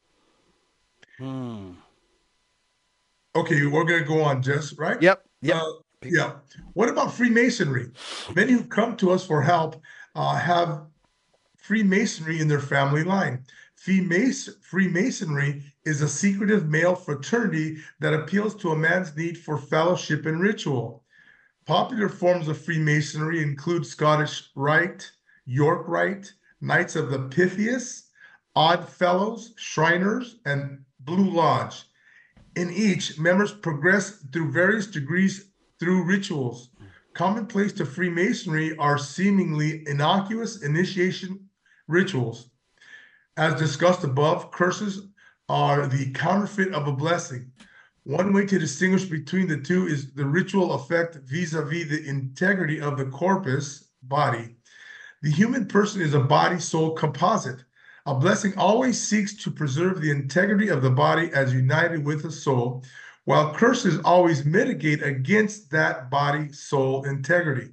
Hmm. 1.19 1.73
Okay, 3.35 3.67
we're 3.67 3.85
going 3.85 4.03
to 4.03 4.09
go 4.09 4.23
on, 4.23 4.43
Jess, 4.43 4.73
right? 4.79 5.01
Yep. 5.03 5.25
Yep. 5.43 5.57
Uh, 5.57 5.73
yeah. 6.05 6.33
What 6.75 6.89
about 6.89 7.13
Freemasonry? 7.13 7.91
Many 8.35 8.53
who 8.53 8.65
come 8.65 8.97
to 8.99 9.11
us 9.11 9.27
for 9.27 9.43
help 9.43 9.81
uh, 10.15 10.37
have 10.37 10.87
Freemasonry 11.63 12.41
in 12.41 12.49
their 12.49 12.59
family 12.59 13.05
line. 13.05 13.45
Freemasonry 13.77 15.63
is 15.85 16.03
a 16.03 16.09
secretive 16.09 16.69
male 16.69 16.97
fraternity 16.97 17.79
that 18.01 18.13
appeals 18.13 18.57
to 18.57 18.71
a 18.71 18.77
man's 18.77 19.17
need 19.17 19.39
for 19.39 19.57
fellowship 19.57 20.27
and 20.27 20.41
ritual. 20.41 21.05
Popular 21.65 22.09
forms 22.09 22.49
of 22.49 22.59
Freemasonry 22.59 23.41
include 23.41 23.87
Scottish 23.87 24.51
Rite, 24.57 25.13
York 25.47 25.87
Rite, 25.87 26.33
Knights 26.61 26.97
of 26.97 27.13
the 27.13 27.21
Pythias, 27.29 28.11
Odd 28.57 28.89
Fellows, 28.89 29.55
Shriners, 29.57 30.41
and 30.45 30.85
Blue 30.99 31.31
Lodge. 31.31 31.85
In 32.57 32.73
each, 32.73 33.21
members 33.21 33.53
progress 33.53 34.25
through 34.33 34.51
various 34.51 34.89
degrees 34.89 35.53
through 35.79 36.07
rituals. 36.07 36.71
Commonplace 37.15 37.73
to 37.75 37.87
Freemasonry 37.87 38.77
are 38.79 38.99
seemingly 38.99 39.87
innocuous 39.87 40.63
initiation 40.63 41.49
rituals. 41.89 42.51
As 43.37 43.55
discussed 43.55 44.05
above, 44.05 44.51
curses 44.51 45.09
are 45.49 45.87
the 45.87 46.11
counterfeit 46.13 46.73
of 46.73 46.87
a 46.87 46.93
blessing. 46.93 47.51
One 48.05 48.33
way 48.33 48.47
to 48.47 48.59
distinguish 48.59 49.05
between 49.05 49.49
the 49.49 49.61
two 49.61 49.87
is 49.87 50.13
the 50.13 50.27
ritual 50.27 50.73
effect 50.73 51.17
vis 51.25 51.55
a 51.55 51.63
vis 51.63 51.89
the 51.89 52.07
integrity 52.09 52.81
of 52.81 52.99
the 52.99 53.07
corpus 53.07 53.91
body. 54.03 54.57
The 55.23 55.31
human 55.31 55.67
person 55.67 56.03
is 56.03 56.15
a 56.15 56.21
body 56.21 56.59
soul 56.59 56.93
composite. 56.93 57.65
A 58.07 58.15
blessing 58.15 58.55
always 58.57 59.01
seeks 59.01 59.35
to 59.45 59.51
preserve 59.51 60.01
the 60.01 60.11
integrity 60.11 60.69
of 60.69 60.83
the 60.83 60.91
body 60.91 61.31
as 61.33 61.55
united 61.55 62.05
with 62.05 62.23
the 62.23 62.33
soul, 62.33 62.85
while 63.25 63.55
curses 63.55 64.01
always 64.05 64.45
mitigate 64.45 65.03
against 65.03 65.71
that 65.71 66.11
body 66.11 66.53
soul 66.53 67.05
integrity. 67.05 67.71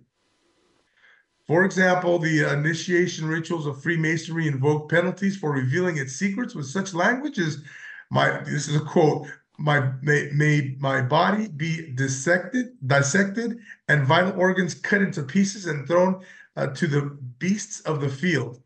For 1.49 1.65
example, 1.65 2.19
the 2.19 2.53
initiation 2.53 3.27
rituals 3.27 3.65
of 3.65 3.81
Freemasonry 3.81 4.47
invoke 4.47 4.87
penalties 4.87 5.35
for 5.35 5.51
revealing 5.51 5.97
its 5.97 6.13
secrets 6.13 6.53
with 6.53 6.67
such 6.67 6.93
language 6.93 7.39
as 7.39 7.63
my 8.11 8.43
this 8.43 8.67
is 8.67 8.75
a 8.75 8.85
quote 8.85 9.25
my 9.57 9.91
may, 10.03 10.29
may 10.31 10.75
my 10.77 11.01
body 11.01 11.47
be 11.47 11.91
dissected 11.93 12.67
dissected 12.85 13.57
and 13.87 14.05
vital 14.05 14.39
organs 14.39 14.75
cut 14.75 15.01
into 15.01 15.23
pieces 15.23 15.65
and 15.65 15.87
thrown 15.87 16.23
uh, 16.55 16.67
to 16.67 16.85
the 16.85 17.17
beasts 17.39 17.79
of 17.79 17.99
the 17.99 18.09
field, 18.09 18.61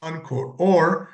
unquote. 0.00 0.54
Or 0.58 1.10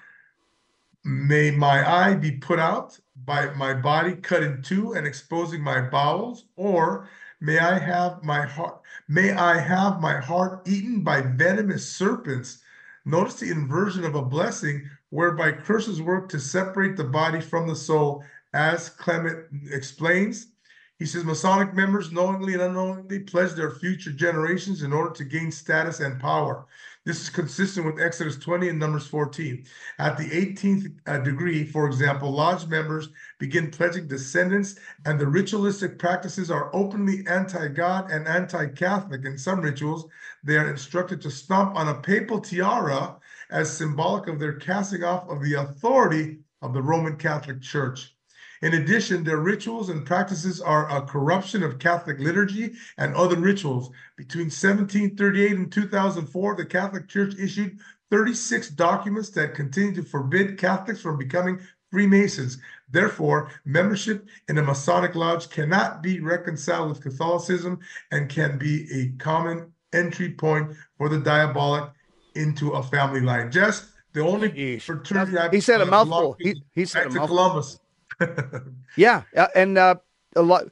may 1.04 1.50
my 1.52 1.90
eye 1.90 2.16
be 2.16 2.32
put 2.32 2.58
out 2.58 3.00
by 3.24 3.46
my 3.54 3.72
body 3.72 4.16
cut 4.16 4.42
in 4.42 4.60
two 4.60 4.92
and 4.92 5.06
exposing 5.06 5.62
my 5.62 5.80
bowels, 5.80 6.44
or 6.56 7.08
may 7.42 7.58
I 7.58 7.76
have 7.76 8.22
my 8.22 8.46
heart 8.46 8.80
may 9.08 9.32
I 9.32 9.58
have 9.58 10.00
my 10.00 10.20
heart 10.20 10.66
eaten 10.66 11.02
by 11.02 11.22
venomous 11.22 11.86
serpents. 11.86 12.62
Notice 13.04 13.34
the 13.34 13.50
inversion 13.50 14.04
of 14.04 14.14
a 14.14 14.22
blessing 14.22 14.88
whereby 15.10 15.50
curses 15.50 16.00
work 16.00 16.28
to 16.28 16.38
separate 16.38 16.96
the 16.96 17.04
body 17.04 17.40
from 17.40 17.66
the 17.66 17.74
soul, 17.74 18.24
as 18.54 18.88
Clement 18.88 19.44
explains. 19.70 20.52
He 21.00 21.04
says 21.04 21.24
Masonic 21.24 21.74
members 21.74 22.12
knowingly 22.12 22.52
and 22.54 22.62
unknowingly 22.62 23.18
pledge 23.18 23.54
their 23.54 23.72
future 23.72 24.12
generations 24.12 24.84
in 24.84 24.92
order 24.92 25.12
to 25.14 25.24
gain 25.24 25.50
status 25.50 25.98
and 25.98 26.20
power. 26.20 26.66
This 27.04 27.20
is 27.20 27.30
consistent 27.30 27.84
with 27.84 28.00
Exodus 28.00 28.36
20 28.36 28.68
and 28.68 28.78
Numbers 28.78 29.08
14. 29.08 29.64
At 29.98 30.16
the 30.16 30.30
18th 30.30 31.00
uh, 31.08 31.18
degree, 31.18 31.64
for 31.64 31.86
example, 31.86 32.30
lodge 32.30 32.68
members 32.68 33.08
begin 33.40 33.72
pledging 33.72 34.06
descendants, 34.06 34.76
and 35.04 35.18
the 35.18 35.26
ritualistic 35.26 35.98
practices 35.98 36.48
are 36.48 36.70
openly 36.72 37.26
anti 37.26 37.66
God 37.66 38.08
and 38.12 38.28
anti 38.28 38.66
Catholic. 38.68 39.24
In 39.24 39.36
some 39.36 39.62
rituals, 39.62 40.06
they 40.44 40.56
are 40.56 40.70
instructed 40.70 41.20
to 41.22 41.30
stomp 41.30 41.74
on 41.74 41.88
a 41.88 42.00
papal 42.00 42.40
tiara 42.40 43.16
as 43.50 43.76
symbolic 43.76 44.28
of 44.28 44.38
their 44.38 44.54
casting 44.54 45.02
off 45.02 45.28
of 45.28 45.42
the 45.42 45.54
authority 45.54 46.38
of 46.62 46.72
the 46.72 46.82
Roman 46.82 47.16
Catholic 47.16 47.60
Church. 47.60 48.14
In 48.62 48.74
addition, 48.74 49.24
their 49.24 49.38
rituals 49.38 49.88
and 49.88 50.06
practices 50.06 50.60
are 50.60 50.88
a 50.88 51.02
corruption 51.02 51.64
of 51.64 51.80
Catholic 51.80 52.20
liturgy 52.20 52.74
and 52.96 53.14
other 53.14 53.36
rituals. 53.36 53.90
Between 54.16 54.46
1738 54.46 55.52
and 55.52 55.72
2004, 55.72 56.54
the 56.54 56.64
Catholic 56.64 57.08
Church 57.08 57.34
issued 57.38 57.80
36 58.12 58.70
documents 58.70 59.30
that 59.30 59.54
continue 59.54 59.94
to 59.94 60.04
forbid 60.04 60.58
Catholics 60.58 61.00
from 61.00 61.18
becoming 61.18 61.58
Freemasons. 61.90 62.58
Therefore, 62.90 63.50
membership 63.64 64.28
in 64.48 64.58
a 64.58 64.62
Masonic 64.62 65.16
lodge 65.16 65.50
cannot 65.50 66.00
be 66.00 66.20
reconciled 66.20 66.88
with 66.88 67.02
Catholicism 67.02 67.80
and 68.12 68.28
can 68.28 68.58
be 68.58 68.86
a 68.92 69.18
common 69.22 69.72
entry 69.92 70.30
point 70.30 70.72
for 70.96 71.08
the 71.08 71.18
diabolic 71.18 71.90
into 72.34 72.70
a 72.70 72.82
family 72.82 73.20
line. 73.20 73.50
Just 73.50 73.86
the 74.12 74.20
only 74.20 74.78
fraternity 74.78 75.56
He 75.56 75.60
said 75.60 75.80
a 75.80 75.86
mouthful. 75.86 76.36
He, 76.38 76.62
he 76.74 76.84
said 76.84 77.06
a 77.06 77.10
mouthful. 77.10 77.26
Columbus. 77.26 77.78
Yeah, 78.96 79.22
uh, 79.34 79.48
and 79.54 79.78
uh, 79.78 79.94
a 80.36 80.42
lot 80.42 80.64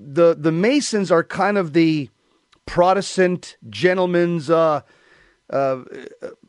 the 0.00 0.34
the 0.34 0.50
Masons 0.50 1.12
are 1.12 1.22
kind 1.22 1.56
of 1.56 1.72
the 1.74 2.10
Protestant 2.66 3.56
gentleman's 3.70 4.50
uh, 4.50 4.80
uh, 5.50 5.84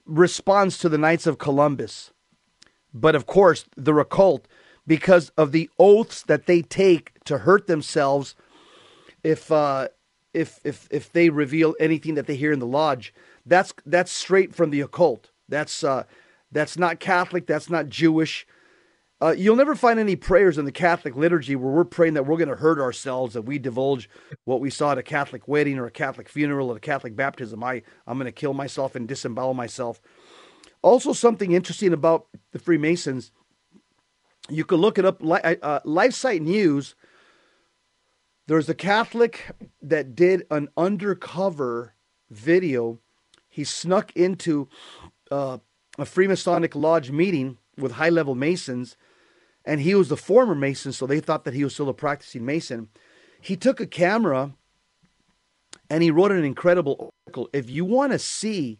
response 0.05 0.79
to 0.79 0.89
the 0.89 0.97
Knights 0.97 1.27
of 1.27 1.37
Columbus, 1.37 2.11
but 2.93 3.13
of 3.13 3.27
course 3.27 3.65
the 3.77 3.95
occult 3.95 4.47
because 4.87 5.29
of 5.37 5.51
the 5.51 5.69
oaths 5.77 6.23
that 6.23 6.47
they 6.47 6.63
take 6.63 7.23
to 7.25 7.39
hurt 7.39 7.67
themselves 7.67 8.35
if 9.23 9.51
uh, 9.51 9.87
if 10.33 10.59
if 10.63 10.87
if 10.91 11.11
they 11.11 11.29
reveal 11.29 11.75
anything 11.79 12.15
that 12.15 12.27
they 12.27 12.35
hear 12.35 12.51
in 12.51 12.59
the 12.59 12.65
lodge. 12.65 13.13
That's 13.45 13.73
that's 13.85 14.11
straight 14.11 14.53
from 14.55 14.71
the 14.71 14.81
occult. 14.81 15.29
That's 15.47 15.83
uh, 15.83 16.03
that's 16.51 16.77
not 16.77 16.99
Catholic. 16.99 17.47
That's 17.47 17.69
not 17.69 17.89
Jewish. 17.89 18.47
Uh, 19.21 19.35
you'll 19.37 19.55
never 19.55 19.75
find 19.75 19.99
any 19.99 20.15
prayers 20.15 20.57
in 20.57 20.63
the 20.63 20.71
Catholic 20.71 21.15
liturgy 21.15 21.55
where 21.55 21.73
we're 21.73 21.83
praying 21.83 22.13
that 22.13 22.25
we're 22.25 22.37
going 22.37 22.47
to 22.49 22.55
hurt 22.55 22.79
ourselves 22.79 23.35
if 23.35 23.43
we 23.43 23.59
divulge 23.59 24.09
what 24.45 24.61
we 24.61 24.69
saw 24.69 24.93
at 24.93 24.97
a 24.97 25.03
Catholic 25.03 25.45
wedding 25.47 25.77
or 25.77 25.85
a 25.85 25.91
Catholic 25.91 26.29
funeral 26.29 26.71
or 26.71 26.77
a 26.77 26.79
Catholic 26.79 27.15
baptism. 27.17 27.61
I, 27.61 27.81
I'm 28.07 28.17
going 28.17 28.25
to 28.27 28.31
kill 28.31 28.53
myself 28.53 28.95
and 28.95 29.07
disembowel 29.07 29.53
myself. 29.53 29.99
Also, 30.81 31.11
something 31.11 31.51
interesting 31.51 31.91
about 31.91 32.27
the 32.53 32.59
Freemasons, 32.59 33.31
you 34.47 34.63
can 34.63 34.77
look 34.77 34.97
it 34.97 35.03
up. 35.03 35.21
Li- 35.21 35.41
Uh, 35.43 35.81
LifeSite 35.81 36.39
News, 36.41 36.95
there's 38.47 38.69
a 38.69 38.73
Catholic 38.73 39.47
that 39.81 40.15
did 40.15 40.47
an 40.49 40.69
undercover 40.77 41.93
video. 42.29 42.99
He 43.49 43.65
snuck 43.65 44.13
into 44.15 44.69
uh, 45.29 45.57
a 45.97 46.05
Freemasonic 46.05 46.73
Lodge 46.73 47.11
meeting 47.11 47.57
with 47.77 47.93
high 47.93 48.09
level 48.09 48.33
Masons 48.33 48.95
and 49.69 49.81
he 49.81 49.93
was 49.93 50.09
the 50.09 50.17
former 50.17 50.55
Mason, 50.55 50.91
so 50.91 51.05
they 51.05 51.19
thought 51.19 51.43
that 51.43 51.53
he 51.53 51.63
was 51.63 51.75
still 51.75 51.89
a 51.89 51.93
practicing 51.93 52.43
Mason. 52.43 52.89
He 53.39 53.55
took 53.55 53.79
a 53.79 53.85
camera 53.85 54.55
and 55.91 56.01
he 56.01 56.09
wrote 56.09 56.31
an 56.31 56.43
incredible 56.43 57.11
article. 57.27 57.49
If 57.53 57.69
you 57.69 57.85
want 57.85 58.11
to 58.11 58.17
see 58.17 58.79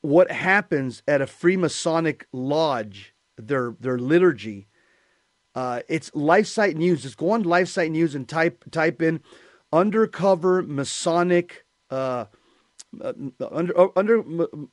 what 0.00 0.32
happens 0.32 1.04
at 1.06 1.22
a 1.22 1.26
Freemasonic 1.26 2.24
lodge, 2.32 3.14
their 3.36 3.76
their 3.78 4.00
liturgy, 4.00 4.66
uh, 5.54 5.82
it's 5.88 6.10
LifeSite 6.10 6.74
News. 6.74 7.04
Just 7.04 7.16
go 7.16 7.30
on 7.30 7.44
LifeSite 7.44 7.92
News 7.92 8.16
and 8.16 8.28
type 8.28 8.64
type 8.72 9.00
in 9.00 9.20
undercover 9.72 10.64
Masonic 10.64 11.64
uh, 11.88 12.24
uh, 13.00 13.12
under 13.52 13.96
under 13.96 14.24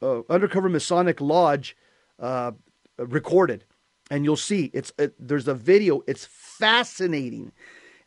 uh, 0.02 0.22
undercover 0.32 0.68
Masonic 0.68 1.22
lodge 1.22 1.78
uh, 2.18 2.54
recorded 2.98 3.66
and 4.10 4.26
you'll 4.26 4.36
see 4.36 4.72
it's 4.74 4.92
it, 4.98 5.14
there's 5.20 5.48
a 5.48 5.54
video 5.54 6.02
it's 6.08 6.26
fascinating. 6.26 7.52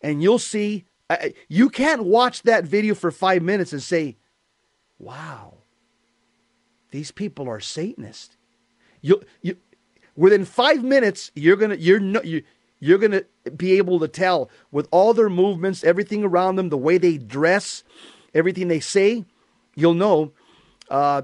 And 0.01 0.23
you'll 0.23 0.39
see 0.39 0.85
uh, 1.09 1.29
you 1.49 1.69
can't 1.69 2.05
watch 2.05 2.43
that 2.43 2.65
video 2.65 2.95
for 2.95 3.11
five 3.11 3.43
minutes 3.43 3.73
and 3.73 3.83
say 3.83 4.17
wow 4.99 5.55
these 6.91 7.11
people 7.11 7.49
are 7.49 7.61
satanists. 7.61 8.37
You 9.01 9.23
you 9.41 9.57
within 10.15 10.45
five 10.45 10.85
minutes 10.85 11.31
you're 11.35 11.57
gonna 11.57 11.77
you're 11.77 12.01
no, 12.01 12.23
you 12.23 12.43
you're 12.81 12.99
gonna 12.99 13.23
be 13.57 13.79
able 13.79 13.99
to 14.01 14.09
tell 14.09 14.51
with 14.71 14.87
all 14.91 15.15
their 15.15 15.31
movements 15.31 15.83
everything 15.85 16.25
around 16.25 16.57
them 16.57 16.69
the 16.69 16.77
way 16.77 16.99
they 16.99 17.17
dress 17.17 17.83
everything 18.35 18.69
they 18.69 18.81
say 18.81 19.25
you'll 19.75 19.95
know 19.95 20.33
uh, 20.91 21.23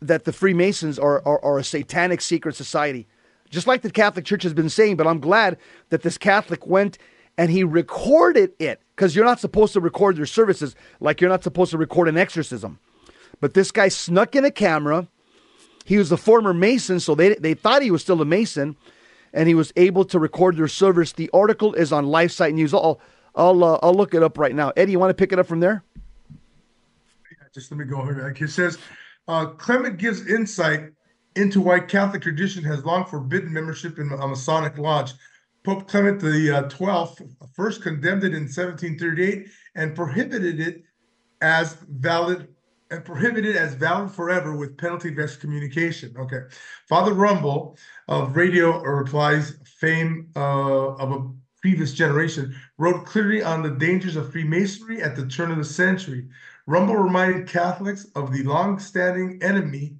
that 0.00 0.24
the 0.24 0.32
freemasons 0.32 0.98
are, 0.98 1.20
are, 1.26 1.44
are 1.44 1.58
a 1.58 1.64
satanic 1.64 2.20
secret 2.20 2.54
society 2.54 3.06
just 3.50 3.66
like 3.66 3.82
the 3.82 3.90
Catholic 3.90 4.24
Church 4.24 4.44
has 4.44 4.54
been 4.54 4.70
saying, 4.70 4.96
but 4.96 5.06
I'm 5.06 5.20
glad 5.20 5.58
that 5.90 6.02
this 6.02 6.16
Catholic 6.16 6.66
went 6.66 6.98
and 7.36 7.50
he 7.50 7.64
recorded 7.64 8.52
it 8.58 8.80
because 8.94 9.14
you're 9.14 9.24
not 9.24 9.40
supposed 9.40 9.72
to 9.74 9.80
record 9.80 10.16
your 10.16 10.26
services 10.26 10.74
like 11.00 11.20
you're 11.20 11.30
not 11.30 11.42
supposed 11.44 11.70
to 11.72 11.78
record 11.78 12.08
an 12.08 12.16
exorcism. 12.16 12.78
But 13.40 13.54
this 13.54 13.70
guy 13.70 13.88
snuck 13.88 14.36
in 14.36 14.44
a 14.44 14.50
camera. 14.50 15.08
He 15.84 15.98
was 15.98 16.12
a 16.12 16.16
former 16.16 16.54
Mason, 16.54 17.00
so 17.00 17.14
they, 17.14 17.34
they 17.34 17.54
thought 17.54 17.82
he 17.82 17.90
was 17.90 18.02
still 18.02 18.20
a 18.20 18.24
Mason, 18.24 18.76
and 19.32 19.48
he 19.48 19.54
was 19.54 19.72
able 19.76 20.04
to 20.06 20.18
record 20.18 20.56
their 20.56 20.68
service. 20.68 21.12
The 21.12 21.30
article 21.32 21.74
is 21.74 21.92
on 21.92 22.06
LifeSite 22.06 22.52
News. 22.52 22.74
I'll, 22.74 23.00
I'll, 23.34 23.64
uh, 23.64 23.78
I'll 23.82 23.94
look 23.94 24.14
it 24.14 24.22
up 24.22 24.38
right 24.38 24.54
now. 24.54 24.72
Eddie, 24.76 24.92
you 24.92 24.98
want 24.98 25.10
to 25.10 25.14
pick 25.14 25.32
it 25.32 25.38
up 25.38 25.46
from 25.46 25.60
there? 25.60 25.82
Just 27.52 27.72
let 27.72 27.78
me 27.78 27.84
go 27.84 28.06
back. 28.14 28.40
It 28.40 28.50
says 28.50 28.78
uh, 29.26 29.46
Clement 29.46 29.98
gives 29.98 30.26
insight 30.26 30.90
into 31.36 31.60
why 31.60 31.80
Catholic 31.80 32.22
tradition 32.22 32.64
has 32.64 32.84
long 32.84 33.04
forbidden 33.04 33.52
membership 33.52 33.98
in 33.98 34.10
a 34.12 34.26
Masonic 34.26 34.78
lodge. 34.78 35.12
Pope 35.62 35.86
Clement 35.86 36.20
the 36.20 36.50
uh, 36.50 36.62
Twelfth 36.68 37.22
first 37.54 37.82
condemned 37.82 38.24
it 38.24 38.34
in 38.34 38.44
1738 38.44 39.48
and 39.74 39.94
prohibited 39.94 40.58
it 40.60 40.84
as 41.42 41.74
valid 41.88 42.48
and 42.90 43.04
prohibited 43.04 43.56
as 43.56 43.74
valid 43.74 44.10
forever 44.10 44.56
with 44.56 44.76
penalty 44.76 45.10
of 45.10 45.18
excommunication. 45.18 46.14
Okay, 46.18 46.40
Father 46.88 47.12
Rumble 47.12 47.76
of 48.08 48.36
Radio 48.36 48.82
Replies 48.82 49.58
fame 49.78 50.28
uh, 50.34 50.94
of 50.94 51.12
a 51.12 51.30
previous 51.60 51.92
generation 51.92 52.54
wrote 52.78 53.06
clearly 53.06 53.42
on 53.42 53.62
the 53.62 53.70
dangers 53.70 54.16
of 54.16 54.32
Freemasonry 54.32 55.02
at 55.02 55.14
the 55.14 55.26
turn 55.26 55.50
of 55.50 55.58
the 55.58 55.64
century. 55.64 56.26
Rumble 56.66 56.96
reminded 56.96 57.48
Catholics 57.48 58.06
of 58.14 58.32
the 58.32 58.42
long-standing 58.42 59.42
enemy 59.42 59.96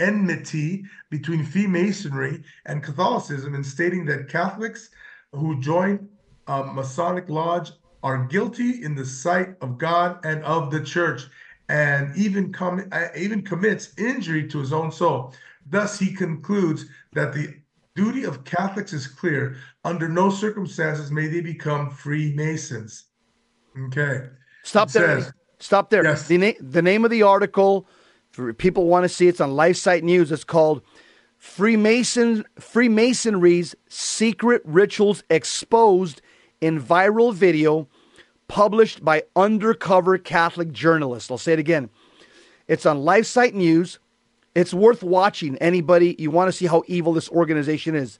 enmity 0.00 0.84
between 1.10 1.44
Freemasonry 1.44 2.42
and 2.66 2.82
Catholicism 2.82 3.54
in 3.54 3.62
stating 3.62 4.04
that 4.06 4.28
Catholics 4.28 4.90
who 5.32 5.60
join 5.60 6.08
a 6.48 6.64
Masonic 6.64 7.28
lodge 7.28 7.70
are 8.02 8.24
guilty 8.26 8.82
in 8.82 8.94
the 8.94 9.04
sight 9.04 9.54
of 9.60 9.78
God 9.78 10.24
and 10.24 10.42
of 10.44 10.70
the 10.70 10.82
church, 10.82 11.22
and 11.68 12.16
even 12.16 12.52
com- 12.52 12.88
uh, 12.90 13.08
even 13.16 13.42
commits 13.42 13.92
injury 13.98 14.48
to 14.48 14.58
his 14.58 14.72
own 14.72 14.90
soul. 14.90 15.34
Thus, 15.68 15.98
he 15.98 16.12
concludes 16.12 16.86
that 17.12 17.32
the 17.34 17.54
duty 17.94 18.24
of 18.24 18.44
Catholics 18.44 18.92
is 18.92 19.06
clear. 19.06 19.56
Under 19.84 20.08
no 20.08 20.30
circumstances 20.30 21.10
may 21.12 21.26
they 21.28 21.40
become 21.42 21.90
Freemasons. 21.90 23.04
Okay. 23.86 24.28
Stop 24.64 24.88
It 24.88 24.92
there. 24.94 25.20
says- 25.20 25.32
Stop 25.62 25.90
there. 25.90 26.02
Yes. 26.02 26.26
The, 26.26 26.38
na- 26.38 26.52
the 26.60 26.80
name 26.80 27.04
of 27.04 27.10
the 27.10 27.22
article, 27.22 27.86
people 28.58 28.86
want 28.86 29.04
to 29.04 29.08
see 29.08 29.28
it's 29.28 29.40
on 29.40 29.50
LifeSite 29.50 30.02
News. 30.02 30.30
It's 30.32 30.44
called 30.44 30.82
Freemason 31.36 32.44
Freemasonry's 32.58 33.74
Secret 33.88 34.62
Rituals 34.64 35.22
Exposed 35.30 36.20
in 36.60 36.80
Viral 36.80 37.32
Video, 37.32 37.88
published 38.48 39.04
by 39.04 39.22
undercover 39.34 40.18
Catholic 40.18 40.72
journalists. 40.72 41.30
I'll 41.30 41.38
say 41.38 41.54
it 41.54 41.58
again. 41.58 41.88
It's 42.68 42.86
on 42.86 42.98
LifeSite 42.98 43.54
News. 43.54 43.98
It's 44.54 44.74
worth 44.74 45.02
watching. 45.02 45.56
Anybody 45.58 46.16
you 46.18 46.30
want 46.30 46.48
to 46.48 46.52
see 46.52 46.66
how 46.66 46.82
evil 46.86 47.12
this 47.12 47.28
organization 47.30 47.94
is. 47.94 48.18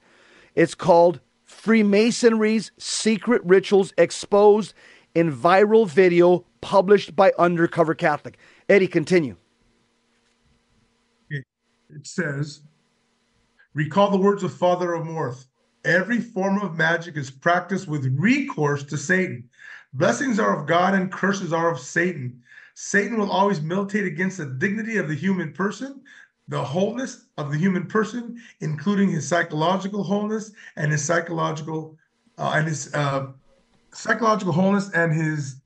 It's 0.54 0.74
called 0.74 1.20
Freemasonry's 1.44 2.72
Secret 2.78 3.42
Rituals 3.44 3.92
Exposed 3.98 4.72
in 5.14 5.32
Viral 5.32 5.86
Video, 5.88 6.44
published 6.60 7.14
by 7.16 7.32
Undercover 7.38 7.94
Catholic. 7.94 8.38
Eddie, 8.68 8.86
continue. 8.86 9.36
It 11.94 12.06
says, 12.06 12.62
recall 13.74 14.10
the 14.10 14.16
words 14.16 14.42
of 14.42 14.52
Father 14.52 14.88
Amorth. 14.88 15.46
Every 15.84 16.20
form 16.20 16.60
of 16.60 16.76
magic 16.76 17.16
is 17.16 17.30
practiced 17.30 17.88
with 17.88 18.14
recourse 18.18 18.84
to 18.84 18.96
Satan. 18.96 19.48
Blessings 19.94 20.38
are 20.38 20.58
of 20.58 20.66
God 20.66 20.94
and 20.94 21.10
curses 21.10 21.52
are 21.52 21.70
of 21.70 21.80
Satan. 21.80 22.42
Satan 22.74 23.18
will 23.18 23.30
always 23.30 23.60
militate 23.60 24.04
against 24.04 24.38
the 24.38 24.46
dignity 24.46 24.98
of 24.98 25.08
the 25.08 25.14
human 25.14 25.52
person, 25.52 26.02
the 26.48 26.62
wholeness 26.62 27.26
of 27.38 27.50
the 27.50 27.58
human 27.58 27.86
person, 27.86 28.40
including 28.60 29.10
his 29.10 29.26
psychological 29.26 30.02
wholeness 30.02 30.52
and 30.76 30.92
his 30.92 31.04
psychological 31.04 31.96
uh, 32.38 32.52
and 32.54 32.66
his 32.66 32.92
uh, 32.94 33.28
psychological 33.92 34.52
wholeness 34.52 34.90
and 34.90 35.12
his 35.12 35.56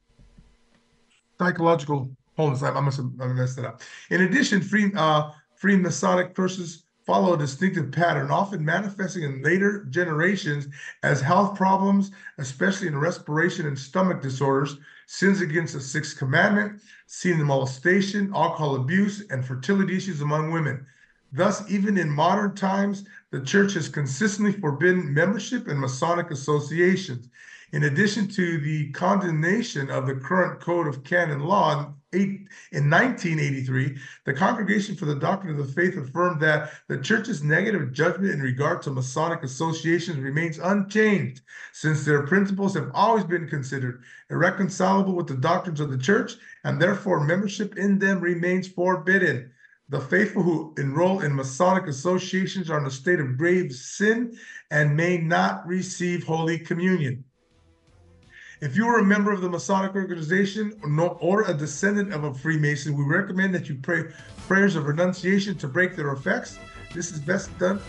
psychological 1.39 2.11
wholeness. 2.37 2.63
I, 2.63 2.71
I 2.71 2.81
must 2.81 2.97
have 2.99 3.11
I 3.21 3.27
messed 3.27 3.59
it 3.59 3.65
up. 3.65 3.81
In 4.11 4.23
addition, 4.23 4.61
free 4.61 4.93
uh, 4.97 5.31
free 5.65 5.77
Masonic 5.77 6.35
curses 6.35 6.83
follow 7.07 7.33
a 7.33 7.39
distinctive 7.39 7.91
pattern, 7.91 8.31
often 8.31 8.63
manifesting 8.63 9.23
in 9.23 9.43
later 9.43 9.85
generations 9.89 10.67
as 11.03 11.23
health 11.23 11.57
problems, 11.57 12.11
especially 12.37 12.87
in 12.87 12.99
respiration 12.99 13.65
and 13.67 13.79
stomach 13.79 14.21
disorders, 14.21 14.77
sins 15.07 15.41
against 15.41 15.73
the 15.73 15.81
sixth 15.81 16.19
commandment, 16.19 16.83
sin 17.07 17.43
molestation, 17.43 18.31
alcohol 18.35 18.75
abuse, 18.75 19.25
and 19.31 19.43
fertility 19.43 19.97
issues 19.97 20.21
among 20.21 20.51
women. 20.53 20.85
Thus, 21.33 21.63
even 21.71 21.97
in 21.97 22.11
modern 22.11 22.55
times, 22.55 23.07
the 23.31 23.41
church 23.41 23.73
has 23.73 23.89
consistently 23.89 24.53
forbidden 24.53 25.15
membership 25.15 25.67
in 25.67 25.81
Masonic 25.81 26.31
associations. 26.31 27.31
In 27.73 27.85
addition 27.85 28.29
to 28.29 28.59
the 28.59 28.93
condemnation 28.93 29.91
of 29.91 30.07
the 30.07 30.17
current 30.17 30.61
code 30.61 30.89
of 30.89 31.05
canon 31.05 31.41
law 31.41 31.95
in 32.15 32.91
1983, 32.91 33.99
the 34.25 34.33
Congregation 34.33 34.97
for 34.97 35.05
the 35.07 35.15
Doctrine 35.15 35.59
of 35.59 35.67
the 35.67 35.73
Faith 35.73 35.97
affirmed 35.97 36.41
that 36.41 36.73
the 36.89 36.99
church's 36.99 37.43
negative 37.43 37.93
judgment 37.93 38.33
in 38.33 38.41
regard 38.41 38.83
to 38.83 38.91
Masonic 38.91 39.43
associations 39.43 40.19
remains 40.19 40.59
unchanged, 40.59 41.43
since 41.73 42.05
their 42.05 42.27
principles 42.27 42.75
have 42.75 42.91
always 42.95 43.25
been 43.25 43.49
considered 43.49 44.03
irreconcilable 44.31 45.15
with 45.15 45.27
the 45.27 45.37
doctrines 45.37 45.81
of 45.81 45.91
the 45.91 45.99
church, 45.99 46.33
and 46.65 46.81
therefore 46.81 47.25
membership 47.25 47.77
in 47.77 47.99
them 47.99 48.21
remains 48.21 48.69
forbidden. 48.69 49.51
The 49.91 50.01
faithful 50.01 50.43
who 50.43 50.75
enroll 50.79 51.21
in 51.21 51.35
Masonic 51.35 51.87
associations 51.89 52.71
are 52.71 52.79
in 52.79 52.87
a 52.87 52.91
state 52.91 53.21
of 53.21 53.37
grave 53.37 53.71
sin 53.73 54.37
and 54.71 54.97
may 54.97 55.19
not 55.19 55.67
receive 55.67 56.25
Holy 56.25 56.59
Communion. 56.59 57.25
If 58.61 58.77
you 58.77 58.87
are 58.87 59.01
a 59.01 59.05
member 59.05 59.33
of 59.33 59.41
the 59.41 59.49
Masonic 59.49 59.97
organization 59.97 60.75
or, 61.21 61.43
a 61.43 61.55
descendant 61.55 62.13
of 62.13 62.23
a 62.25 62.33
Freemason, 62.33 62.97
we 62.97 63.05
recommend 63.05 63.53
that 63.55 63.69
you 63.69 63.75
pray 63.75 64.05
prayers 64.47 64.77
of 64.77 64.87
renunciation 64.87 65.57
to 65.59 65.67
break 65.67 65.97
their 65.97 66.13
effects. 66.13 66.59
This 66.95 67.11
is 67.11 67.19
best 67.19 67.57
done 67.59 67.81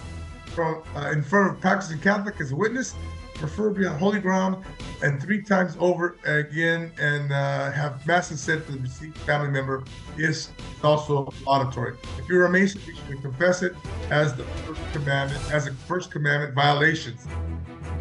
from 0.48 0.82
uh, 0.96 1.12
in 1.12 1.22
front 1.22 1.52
of 1.52 1.62
practicing 1.62 2.00
Catholic 2.00 2.42
as 2.42 2.52
a 2.52 2.56
witness, 2.56 2.96
preferably 3.36 3.86
on 3.86 4.00
holy 4.00 4.20
ground, 4.20 4.66
and 5.04 5.22
three 5.22 5.44
times 5.44 5.78
over 5.80 6.18
again, 6.26 6.92
and 7.00 7.32
uh, 7.32 7.72
have 7.72 8.06
masses 8.08 8.42
said 8.42 8.66
to 8.66 8.72
the 8.72 8.80
deceased 8.80 9.18
family 9.20 9.52
member 9.52 9.84
is 10.18 10.50
also 10.84 11.32
auditory. 11.46 11.96
If 12.18 12.28
you're 12.28 12.46
a 12.46 12.50
Mason, 12.50 12.82
you 12.88 12.96
should 12.96 13.22
confess 13.22 13.62
it 13.62 13.76
as 14.10 14.34
the 14.36 14.44
first 14.44 14.82
commandment, 14.94 15.52
as 15.52 15.68
a 15.68 15.74
first 15.74 16.10
commandment 16.10 16.56
violations. 16.56 17.28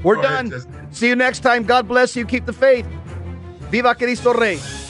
We're 0.05 0.21
done. 0.21 0.53
See 0.93 1.09
you 1.09 1.17
next 1.17 1.41
time. 1.41 1.65
God 1.65 1.89
bless 1.89 2.15
you. 2.15 2.27
Keep 2.27 2.47
the 2.47 2.53
faith. 2.53 2.87
Viva 3.71 3.95
Cristo 3.95 4.35
Rey. 4.35 4.84